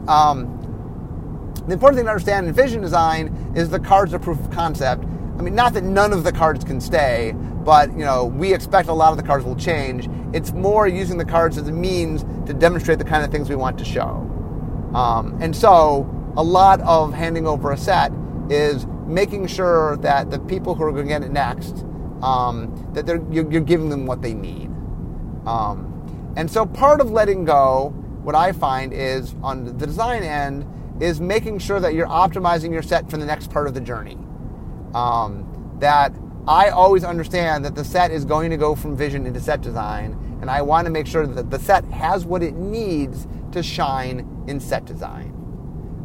Um, 0.08 0.58
the 1.68 1.74
important 1.74 1.98
thing 1.98 2.06
to 2.06 2.12
understand 2.12 2.48
in 2.48 2.54
vision 2.54 2.82
design 2.82 3.54
is 3.56 3.70
the 3.70 3.80
cards 3.80 4.14
are 4.14 4.20
proof 4.20 4.40
of 4.40 4.50
concept. 4.52 5.04
I 5.38 5.42
mean, 5.44 5.56
not 5.56 5.74
that 5.74 5.84
none 5.84 6.14
of 6.14 6.24
the 6.24 6.32
cards 6.32 6.64
can 6.64 6.80
stay, 6.80 7.34
but 7.64 7.92
you 7.92 8.06
know, 8.06 8.26
we 8.26 8.54
expect 8.54 8.90
a 8.90 8.94
lot 8.94 9.12
of 9.12 9.18
the 9.18 9.24
cards 9.24 9.46
will 9.46 9.56
change. 9.56 10.10
It's 10.34 10.54
more 10.54 10.88
using 10.88 11.18
the 11.18 11.26
cards 11.26 11.58
as 11.58 11.68
a 11.68 11.72
means 11.72 12.24
to 12.48 12.54
demonstrate 12.54 13.00
the 13.00 13.06
kind 13.06 13.24
of 13.24 13.32
things 13.32 13.50
we 13.50 13.56
want 13.56 13.78
to 13.80 13.86
show. 13.86 14.28
Um, 14.96 15.38
and 15.42 15.56
so, 15.56 16.10
a 16.38 16.44
lot 16.44 16.82
of 16.82 17.14
handing 17.14 17.46
over 17.46 17.72
a 17.72 17.78
set 17.78 18.12
is 18.50 18.86
making 19.06 19.48
sure 19.48 19.98
that 19.98 20.32
the 20.32 20.40
people 20.40 20.76
who 20.76 20.84
are 20.84 20.92
going 20.92 21.06
to 21.06 21.10
get 21.10 21.24
it 21.24 21.32
next, 21.32 21.86
um, 22.22 22.90
that 22.94 23.06
they're, 23.06 23.22
you're, 23.32 23.50
you're, 23.52 23.62
giving 23.62 23.90
them 23.90 24.06
what 24.06 24.22
they 24.22 24.34
need. 24.34 24.68
Um, 25.46 26.34
and 26.38 26.50
so 26.50 26.66
part 26.66 27.02
of 27.02 27.12
letting 27.12 27.46
go, 27.46 27.90
what 28.24 28.36
I 28.36 28.52
find 28.52 28.94
is 28.94 29.36
on 29.44 29.66
the 29.66 29.74
design 29.74 30.24
end, 30.24 30.66
is 31.02 31.20
making 31.20 31.60
sure 31.60 31.80
that 31.80 31.94
you're 31.94 32.08
optimizing 32.08 32.72
your 32.72 32.84
set 32.84 33.10
for 33.10 33.18
the 33.18 33.26
next 33.26 33.50
part 33.50 33.68
of 33.68 33.74
the 33.74 33.82
journey. 33.82 34.18
Um, 34.94 35.48
that 35.80 36.14
I 36.48 36.70
always 36.70 37.04
understand 37.04 37.66
that 37.66 37.76
the 37.76 37.84
set 37.84 38.12
is 38.12 38.24
going 38.24 38.52
to 38.52 38.58
go 38.58 38.76
from 38.76 38.96
vision 38.96 39.26
into 39.26 39.40
set 39.40 39.62
design, 39.62 40.38
and 40.42 40.50
I 40.50 40.62
want 40.62 40.86
to 40.86 40.92
make 40.92 41.08
sure 41.08 41.26
that 41.26 41.50
the 41.50 41.60
set 41.60 41.84
has 41.86 42.26
what 42.26 42.44
it 42.44 42.54
needs 42.54 43.28
to 43.52 43.64
shine 43.64 44.41
in 44.52 44.60
set 44.60 44.86
design. 44.86 45.34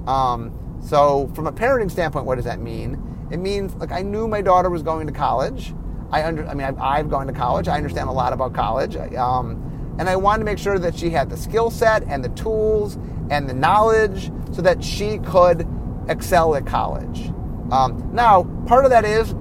Um, 0.06 0.80
so, 0.82 1.30
from 1.35 1.46
a 1.46 1.52
parenting 1.52 1.90
standpoint, 1.90 2.24
what 2.24 2.37
does 2.37 2.44
that 2.44 2.61
mean? 2.61 3.02
It 3.30 3.38
means 3.38 3.74
like 3.74 3.92
I 3.92 4.02
knew 4.02 4.28
my 4.28 4.40
daughter 4.40 4.70
was 4.70 4.82
going 4.82 5.06
to 5.09 5.12
college. 5.12 5.74
I 6.11 6.22
under, 6.24 6.46
I 6.46 6.54
mean, 6.54 6.66
I've, 6.66 6.78
I've 6.78 7.11
gone 7.11 7.26
to 7.26 7.32
college. 7.32 7.66
I 7.68 7.76
understand 7.76 8.09
a 8.09 8.12
lot 8.12 8.32
about 8.32 8.54
college, 8.54 8.96
um, 9.16 9.96
and 9.98 10.09
I 10.09 10.16
wanted 10.16 10.40
to 10.40 10.44
make 10.44 10.59
sure 10.59 10.78
that 10.78 10.96
she 10.96 11.11
had 11.11 11.28
the 11.28 11.37
skill 11.37 11.70
set 11.70 12.04
and 12.04 12.24
the 12.24 12.28
tools 12.30 12.96
and 13.28 13.48
the 13.48 13.54
knowledge 13.54 14.30
so 14.52 14.62
that 14.62 14.82
she 14.82 15.18
could 15.18 15.66
excel 16.09 16.54
at 16.54 16.66
college. 16.66 17.32
Um, 17.72 18.09
now, 18.12 18.44
part 18.66 18.85
of 18.85 18.92
that 18.92 19.04
is 19.04 19.35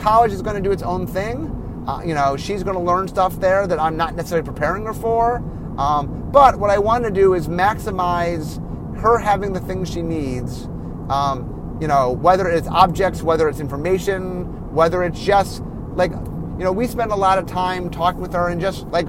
college 0.00 0.32
is 0.32 0.42
going 0.42 0.54
to 0.54 0.62
do 0.62 0.70
its 0.70 0.84
own 0.84 1.06
thing. 1.08 1.84
Uh, 1.88 2.00
you 2.04 2.14
know, 2.14 2.36
she's 2.36 2.62
going 2.62 2.76
to 2.76 2.82
learn 2.82 3.08
stuff 3.08 3.40
there 3.40 3.66
that 3.66 3.80
I'm 3.80 3.96
not 3.96 4.14
necessarily 4.14 4.46
preparing 4.46 4.86
her 4.86 4.94
for. 4.94 5.42
Um, 5.78 6.30
but 6.30 6.58
what 6.58 6.70
I 6.70 6.78
want 6.78 7.04
to 7.04 7.10
do 7.10 7.34
is 7.34 7.48
maximize 7.48 8.58
her 9.00 9.18
having 9.18 9.52
the 9.52 9.60
things 9.60 9.90
she 9.90 10.02
needs, 10.02 10.64
um, 11.08 11.78
you 11.80 11.88
know, 11.88 12.12
whether 12.12 12.48
it's 12.48 12.68
objects, 12.68 13.22
whether 13.22 13.48
it's 13.48 13.60
information, 13.60 14.74
whether 14.74 15.02
it's 15.02 15.20
just 15.20 15.62
like, 15.94 16.12
you 16.12 16.64
know, 16.64 16.72
we 16.72 16.86
spend 16.86 17.10
a 17.10 17.16
lot 17.16 17.38
of 17.38 17.46
time 17.46 17.90
talking 17.90 18.20
with 18.20 18.32
her 18.32 18.48
and 18.48 18.60
just 18.60 18.86
like 18.88 19.08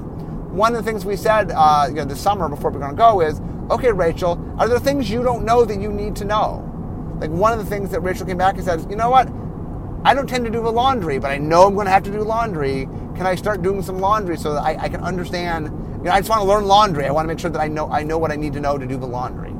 one 0.50 0.76
of 0.76 0.84
the 0.84 0.90
things 0.90 1.06
we 1.06 1.16
said, 1.16 1.52
uh, 1.54 1.86
you 1.90 1.96
know, 1.96 2.06
this 2.06 2.22
summer 2.22 2.48
before 2.50 2.72
we're 2.72 2.80
going 2.80 2.92
to 2.92 2.98
go 2.98 3.22
is, 3.22 3.42
okay, 3.70 3.92
Rachel, 3.92 4.40
are 4.58 4.68
there 4.68 4.80
things 4.80 5.10
you 5.10 5.24
don't 5.24 5.44
know 5.46 5.66
that 5.66 5.80
you 5.80 5.92
need 5.92 6.16
to 6.18 6.26
know? 6.26 6.70
Like 7.20 7.30
one 7.30 7.54
of 7.54 7.60
the 7.60 7.66
things 7.66 7.92
that 7.92 8.02
Rachel 8.02 8.26
came 8.26 8.38
back 8.38 8.56
and 8.56 8.64
said, 8.64 8.86
you 8.90 8.96
know 8.96 9.10
what? 9.10 9.30
I 10.06 10.14
don't 10.14 10.28
tend 10.28 10.46
to 10.46 10.52
do 10.52 10.62
the 10.62 10.72
laundry, 10.72 11.18
but 11.18 11.32
I 11.32 11.38
know 11.38 11.68
I'm 11.68 11.76
going 11.76 11.86
to 11.86 11.92
have 11.92 12.04
to 12.04 12.12
do 12.12 12.22
laundry. 12.22 12.88
Can 13.16 13.26
I 13.26 13.36
start 13.36 13.62
doing 13.62 13.82
some 13.82 14.00
laundry 14.00 14.38
so 14.38 14.54
that 14.54 14.62
I, 14.62 14.76
I 14.84 14.90
can 14.90 15.02
understand? 15.02 15.68
You 16.04 16.10
know, 16.10 16.16
I 16.16 16.20
just 16.20 16.30
want 16.30 16.42
to 16.42 16.48
learn 16.48 16.66
laundry. 16.66 17.06
I 17.06 17.12
want 17.12 17.24
to 17.24 17.28
make 17.34 17.40
sure 17.40 17.50
that 17.50 17.62
I 17.62 17.70
know 17.70 17.90
I 17.90 18.04
know 18.04 18.18
what 18.18 18.30
I 18.30 18.36
need 18.36 18.52
to 18.54 18.60
know 18.60 18.78
to 18.78 18.86
do 18.86 18.98
the 18.98 19.08
laundry. 19.08 19.52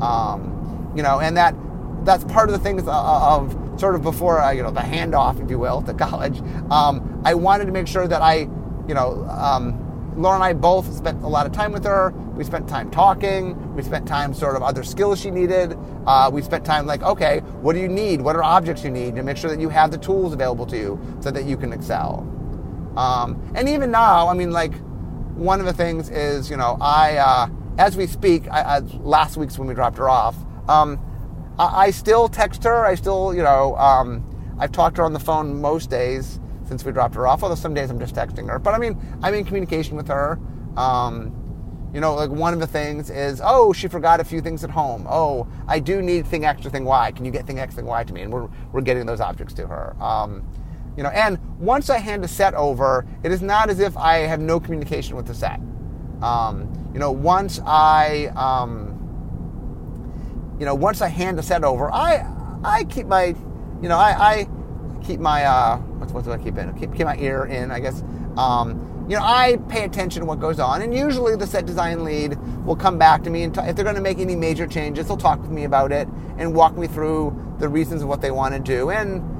Um, 0.00 0.92
you 0.94 1.02
know, 1.02 1.18
and 1.18 1.36
that 1.36 1.56
that's 2.04 2.22
part 2.24 2.48
of 2.48 2.52
the 2.52 2.60
things 2.60 2.82
of, 2.86 3.56
sort 3.78 3.96
of 3.96 4.02
before 4.02 4.40
uh, 4.40 4.52
you 4.52 4.62
know 4.62 4.70
the 4.70 4.80
handoff, 4.80 5.42
if 5.42 5.50
you 5.50 5.58
will, 5.58 5.82
to 5.82 5.92
college. 6.06 6.40
Um, 6.70 7.20
I 7.24 7.34
wanted 7.34 7.64
to 7.64 7.72
make 7.72 7.88
sure 7.88 8.06
that 8.06 8.22
I, 8.22 8.48
you 8.86 8.94
know, 8.94 9.26
um, 9.28 10.14
Laura 10.16 10.36
and 10.36 10.44
I 10.44 10.52
both 10.52 10.92
spent 10.94 11.24
a 11.24 11.26
lot 11.26 11.44
of 11.46 11.52
time 11.52 11.72
with 11.72 11.84
her. 11.84 12.10
We 12.36 12.44
spent 12.44 12.68
time 12.68 12.88
talking. 12.92 13.74
We 13.74 13.82
spent 13.82 14.06
time 14.06 14.32
sort 14.32 14.54
of 14.54 14.62
other 14.62 14.84
skills 14.84 15.20
she 15.20 15.32
needed. 15.32 15.76
Uh, 16.06 16.30
we 16.32 16.40
spent 16.40 16.64
time 16.64 16.86
like, 16.86 17.02
okay, 17.02 17.40
what 17.62 17.72
do 17.72 17.80
you 17.80 17.88
need? 17.88 18.20
What 18.20 18.36
are 18.36 18.44
objects 18.44 18.84
you 18.84 18.90
need? 18.92 19.16
To 19.16 19.24
make 19.24 19.36
sure 19.36 19.50
that 19.50 19.60
you 19.60 19.68
have 19.70 19.90
the 19.90 19.98
tools 19.98 20.32
available 20.34 20.66
to 20.66 20.76
you 20.76 21.00
so 21.20 21.32
that 21.32 21.46
you 21.46 21.56
can 21.56 21.72
excel. 21.72 22.20
Um, 22.96 23.52
and 23.54 23.68
even 23.68 23.90
now, 23.90 24.28
I 24.28 24.34
mean, 24.34 24.50
like, 24.50 24.72
one 25.40 25.58
of 25.58 25.66
the 25.66 25.72
things 25.72 26.10
is, 26.10 26.50
you 26.50 26.56
know, 26.56 26.76
I. 26.80 27.16
Uh, 27.16 27.48
as 27.78 27.96
we 27.96 28.06
speak, 28.06 28.46
I, 28.48 28.80
last 28.80 29.38
week's 29.38 29.58
when 29.58 29.66
we 29.66 29.74
dropped 29.74 29.96
her 29.96 30.08
off, 30.08 30.36
um, 30.68 31.00
I, 31.58 31.86
I, 31.86 31.90
still 31.90 32.28
text 32.28 32.62
her. 32.64 32.84
I 32.84 32.94
still, 32.94 33.34
you 33.34 33.42
know, 33.42 33.74
um, 33.76 34.22
I've 34.58 34.70
talked 34.70 34.96
to 34.96 35.02
her 35.02 35.06
on 35.06 35.14
the 35.14 35.20
phone 35.20 35.62
most 35.62 35.88
days 35.88 36.38
since 36.68 36.84
we 36.84 36.92
dropped 36.92 37.14
her 37.14 37.26
off. 37.26 37.42
Although 37.42 37.54
some 37.54 37.72
days 37.72 37.88
I'm 37.88 37.98
just 37.98 38.14
texting 38.14 38.48
her, 38.50 38.58
but 38.58 38.74
I 38.74 38.78
mean, 38.78 39.00
I'm 39.22 39.32
in 39.32 39.44
communication 39.46 39.96
with 39.96 40.08
her. 40.08 40.38
Um, 40.76 41.36
you 41.94 42.00
know, 42.00 42.14
like 42.14 42.30
one 42.30 42.52
of 42.52 42.60
the 42.60 42.66
things 42.66 43.10
is, 43.10 43.40
oh, 43.42 43.72
she 43.72 43.88
forgot 43.88 44.20
a 44.20 44.24
few 44.24 44.40
things 44.42 44.62
at 44.62 44.70
home. 44.70 45.06
Oh, 45.08 45.48
I 45.66 45.80
do 45.80 46.02
need 46.02 46.26
thing 46.26 46.44
X 46.44 46.64
or 46.66 46.70
thing 46.70 46.84
Y. 46.84 47.12
Can 47.12 47.24
you 47.24 47.32
get 47.32 47.46
thing 47.46 47.58
X, 47.58 47.74
thing 47.74 47.86
Y 47.86 48.04
to 48.04 48.12
me? 48.12 48.22
And 48.22 48.32
we're, 48.32 48.48
we're 48.72 48.82
getting 48.82 49.06
those 49.06 49.20
objects 49.20 49.54
to 49.54 49.66
her. 49.66 49.96
Um, 50.00 50.46
you 51.00 51.04
know, 51.04 51.10
and 51.12 51.38
once 51.58 51.88
I 51.88 51.96
hand 51.96 52.26
a 52.26 52.28
set 52.28 52.52
over, 52.52 53.06
it 53.22 53.32
is 53.32 53.40
not 53.40 53.70
as 53.70 53.80
if 53.80 53.96
I 53.96 54.18
have 54.18 54.38
no 54.38 54.60
communication 54.60 55.16
with 55.16 55.24
the 55.24 55.32
set. 55.32 55.58
Um, 56.20 56.90
you 56.92 57.00
know, 57.00 57.10
once 57.10 57.58
I, 57.64 58.26
um, 58.36 58.98
you 60.60 60.66
know, 60.66 60.74
once 60.74 61.00
I 61.00 61.08
hand 61.08 61.38
a 61.38 61.42
set 61.42 61.64
over, 61.64 61.90
I, 61.90 62.26
I 62.62 62.84
keep 62.84 63.06
my, 63.06 63.34
you 63.80 63.88
know, 63.88 63.96
I, 63.96 64.10
I 64.10 64.48
keep 65.02 65.20
my, 65.20 65.44
uh, 65.44 65.78
what's, 65.78 66.12
what 66.12 66.22
do 66.24 66.32
I 66.32 66.36
keep 66.36 66.58
in? 66.58 66.70
Keep, 66.78 66.94
keep 66.94 67.06
my 67.06 67.16
ear 67.16 67.46
in, 67.46 67.70
I 67.70 67.80
guess. 67.80 68.02
Um, 68.36 69.06
you 69.08 69.16
know, 69.16 69.22
I 69.22 69.56
pay 69.70 69.84
attention 69.84 70.20
to 70.20 70.26
what 70.26 70.38
goes 70.38 70.60
on, 70.60 70.82
and 70.82 70.94
usually 70.94 71.34
the 71.34 71.46
set 71.46 71.64
design 71.64 72.04
lead 72.04 72.36
will 72.66 72.76
come 72.76 72.98
back 72.98 73.22
to 73.22 73.30
me, 73.30 73.44
and 73.44 73.54
t- 73.54 73.62
if 73.62 73.74
they're 73.74 73.86
going 73.86 73.96
to 73.96 74.02
make 74.02 74.18
any 74.18 74.36
major 74.36 74.66
changes, 74.66 75.08
they'll 75.08 75.16
talk 75.16 75.40
with 75.40 75.50
me 75.50 75.64
about 75.64 75.92
it 75.92 76.08
and 76.36 76.54
walk 76.54 76.76
me 76.76 76.86
through 76.86 77.34
the 77.58 77.70
reasons 77.70 78.02
of 78.02 78.08
what 78.08 78.20
they 78.20 78.30
want 78.30 78.52
to 78.52 78.60
do. 78.60 78.90
And 78.90 79.39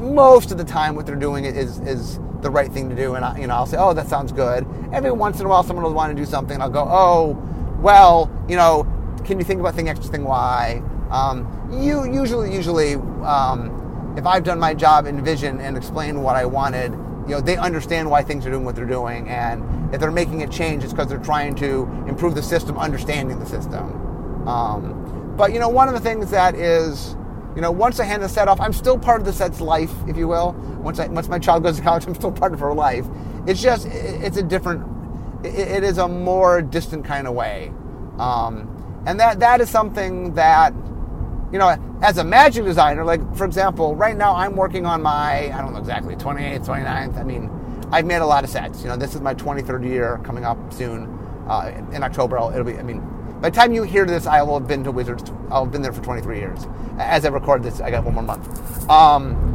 most 0.00 0.50
of 0.50 0.58
the 0.58 0.64
time, 0.64 0.94
what 0.94 1.06
they're 1.06 1.14
doing 1.16 1.44
is 1.44 1.78
is 1.80 2.18
the 2.40 2.50
right 2.50 2.72
thing 2.72 2.88
to 2.88 2.96
do, 2.96 3.14
and 3.14 3.24
I, 3.24 3.38
you 3.38 3.46
know, 3.46 3.54
I'll 3.54 3.66
say, 3.66 3.76
"Oh, 3.78 3.92
that 3.92 4.08
sounds 4.08 4.32
good." 4.32 4.66
Every 4.92 5.12
once 5.12 5.40
in 5.40 5.46
a 5.46 5.48
while, 5.48 5.62
someone 5.62 5.84
will 5.84 5.92
want 5.92 6.16
to 6.16 6.20
do 6.20 6.26
something, 6.26 6.54
and 6.54 6.62
I'll 6.62 6.70
go, 6.70 6.86
"Oh, 6.88 7.38
well, 7.80 8.30
you 8.48 8.56
know, 8.56 8.86
can 9.24 9.38
you 9.38 9.44
think 9.44 9.60
about 9.60 9.74
thing 9.74 9.88
X, 9.88 10.08
thing 10.08 10.24
Y?" 10.24 10.82
Um, 11.10 11.46
you 11.70 12.10
usually, 12.10 12.54
usually, 12.54 12.94
um, 13.24 14.14
if 14.16 14.26
I've 14.26 14.44
done 14.44 14.58
my 14.58 14.74
job 14.74 15.06
in 15.06 15.22
vision 15.22 15.60
and 15.60 15.76
explained 15.76 16.22
what 16.22 16.36
I 16.36 16.46
wanted 16.46 16.96
you 17.30 17.36
know, 17.36 17.40
they 17.40 17.56
understand 17.56 18.10
why 18.10 18.22
things 18.24 18.44
are 18.44 18.50
doing 18.50 18.64
what 18.64 18.74
they're 18.74 18.84
doing, 18.84 19.28
and 19.28 19.94
if 19.94 20.00
they're 20.00 20.10
making 20.10 20.42
a 20.42 20.48
change, 20.48 20.82
it's 20.82 20.92
because 20.92 21.08
they're 21.08 21.18
trying 21.18 21.54
to 21.56 21.88
improve 22.08 22.34
the 22.34 22.42
system, 22.42 22.76
understanding 22.76 23.38
the 23.38 23.46
system. 23.46 24.48
Um, 24.48 25.34
but 25.36 25.52
you 25.52 25.60
know, 25.60 25.68
one 25.68 25.86
of 25.86 25.94
the 25.94 26.00
things 26.00 26.30
that 26.32 26.56
is, 26.56 27.14
you 27.54 27.62
know, 27.62 27.70
once 27.70 27.98
I 28.00 28.04
hand 28.04 28.22
the 28.22 28.28
set 28.28 28.48
off, 28.48 28.60
I'm 28.60 28.72
still 28.72 28.98
part 28.98 29.20
of 29.20 29.26
the 29.26 29.32
set's 29.32 29.60
life, 29.60 29.92
if 30.06 30.16
you 30.16 30.28
will. 30.28 30.52
Once 30.82 30.98
I, 30.98 31.08
once 31.08 31.28
my 31.28 31.38
child 31.38 31.62
goes 31.62 31.76
to 31.76 31.82
college, 31.82 32.06
I'm 32.06 32.14
still 32.14 32.32
part 32.32 32.52
of 32.52 32.60
her 32.60 32.72
life. 32.72 33.06
It's 33.46 33.60
just, 33.60 33.86
it's 33.86 34.36
a 34.36 34.42
different, 34.42 34.86
it 35.44 35.82
is 35.82 35.98
a 35.98 36.06
more 36.06 36.62
distant 36.62 37.04
kind 37.04 37.26
of 37.26 37.34
way, 37.34 37.72
um, 38.18 39.02
and 39.06 39.18
that 39.18 39.40
that 39.40 39.60
is 39.60 39.70
something 39.70 40.34
that 40.34 40.74
you 41.52 41.58
know, 41.58 41.76
as 42.02 42.18
a 42.18 42.24
magic 42.24 42.64
designer, 42.64 43.04
like 43.04 43.20
for 43.34 43.44
example, 43.44 43.96
right 43.96 44.16
now 44.16 44.34
I'm 44.36 44.54
working 44.54 44.86
on 44.86 45.02
my, 45.02 45.52
I 45.52 45.60
don't 45.60 45.72
know 45.72 45.80
exactly, 45.80 46.14
28th, 46.14 46.66
29th. 46.66 47.16
I 47.16 47.24
mean, 47.24 47.50
I've 47.90 48.06
made 48.06 48.18
a 48.18 48.26
lot 48.26 48.44
of 48.44 48.50
sets. 48.50 48.82
You 48.82 48.88
know, 48.88 48.96
this 48.96 49.14
is 49.14 49.20
my 49.20 49.34
23rd 49.34 49.84
year 49.84 50.20
coming 50.22 50.44
up 50.44 50.72
soon. 50.72 51.18
Uh, 51.48 51.72
in 51.92 52.04
October, 52.04 52.36
it'll 52.36 52.62
be, 52.62 52.78
I 52.78 52.82
mean, 52.82 53.02
by 53.40 53.48
the 53.48 53.56
time 53.56 53.72
you 53.72 53.84
hear 53.84 54.04
this, 54.04 54.26
I 54.26 54.42
will 54.42 54.58
have 54.58 54.68
been 54.68 54.84
to 54.84 54.92
Wizards, 54.92 55.30
I'll 55.50 55.64
have 55.64 55.72
been 55.72 55.82
there 55.82 55.92
for 55.92 56.02
23 56.02 56.38
years. 56.38 56.66
As 56.98 57.24
I 57.24 57.28
record 57.28 57.62
this, 57.62 57.80
I 57.80 57.90
got 57.90 58.04
one 58.04 58.14
more 58.14 58.22
month. 58.22 58.88
Um, 58.90 59.50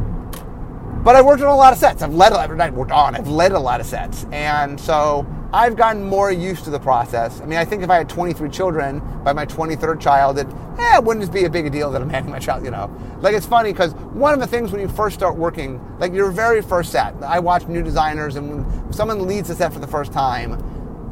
but 1.04 1.14
I 1.14 1.22
worked 1.22 1.40
on 1.40 1.48
a 1.48 1.56
lot 1.56 1.72
of 1.72 1.78
sets. 1.78 2.02
I've 2.02 2.12
led, 2.12 2.32
a 2.32 2.34
lot. 2.34 2.50
I've 2.60 2.74
worked 2.74 2.90
on, 2.90 3.14
I've 3.14 3.28
led 3.28 3.52
a 3.52 3.60
lot 3.60 3.80
of 3.80 3.86
sets. 3.86 4.26
And 4.32 4.80
so 4.80 5.24
I've 5.52 5.76
gotten 5.76 6.02
more 6.02 6.32
used 6.32 6.64
to 6.64 6.70
the 6.70 6.80
process. 6.80 7.40
I 7.40 7.46
mean, 7.46 7.58
I 7.60 7.64
think 7.64 7.84
if 7.84 7.90
I 7.90 7.98
had 7.98 8.08
23 8.08 8.48
children 8.50 9.00
by 9.22 9.32
my 9.32 9.46
23rd 9.46 10.00
child, 10.00 10.38
it, 10.38 10.48
eh, 10.78 10.98
wouldn't 10.98 11.32
be 11.32 11.44
a 11.44 11.50
big 11.50 11.70
deal 11.70 11.92
that 11.92 12.02
I'm 12.02 12.10
handing 12.10 12.32
my 12.32 12.40
child, 12.40 12.64
you 12.64 12.72
know. 12.72 12.90
Like, 13.20 13.36
it's 13.36 13.46
funny 13.46 13.70
because 13.72 13.94
one 13.94 14.34
of 14.34 14.40
the 14.40 14.48
things 14.48 14.72
when 14.72 14.80
you 14.80 14.88
first 14.88 15.14
start 15.14 15.36
working, 15.36 15.80
like 16.00 16.12
your 16.12 16.32
very 16.32 16.60
first 16.60 16.90
set, 16.90 17.14
I 17.22 17.38
watch 17.38 17.68
new 17.68 17.82
designers, 17.84 18.34
and 18.34 18.66
when 18.66 18.92
someone 18.92 19.28
leads 19.28 19.48
a 19.48 19.54
set 19.54 19.72
for 19.72 19.78
the 19.78 19.86
first 19.86 20.12
time, 20.12 20.60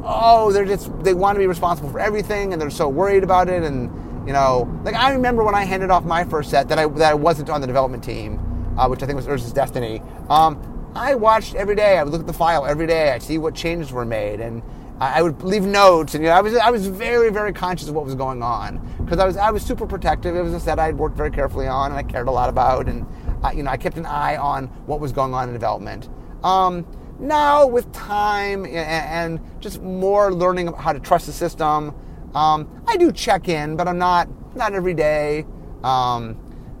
oh, 0.05 0.51
they're 0.51 0.65
just, 0.65 0.91
they 1.03 1.13
want 1.13 1.35
to 1.35 1.39
be 1.39 1.47
responsible 1.47 1.89
for 1.89 1.99
everything, 1.99 2.53
and 2.53 2.61
they're 2.61 2.69
so 2.69 2.87
worried 2.87 3.23
about 3.23 3.49
it. 3.49 3.63
And, 3.63 3.89
you 4.27 4.33
know, 4.33 4.69
like 4.83 4.95
I 4.95 5.11
remember 5.11 5.43
when 5.43 5.55
I 5.55 5.65
handed 5.65 5.89
off 5.89 6.05
my 6.05 6.23
first 6.23 6.49
set 6.49 6.69
that 6.69 6.79
I, 6.79 6.87
that 6.87 7.11
I 7.11 7.13
wasn't 7.13 7.49
on 7.49 7.61
the 7.61 7.67
development 7.67 8.03
team, 8.03 8.39
uh, 8.77 8.87
which 8.87 9.03
I 9.03 9.05
think 9.05 9.17
was 9.17 9.27
Urza's 9.27 9.51
Destiny. 9.51 10.01
Um, 10.29 10.91
I 10.95 11.15
watched 11.15 11.55
every 11.55 11.75
day. 11.75 11.97
I 11.97 12.03
would 12.03 12.13
look 12.13 12.21
at 12.21 12.27
the 12.27 12.33
file 12.33 12.65
every 12.65 12.87
day. 12.87 13.11
I'd 13.11 13.21
see 13.21 13.37
what 13.37 13.53
changes 13.53 13.91
were 13.91 14.05
made, 14.05 14.39
and 14.39 14.63
I 14.99 15.21
would 15.21 15.43
leave 15.43 15.63
notes. 15.63 16.15
And 16.15 16.23
you 16.23 16.29
know, 16.29 16.35
I 16.35 16.41
was 16.41 16.55
I 16.55 16.71
was 16.71 16.87
very 16.87 17.29
very 17.29 17.51
conscious 17.51 17.89
of 17.89 17.95
what 17.95 18.05
was 18.05 18.15
going 18.15 18.41
on 18.41 18.79
because 19.03 19.19
I 19.19 19.25
was 19.25 19.35
I 19.35 19.51
was 19.51 19.61
super 19.61 19.85
protective. 19.85 20.35
It 20.37 20.41
was 20.41 20.53
a 20.53 20.59
set 20.59 20.79
I'd 20.79 20.97
worked 20.97 21.17
very 21.17 21.31
carefully 21.31 21.67
on, 21.67 21.91
and 21.91 21.99
I 21.99 22.03
cared 22.03 22.29
a 22.29 22.31
lot 22.31 22.47
about. 22.47 22.87
And 22.87 23.05
you 23.53 23.63
know, 23.63 23.71
I 23.71 23.77
kept 23.77 23.97
an 23.97 24.05
eye 24.05 24.37
on 24.37 24.67
what 24.87 25.01
was 25.01 25.11
going 25.11 25.33
on 25.33 25.49
in 25.49 25.53
development. 25.53 26.09
Um, 26.43 26.85
now, 27.19 27.67
with 27.67 27.91
time 27.93 28.65
and, 28.65 29.39
just 29.59 29.81
more 29.81 30.33
learning 30.33 30.71
how 30.73 30.93
to 30.93 30.99
trust 30.99 31.25
the 31.25 31.31
system, 31.31 31.95
um, 32.35 32.83
I 32.87 32.97
do 32.97 33.11
check 33.11 33.47
in, 33.47 33.75
but 33.75 33.87
I'm 33.87 33.97
not 33.97 34.27
not 34.55 34.73
every 34.73 34.93
day. 34.93 35.45
Um, 35.83 36.37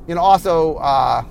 you 0.07 0.15
know, 0.15 0.21
also. 0.21 0.75
Uh, 0.75 1.23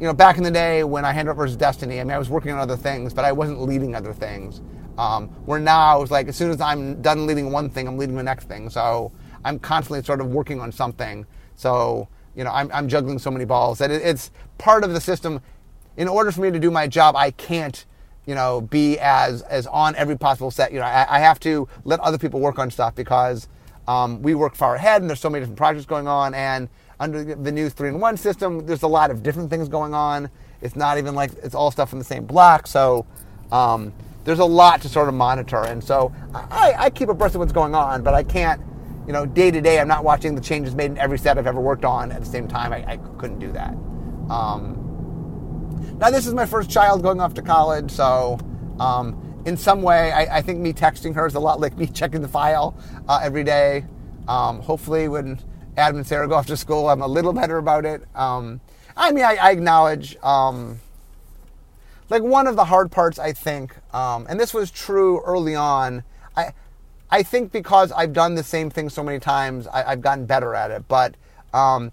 you 0.00 0.08
know, 0.08 0.12
back 0.12 0.36
in 0.36 0.42
the 0.42 0.50
day 0.50 0.82
when 0.82 1.04
I 1.04 1.12
handed 1.12 1.30
over 1.30 1.46
Urza's 1.46 1.56
Destiny, 1.56 2.00
I 2.00 2.04
mean, 2.04 2.12
I 2.12 2.18
was 2.18 2.28
working 2.28 2.50
on 2.50 2.58
other 2.58 2.76
things, 2.76 3.14
but 3.14 3.24
I 3.24 3.30
wasn't 3.30 3.62
leading 3.62 3.94
other 3.94 4.12
things. 4.12 4.60
Um, 4.98 5.28
where 5.46 5.60
now 5.60 6.02
it's 6.02 6.10
like 6.10 6.28
as 6.28 6.36
soon 6.36 6.50
as 6.50 6.60
I'm 6.60 7.00
done 7.00 7.26
leading 7.26 7.50
one 7.52 7.70
thing, 7.70 7.86
I'm 7.86 7.96
leading 7.96 8.16
the 8.16 8.22
next 8.22 8.46
thing. 8.48 8.68
So 8.70 9.12
I'm 9.44 9.58
constantly 9.58 10.02
sort 10.02 10.20
of 10.20 10.28
working 10.28 10.60
on 10.60 10.72
something. 10.72 11.26
So 11.54 12.08
you 12.34 12.44
know, 12.44 12.50
I'm, 12.50 12.70
I'm 12.72 12.88
juggling 12.88 13.18
so 13.18 13.30
many 13.30 13.44
balls 13.44 13.78
that 13.78 13.90
it, 13.90 14.02
it's 14.02 14.30
part 14.58 14.84
of 14.84 14.92
the 14.92 15.00
system. 15.00 15.40
In 15.96 16.08
order 16.08 16.32
for 16.32 16.40
me 16.40 16.50
to 16.50 16.58
do 16.58 16.70
my 16.70 16.86
job, 16.86 17.16
I 17.16 17.30
can't, 17.30 17.84
you 18.26 18.34
know, 18.34 18.60
be 18.60 18.98
as 18.98 19.42
as 19.42 19.66
on 19.66 19.94
every 19.96 20.16
possible 20.18 20.50
set. 20.50 20.72
You 20.72 20.80
know, 20.80 20.86
I, 20.86 21.16
I 21.16 21.18
have 21.20 21.38
to 21.40 21.68
let 21.84 22.00
other 22.00 22.18
people 22.18 22.40
work 22.40 22.58
on 22.58 22.70
stuff 22.70 22.94
because 22.94 23.48
um, 23.86 24.22
we 24.22 24.34
work 24.34 24.54
far 24.54 24.74
ahead, 24.74 25.02
and 25.02 25.08
there's 25.08 25.20
so 25.20 25.30
many 25.30 25.42
different 25.42 25.58
projects 25.58 25.86
going 25.86 26.08
on, 26.08 26.34
and 26.34 26.68
under 27.00 27.34
the 27.34 27.52
new 27.52 27.68
three 27.68 27.88
in 27.88 28.00
one 28.00 28.16
system, 28.16 28.66
there's 28.66 28.82
a 28.82 28.88
lot 28.88 29.10
of 29.10 29.22
different 29.22 29.50
things 29.50 29.68
going 29.68 29.94
on. 29.94 30.30
It's 30.62 30.76
not 30.76 30.98
even 30.98 31.14
like 31.14 31.32
it's 31.42 31.54
all 31.54 31.70
stuff 31.70 31.92
in 31.92 31.98
the 31.98 32.04
same 32.04 32.24
block. 32.24 32.66
So 32.66 33.04
um, 33.52 33.92
there's 34.24 34.38
a 34.38 34.44
lot 34.44 34.80
to 34.82 34.88
sort 34.88 35.08
of 35.08 35.14
monitor. 35.14 35.64
And 35.64 35.82
so 35.82 36.12
I, 36.34 36.74
I 36.78 36.90
keep 36.90 37.08
abreast 37.08 37.34
of 37.34 37.40
what's 37.40 37.52
going 37.52 37.74
on, 37.74 38.02
but 38.02 38.14
I 38.14 38.22
can't, 38.22 38.62
you 39.06 39.12
know, 39.12 39.26
day 39.26 39.50
to 39.50 39.60
day, 39.60 39.78
I'm 39.78 39.88
not 39.88 40.04
watching 40.04 40.34
the 40.34 40.40
changes 40.40 40.74
made 40.74 40.90
in 40.92 40.98
every 40.98 41.18
set 41.18 41.36
I've 41.36 41.46
ever 41.46 41.60
worked 41.60 41.84
on 41.84 42.10
at 42.10 42.20
the 42.20 42.26
same 42.26 42.48
time. 42.48 42.72
I, 42.72 42.92
I 42.92 42.96
couldn't 43.18 43.38
do 43.38 43.52
that. 43.52 43.74
Um, 44.30 44.83
now, 45.98 46.10
this 46.10 46.26
is 46.26 46.34
my 46.34 46.46
first 46.46 46.70
child 46.70 47.02
going 47.02 47.20
off 47.20 47.34
to 47.34 47.42
college, 47.42 47.90
so 47.90 48.38
um, 48.80 49.42
in 49.44 49.56
some 49.56 49.82
way, 49.82 50.12
I, 50.12 50.38
I, 50.38 50.42
think 50.42 50.58
me 50.58 50.72
texting 50.72 51.14
her 51.14 51.26
is 51.26 51.34
a 51.34 51.40
lot 51.40 51.60
like 51.60 51.76
me 51.76 51.86
checking 52.00 52.22
the 52.22 52.28
file 52.28 52.76
uh, 53.08 53.20
every 53.22 53.44
day. 53.44 53.84
Um, 54.26 54.60
hopefully, 54.60 55.06
when 55.08 55.38
Adam 55.76 55.98
and 55.98 56.06
Sarah 56.06 56.28
go 56.28 56.34
off 56.34 56.46
to 56.46 56.56
school. 56.56 56.88
I'm 56.88 57.02
a 57.02 57.06
little 57.06 57.32
better 57.32 57.58
about 57.58 57.84
it. 57.84 58.02
Um, 58.14 58.60
I 58.96 59.10
mean, 59.10 59.24
I, 59.24 59.36
I 59.36 59.50
acknowledge, 59.50 60.16
um, 60.22 60.80
like 62.10 62.22
one 62.22 62.46
of 62.46 62.56
the 62.56 62.66
hard 62.66 62.92
parts, 62.92 63.18
I 63.18 63.32
think, 63.32 63.76
um, 63.92 64.26
and 64.28 64.38
this 64.38 64.54
was 64.54 64.70
true 64.70 65.20
early 65.24 65.54
on. 65.54 66.04
I, 66.36 66.52
I 67.10 67.22
think 67.22 67.50
because 67.50 67.90
I've 67.92 68.12
done 68.12 68.34
the 68.34 68.42
same 68.42 68.70
thing 68.70 68.88
so 68.88 69.02
many 69.02 69.18
times, 69.18 69.66
I, 69.66 69.90
have 69.90 70.00
gotten 70.00 70.26
better 70.26 70.54
at 70.54 70.70
it. 70.70 70.86
But 70.86 71.16
um, 71.52 71.92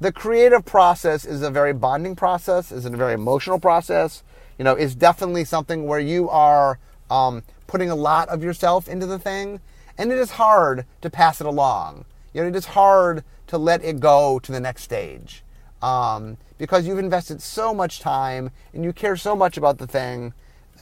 the 0.00 0.12
creative 0.12 0.64
process 0.64 1.24
is 1.24 1.42
a 1.42 1.50
very 1.50 1.72
bonding 1.72 2.16
process, 2.16 2.72
is 2.72 2.84
a 2.84 2.90
very 2.90 3.14
emotional 3.14 3.58
process. 3.58 4.22
You 4.58 4.64
know, 4.64 4.72
it's 4.72 4.94
definitely 4.94 5.44
something 5.44 5.86
where 5.86 6.00
you 6.00 6.28
are 6.28 6.78
um, 7.10 7.42
putting 7.66 7.90
a 7.90 7.94
lot 7.94 8.28
of 8.28 8.42
yourself 8.42 8.88
into 8.88 9.06
the 9.06 9.18
thing, 9.18 9.60
and 9.96 10.10
it 10.10 10.18
is 10.18 10.32
hard 10.32 10.84
to 11.00 11.10
pass 11.10 11.40
it 11.40 11.46
along. 11.46 12.04
You 12.32 12.42
know, 12.42 12.48
it 12.48 12.56
is 12.56 12.66
hard 12.66 13.24
to 13.46 13.58
let 13.58 13.84
it 13.84 14.00
go 14.00 14.38
to 14.40 14.52
the 14.52 14.60
next 14.60 14.82
stage 14.82 15.44
um, 15.82 16.38
because 16.58 16.86
you've 16.86 16.98
invested 16.98 17.40
so 17.42 17.74
much 17.74 18.00
time 18.00 18.50
and 18.72 18.84
you 18.84 18.92
care 18.92 19.16
so 19.16 19.36
much 19.36 19.56
about 19.56 19.78
the 19.78 19.86
thing. 19.86 20.32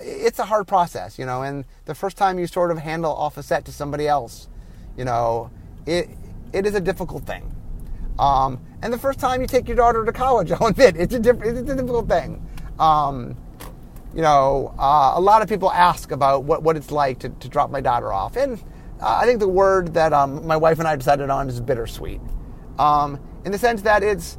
It's 0.00 0.38
a 0.38 0.46
hard 0.46 0.66
process, 0.66 1.18
you 1.18 1.26
know. 1.26 1.42
And 1.42 1.64
the 1.84 1.94
first 1.94 2.16
time 2.16 2.38
you 2.38 2.46
sort 2.46 2.70
of 2.70 2.78
handle 2.78 3.12
off 3.12 3.36
a 3.36 3.42
set 3.42 3.64
to 3.66 3.72
somebody 3.72 4.08
else, 4.08 4.48
you 4.96 5.04
know, 5.04 5.50
it 5.86 6.08
it 6.52 6.66
is 6.66 6.74
a 6.74 6.80
difficult 6.80 7.24
thing. 7.24 7.54
Um, 8.18 8.60
and 8.82 8.92
the 8.92 8.98
first 8.98 9.18
time 9.18 9.40
you 9.40 9.46
take 9.46 9.68
your 9.68 9.76
daughter 9.76 10.04
to 10.04 10.12
college, 10.12 10.52
I'll 10.60 10.66
admit 10.66 10.96
it's 10.96 11.14
a 11.14 11.18
diff- 11.18 11.42
it's 11.42 11.70
a 11.70 11.74
difficult 11.76 12.08
thing. 12.08 12.46
Um, 12.78 13.36
you 14.14 14.20
know, 14.20 14.74
uh, 14.78 15.12
a 15.14 15.20
lot 15.20 15.42
of 15.42 15.48
people 15.48 15.70
ask 15.70 16.10
about 16.10 16.44
what, 16.44 16.62
what 16.62 16.76
it's 16.76 16.90
like 16.90 17.20
to, 17.20 17.30
to 17.30 17.48
drop 17.48 17.70
my 17.70 17.80
daughter 17.80 18.12
off, 18.12 18.36
and 18.36 18.62
uh, 19.00 19.18
I 19.20 19.26
think 19.26 19.40
the 19.40 19.48
word 19.48 19.94
that 19.94 20.12
um, 20.12 20.46
my 20.46 20.56
wife 20.56 20.78
and 20.78 20.86
I 20.86 20.96
decided 20.96 21.30
on 21.30 21.48
is 21.48 21.60
bittersweet. 21.60 22.20
Um, 22.78 23.18
in 23.44 23.52
the 23.52 23.58
sense 23.58 23.82
that 23.82 24.02
it's, 24.02 24.38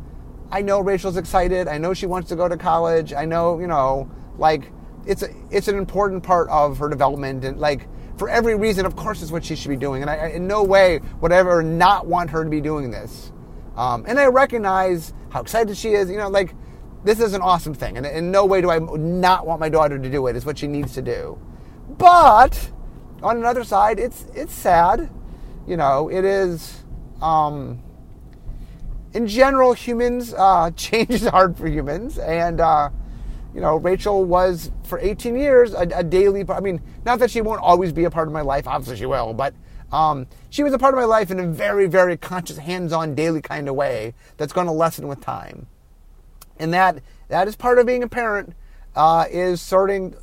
I 0.51 0.61
know 0.61 0.79
Rachel's 0.79 1.17
excited. 1.17 1.67
I 1.67 1.77
know 1.77 1.93
she 1.93 2.05
wants 2.05 2.29
to 2.29 2.35
go 2.35 2.47
to 2.47 2.55
college. 2.55 3.13
I 3.13 3.25
know, 3.25 3.59
you 3.59 3.67
know, 3.67 4.09
like 4.37 4.71
it's 5.05 5.23
a, 5.23 5.29
it's 5.51 5.67
an 5.67 5.77
important 5.77 6.23
part 6.23 6.47
of 6.49 6.77
her 6.77 6.87
development, 6.87 7.43
and 7.43 7.59
like 7.59 7.87
for 8.17 8.29
every 8.29 8.55
reason, 8.55 8.85
of 8.85 8.95
course, 8.95 9.21
it's 9.21 9.31
what 9.31 9.43
she 9.43 9.55
should 9.55 9.69
be 9.69 9.75
doing. 9.75 10.01
And 10.01 10.09
I, 10.09 10.27
in 10.27 10.47
no 10.47 10.63
way 10.63 11.01
would 11.19 11.33
I 11.33 11.37
ever 11.37 11.61
not 11.61 12.07
want 12.07 12.29
her 12.29 12.43
to 12.43 12.49
be 12.49 12.61
doing 12.61 12.91
this. 12.91 13.32
Um, 13.75 14.05
and 14.07 14.19
I 14.19 14.27
recognize 14.27 15.13
how 15.29 15.41
excited 15.41 15.75
she 15.77 15.93
is. 15.93 16.09
You 16.09 16.17
know, 16.17 16.29
like 16.29 16.55
this 17.03 17.19
is 17.19 17.33
an 17.33 17.41
awesome 17.41 17.73
thing, 17.73 17.97
and 17.97 18.05
in 18.05 18.31
no 18.31 18.45
way 18.45 18.61
do 18.61 18.69
I 18.69 18.79
not 18.79 19.45
want 19.45 19.59
my 19.59 19.69
daughter 19.69 19.97
to 19.97 20.09
do 20.09 20.27
it. 20.27 20.35
It's 20.35 20.45
what 20.45 20.57
she 20.57 20.67
needs 20.67 20.93
to 20.93 21.01
do. 21.01 21.39
But 21.97 22.71
on 23.21 23.37
another 23.37 23.63
side, 23.63 23.99
it's 23.99 24.25
it's 24.33 24.53
sad. 24.53 25.09
You 25.67 25.77
know, 25.77 26.09
it 26.09 26.25
is. 26.25 26.83
Um, 27.21 27.81
in 29.13 29.27
general, 29.27 29.73
humans 29.73 30.33
uh, 30.33 30.71
change 30.75 31.11
is 31.11 31.27
hard 31.27 31.57
for 31.57 31.67
humans, 31.67 32.17
and 32.17 32.59
uh, 32.59 32.89
you 33.53 33.61
know, 33.61 33.77
Rachel 33.77 34.25
was 34.25 34.71
for 34.83 34.99
18 34.99 35.35
years 35.35 35.73
a, 35.73 35.87
a, 35.93 36.03
daily. 36.03 36.43
I 36.49 36.59
mean, 36.59 36.81
not 37.05 37.19
that 37.19 37.29
she 37.29 37.41
won't 37.41 37.61
always 37.61 37.93
be 37.93 38.05
a 38.05 38.09
part 38.09 38.27
of 38.27 38.33
my 38.33 38.41
life. 38.41 38.67
Obviously, 38.67 38.97
she 38.97 39.05
will, 39.05 39.33
but 39.33 39.53
um, 39.93 40.27
she 40.49 40.63
was 40.63 40.73
a 40.73 40.79
part 40.79 40.93
of 40.93 40.97
my 40.97 41.05
life 41.05 41.29
in 41.31 41.39
a 41.39 41.47
very, 41.47 41.85
very 41.85 42.17
conscious, 42.17 42.57
hands-on, 42.57 43.13
daily 43.13 43.41
kind 43.41 43.69
of 43.69 43.75
way 43.75 44.15
that's 44.37 44.51
going 44.51 44.67
to 44.67 44.73
lessen 44.73 45.07
with 45.07 45.21
time. 45.21 45.67
And 46.57 46.73
that 46.73 47.01
that 47.29 47.47
is 47.47 47.55
part 47.55 47.79
of 47.79 47.85
being 47.85 48.03
a 48.03 48.07
parent. 48.09 48.53
Uh, 48.95 49.25
is 49.31 49.61
sorting. 49.61 50.15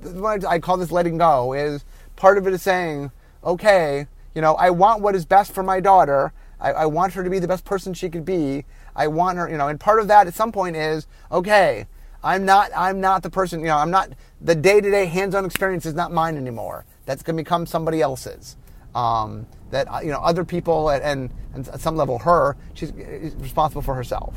What 0.00 0.44
I 0.44 0.58
call 0.58 0.76
this 0.76 0.90
letting 0.90 1.18
go. 1.18 1.52
Is 1.52 1.84
part 2.16 2.38
of 2.38 2.46
it 2.46 2.52
is 2.52 2.62
saying, 2.62 3.12
okay, 3.44 4.06
you 4.34 4.40
know, 4.40 4.54
I 4.54 4.70
want 4.70 5.02
what 5.02 5.14
is 5.14 5.24
best 5.24 5.52
for 5.52 5.62
my 5.62 5.80
daughter. 5.80 6.32
I, 6.60 6.72
I 6.72 6.86
want 6.86 7.12
her 7.14 7.24
to 7.24 7.30
be 7.30 7.38
the 7.38 7.48
best 7.48 7.64
person 7.64 7.94
she 7.94 8.08
could 8.08 8.24
be. 8.24 8.64
I 8.94 9.08
want 9.08 9.38
her, 9.38 9.48
you 9.48 9.56
know, 9.56 9.68
and 9.68 9.80
part 9.80 10.00
of 10.00 10.08
that 10.08 10.26
at 10.26 10.34
some 10.34 10.52
point 10.52 10.76
is, 10.76 11.06
okay, 11.30 11.86
I'm 12.22 12.44
not 12.44 12.70
I'm 12.76 13.00
not 13.00 13.22
the 13.22 13.30
person, 13.30 13.60
you 13.60 13.66
know, 13.66 13.78
I'm 13.78 13.90
not 13.90 14.10
the 14.40 14.54
day-to-day 14.54 15.06
hands-on 15.06 15.44
experience 15.44 15.86
is 15.86 15.94
not 15.94 16.12
mine 16.12 16.36
anymore. 16.36 16.84
That's 17.04 17.22
going 17.22 17.36
to 17.36 17.42
become 17.42 17.66
somebody 17.66 18.00
else's. 18.00 18.56
Um, 18.94 19.46
that 19.70 19.88
you 20.04 20.10
know, 20.10 20.20
other 20.20 20.44
people 20.44 20.90
and, 20.90 21.02
and, 21.02 21.30
and, 21.54 21.68
at 21.68 21.80
some 21.80 21.96
level, 21.96 22.18
her, 22.18 22.56
she's 22.74 22.92
responsible 22.92 23.80
for 23.80 23.94
herself. 23.94 24.36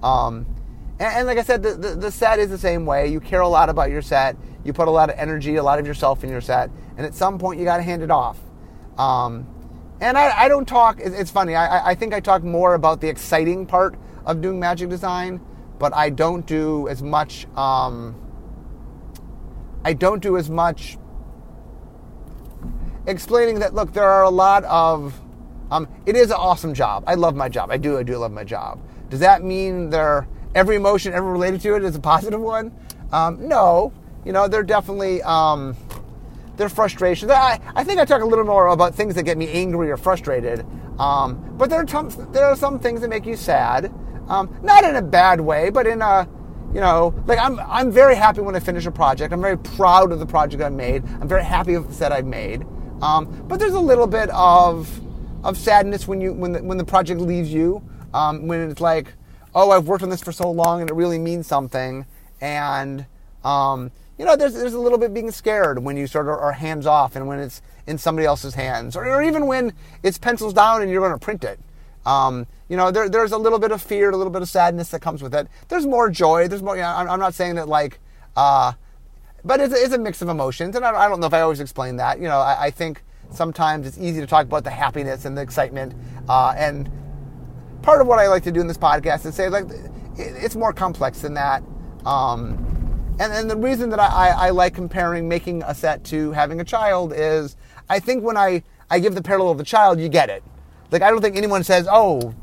Um, 0.00 0.46
and, 1.00 1.12
and, 1.12 1.26
like 1.26 1.38
I 1.38 1.42
said, 1.42 1.62
the, 1.62 1.74
the, 1.74 1.94
the 1.96 2.10
set 2.12 2.38
is 2.38 2.50
the 2.50 2.58
same 2.58 2.86
way. 2.86 3.08
You 3.08 3.18
care 3.18 3.40
a 3.40 3.48
lot 3.48 3.68
about 3.68 3.90
your 3.90 4.02
set. 4.02 4.36
You 4.64 4.72
put 4.72 4.86
a 4.86 4.92
lot 4.92 5.10
of 5.10 5.18
energy, 5.18 5.56
a 5.56 5.62
lot 5.62 5.80
of 5.80 5.86
yourself 5.86 6.22
in 6.22 6.30
your 6.30 6.40
set, 6.40 6.70
and 6.96 7.04
at 7.04 7.14
some 7.14 7.38
point, 7.38 7.58
you 7.58 7.64
got 7.64 7.78
to 7.78 7.82
hand 7.82 8.02
it 8.02 8.12
off. 8.12 8.38
Um, 8.96 9.48
and 10.00 10.16
I, 10.16 10.44
I, 10.44 10.48
don't 10.48 10.66
talk. 10.68 11.00
It's 11.00 11.30
funny. 11.30 11.56
I, 11.56 11.90
I 11.90 11.94
think 11.94 12.14
I 12.14 12.20
talk 12.20 12.44
more 12.44 12.74
about 12.74 13.00
the 13.00 13.08
exciting 13.08 13.66
part 13.66 13.98
of 14.24 14.40
doing 14.40 14.60
magic 14.60 14.88
design 14.88 15.40
but 15.78 15.94
I 15.94 16.10
don't 16.10 16.46
do 16.46 16.88
as 16.88 17.02
much. 17.02 17.46
Um, 17.56 18.14
I 19.84 19.92
don't 19.92 20.22
do 20.22 20.36
as 20.36 20.50
much 20.50 20.98
explaining 23.06 23.58
that. 23.60 23.74
Look, 23.74 23.92
there 23.92 24.08
are 24.08 24.24
a 24.24 24.30
lot 24.30 24.64
of. 24.64 25.20
Um, 25.70 25.88
it 26.06 26.14
is 26.14 26.30
an 26.30 26.36
awesome 26.36 26.74
job. 26.74 27.04
I 27.06 27.14
love 27.14 27.34
my 27.34 27.48
job. 27.48 27.70
I 27.70 27.76
do. 27.76 27.98
I 27.98 28.02
do 28.02 28.16
love 28.18 28.32
my 28.32 28.44
job. 28.44 28.80
Does 29.10 29.20
that 29.20 29.42
mean 29.42 29.90
there 29.90 30.28
every 30.54 30.76
emotion 30.76 31.12
ever 31.12 31.30
related 31.30 31.60
to 31.62 31.74
it 31.74 31.84
is 31.84 31.96
a 31.96 32.00
positive 32.00 32.40
one? 32.40 32.72
Um, 33.12 33.48
no. 33.48 33.92
You 34.24 34.32
know, 34.32 34.48
they're 34.48 34.62
definitely 34.62 35.22
um, 35.22 35.76
they're 36.56 36.68
frustrations. 36.68 37.30
I, 37.30 37.60
I 37.74 37.84
think 37.84 38.00
I 38.00 38.04
talk 38.04 38.22
a 38.22 38.26
little 38.26 38.44
more 38.44 38.68
about 38.68 38.94
things 38.94 39.14
that 39.14 39.24
get 39.24 39.36
me 39.36 39.48
angry 39.50 39.90
or 39.90 39.96
frustrated. 39.96 40.64
Um, 40.98 41.54
but 41.56 41.70
there 41.70 41.80
are, 41.80 42.10
there 42.32 42.46
are 42.46 42.56
some 42.56 42.78
things 42.78 43.00
that 43.02 43.08
make 43.08 43.26
you 43.26 43.36
sad. 43.36 43.92
Um, 44.28 44.58
not 44.62 44.84
in 44.84 44.96
a 44.96 45.02
bad 45.02 45.40
way, 45.40 45.70
but 45.70 45.86
in 45.86 46.02
a, 46.02 46.28
you 46.74 46.80
know, 46.80 47.14
like 47.26 47.38
I'm, 47.38 47.60
I'm 47.60 47.92
very 47.92 48.16
happy 48.16 48.40
when 48.40 48.56
I 48.56 48.60
finish 48.60 48.86
a 48.86 48.90
project. 48.90 49.32
I'm 49.32 49.40
very 49.40 49.58
proud 49.58 50.10
of 50.12 50.18
the 50.18 50.26
project 50.26 50.62
I 50.62 50.68
made. 50.68 51.04
I'm 51.20 51.28
very 51.28 51.44
happy 51.44 51.76
with 51.76 51.88
the 51.88 51.94
set 51.94 52.12
I've 52.12 52.26
made. 52.26 52.66
Um, 53.02 53.44
but 53.48 53.58
there's 53.58 53.74
a 53.74 53.80
little 53.80 54.06
bit 54.06 54.30
of, 54.30 55.00
of 55.44 55.56
sadness 55.56 56.08
when 56.08 56.20
you, 56.20 56.32
when 56.32 56.52
the, 56.52 56.62
when 56.62 56.78
the 56.78 56.84
project 56.84 57.20
leaves 57.20 57.52
you. 57.52 57.82
Um, 58.14 58.46
when 58.46 58.70
it's 58.70 58.80
like, 58.80 59.12
oh, 59.54 59.70
I've 59.70 59.86
worked 59.86 60.02
on 60.02 60.10
this 60.10 60.22
for 60.22 60.32
so 60.32 60.50
long 60.50 60.80
and 60.80 60.90
it 60.90 60.94
really 60.94 61.18
means 61.18 61.46
something. 61.46 62.06
And, 62.40 63.06
um, 63.44 63.90
you 64.18 64.24
know, 64.24 64.36
there's, 64.36 64.54
there's 64.54 64.74
a 64.74 64.78
little 64.78 64.98
bit 64.98 65.12
being 65.12 65.30
scared 65.30 65.78
when 65.78 65.96
you 65.96 66.06
sort 66.06 66.28
of 66.28 66.34
are 66.34 66.52
hands 66.52 66.86
off 66.86 67.16
and 67.16 67.26
when 67.26 67.38
it's 67.38 67.60
in 67.86 67.98
somebody 67.98 68.26
else's 68.26 68.54
hands, 68.54 68.96
or, 68.96 69.06
or 69.06 69.22
even 69.22 69.46
when 69.46 69.72
it's 70.02 70.18
pencils 70.18 70.52
down 70.52 70.82
and 70.82 70.90
you're 70.90 71.06
going 71.06 71.18
to 71.18 71.24
print 71.24 71.44
it. 71.44 71.60
Um, 72.04 72.46
you 72.68 72.76
know, 72.76 72.90
there, 72.90 73.08
there's 73.08 73.32
a 73.32 73.38
little 73.38 73.58
bit 73.58 73.72
of 73.72 73.82
fear, 73.82 74.10
a 74.10 74.16
little 74.16 74.32
bit 74.32 74.42
of 74.42 74.48
sadness 74.48 74.90
that 74.90 75.00
comes 75.00 75.22
with 75.22 75.34
it. 75.34 75.48
There's 75.68 75.86
more 75.86 76.08
joy. 76.08 76.48
There's 76.48 76.62
more. 76.62 76.76
You 76.76 76.82
know, 76.82 76.88
I'm, 76.88 77.08
I'm, 77.10 77.20
not 77.20 77.34
saying 77.34 77.56
that 77.56 77.68
like, 77.68 77.98
uh, 78.36 78.72
but 79.46 79.60
it's, 79.60 79.74
it's, 79.74 79.94
a 79.94 79.98
mix 79.98 80.22
of 80.22 80.28
emotions, 80.28 80.76
and 80.76 80.84
I, 80.84 80.94
I, 80.94 81.08
don't 81.08 81.20
know 81.20 81.26
if 81.26 81.34
I 81.34 81.40
always 81.40 81.60
explain 81.60 81.96
that. 81.96 82.18
You 82.18 82.28
know, 82.28 82.38
I, 82.38 82.64
I, 82.64 82.70
think 82.70 83.02
sometimes 83.30 83.86
it's 83.86 83.98
easy 83.98 84.20
to 84.20 84.26
talk 84.26 84.44
about 84.44 84.64
the 84.64 84.70
happiness 84.70 85.24
and 85.24 85.36
the 85.36 85.42
excitement, 85.42 85.94
uh, 86.28 86.54
and 86.56 86.90
part 87.82 88.00
of 88.00 88.06
what 88.06 88.18
I 88.18 88.28
like 88.28 88.42
to 88.44 88.52
do 88.52 88.60
in 88.60 88.66
this 88.66 88.78
podcast 88.78 89.24
is 89.24 89.34
say 89.34 89.48
like, 89.48 89.64
it, 89.64 89.92
it's 90.18 90.56
more 90.56 90.72
complex 90.72 91.20
than 91.20 91.34
that. 91.34 91.62
Um, 92.04 92.62
and, 93.18 93.32
and 93.32 93.50
the 93.50 93.56
reason 93.56 93.88
that 93.90 94.00
I, 94.00 94.28
I 94.28 94.50
like 94.50 94.74
comparing 94.74 95.28
making 95.28 95.62
a 95.62 95.74
set 95.74 96.04
to 96.04 96.32
having 96.32 96.60
a 96.60 96.64
child 96.64 97.14
is 97.16 97.56
I 97.88 98.00
think 98.00 98.22
when 98.22 98.36
I, 98.36 98.62
I 98.90 98.98
give 98.98 99.14
the 99.14 99.22
parallel 99.22 99.52
of 99.52 99.58
the 99.58 99.64
child, 99.64 99.98
you 99.98 100.08
get 100.08 100.28
it 100.28 100.42
like, 100.90 101.02
I 101.02 101.10
don't 101.10 101.20
think 101.20 101.36
anyone 101.36 101.64
says, 101.64 101.88
oh, 101.90 102.34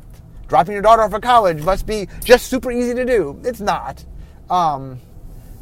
dropping 0.47 0.74
your 0.74 0.82
daughter 0.82 1.01
off 1.01 1.14
at 1.14 1.22
college 1.22 1.64
must 1.64 1.86
be 1.86 2.08
just 2.24 2.47
super 2.47 2.72
easy 2.72 2.93
to 2.93 3.06
do. 3.06 3.39
It's 3.43 3.62
not. 3.62 4.04
Um, 4.49 4.99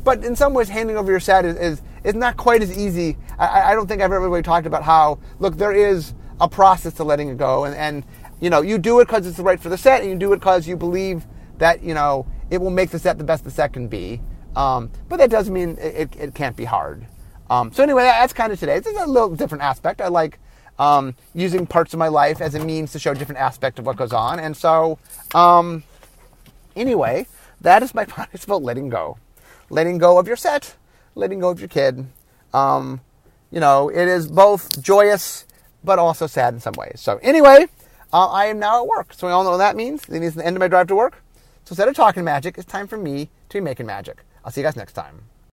but 0.04 0.24
in 0.24 0.36
some 0.36 0.54
ways, 0.54 0.70
handing 0.70 0.97
over 0.97 1.12
your 1.12 1.20
set 1.20 1.45
is, 1.45 1.58
is, 1.58 1.82
is 2.04 2.16
not 2.16 2.38
quite 2.38 2.62
as 2.62 2.76
easy. 2.78 3.18
I, 3.38 3.72
I, 3.72 3.76
don't 3.76 3.88
think 3.88 4.02
I've 4.02 4.12
ever 4.12 4.28
really 4.28 4.41
talked 4.41 4.66
about 4.66 4.84
how, 4.84 5.20
look, 5.39 5.58
there 5.58 5.74
is 5.74 6.14
a 6.39 6.47
process 6.47 6.93
to 6.93 7.04
letting 7.04 7.30
it 7.30 7.38
go. 7.38 7.66
And, 7.66 7.76
and 7.76 8.04
you 8.39 8.49
know, 8.49 8.62
you 8.62 8.78
do 8.78 8.99
it 8.99 9.06
because 9.06 9.28
it's 9.28 9.38
the 9.38 9.43
right 9.43 9.60
for 9.60 9.70
the 9.70 9.78
set, 9.78 10.02
and 10.02 10.10
you 10.10 10.18
do 10.18 10.34
it 10.34 10.38
because 10.38 10.68
you 10.68 10.76
believe 10.76 11.26
that, 11.60 11.84
you 11.84 11.93
know, 11.93 12.26
it 12.49 12.60
will 12.60 12.72
make 12.72 12.89
the 12.89 12.99
set 12.99 13.18
the 13.18 13.24
best 13.24 13.43
the 13.43 13.52
set 13.52 13.74
can 13.74 13.88
be. 13.88 14.22
Um, 14.56 14.91
but 15.08 15.18
that 15.18 15.30
doesn't 15.30 15.54
mean 15.54 15.78
it, 15.80 15.95
it, 15.95 16.16
it 16.18 16.36
can't 16.36 16.56
be 16.56 16.66
hard. 16.66 17.06
Um, 17.49 17.72
so 17.72 17.84
anyway, 17.84 18.04
that's 18.04 18.34
kind 18.34 18.52
of 18.52 18.60
today. 18.60 18.78
It's 18.78 18.88
a 18.88 19.06
little 19.06 19.36
different 19.36 19.64
aspect. 19.64 20.02
I 20.02 20.08
like 20.08 20.39
um, 20.80 21.16
using 21.34 21.68
parts 21.68 21.93
of 21.93 21.99
my 21.99 22.08
life 22.08 22.41
as 22.41 22.56
a 22.56 22.64
means 22.64 22.91
to 22.93 22.99
show 22.99 23.14
different 23.14 23.39
aspect 23.39 23.78
of 23.78 23.86
what 23.86 23.97
goes 23.97 24.14
on. 24.14 24.39
And 24.39 24.56
so, 24.56 24.97
um, 25.36 25.84
anyway, 26.76 27.28
that 27.62 27.84
is 27.84 27.93
my 27.93 28.06
podcast 28.06 28.45
about 28.45 28.64
letting 28.64 28.89
go, 28.89 29.18
letting 29.72 29.98
go 29.98 30.20
of 30.20 30.28
your 30.28 30.36
set, 30.36 30.76
letting 31.16 31.40
go 31.40 31.50
of 31.50 31.60
your 31.60 31.70
kid. 31.70 32.06
Um, 32.54 33.02
you 33.50 33.60
know, 33.60 33.90
it 33.90 34.08
is 34.08 34.28
both 34.28 34.82
joyous 34.82 35.46
but 35.84 35.98
also 35.98 36.28
sad 36.28 36.54
in 36.54 36.60
some 36.60 36.74
ways. 36.78 37.00
So 37.02 37.18
anyway, 37.24 37.68
uh, 38.14 38.28
I 38.28 38.46
am 38.46 38.60
now 38.60 38.84
at 38.84 38.88
work. 38.88 39.14
So 39.14 39.28
we 39.28 39.34
all 39.34 39.44
know 39.44 39.52
what 39.52 39.58
that 39.58 39.76
means. 39.76 40.08
It 40.08 40.20
means 40.20 40.36
the 40.36 40.46
end 40.46 40.56
of 40.56 40.60
my 40.60 40.68
drive 40.68 40.88
to 40.88 40.96
work. 40.96 41.24
So 41.66 41.74
instead 41.74 41.88
of 41.88 41.96
talking 41.96 42.24
magic, 42.24 42.58
it's 42.58 42.68
time 42.68 42.88
for 42.88 42.98
me 42.98 43.30
to 43.50 43.58
be 43.58 43.62
making 43.62 43.86
magic. 43.86 44.24
I'll 44.44 44.52
see 44.52 44.62
you 44.62 44.68
guys 44.68 44.76
next 44.76 44.94
time. 44.94 45.31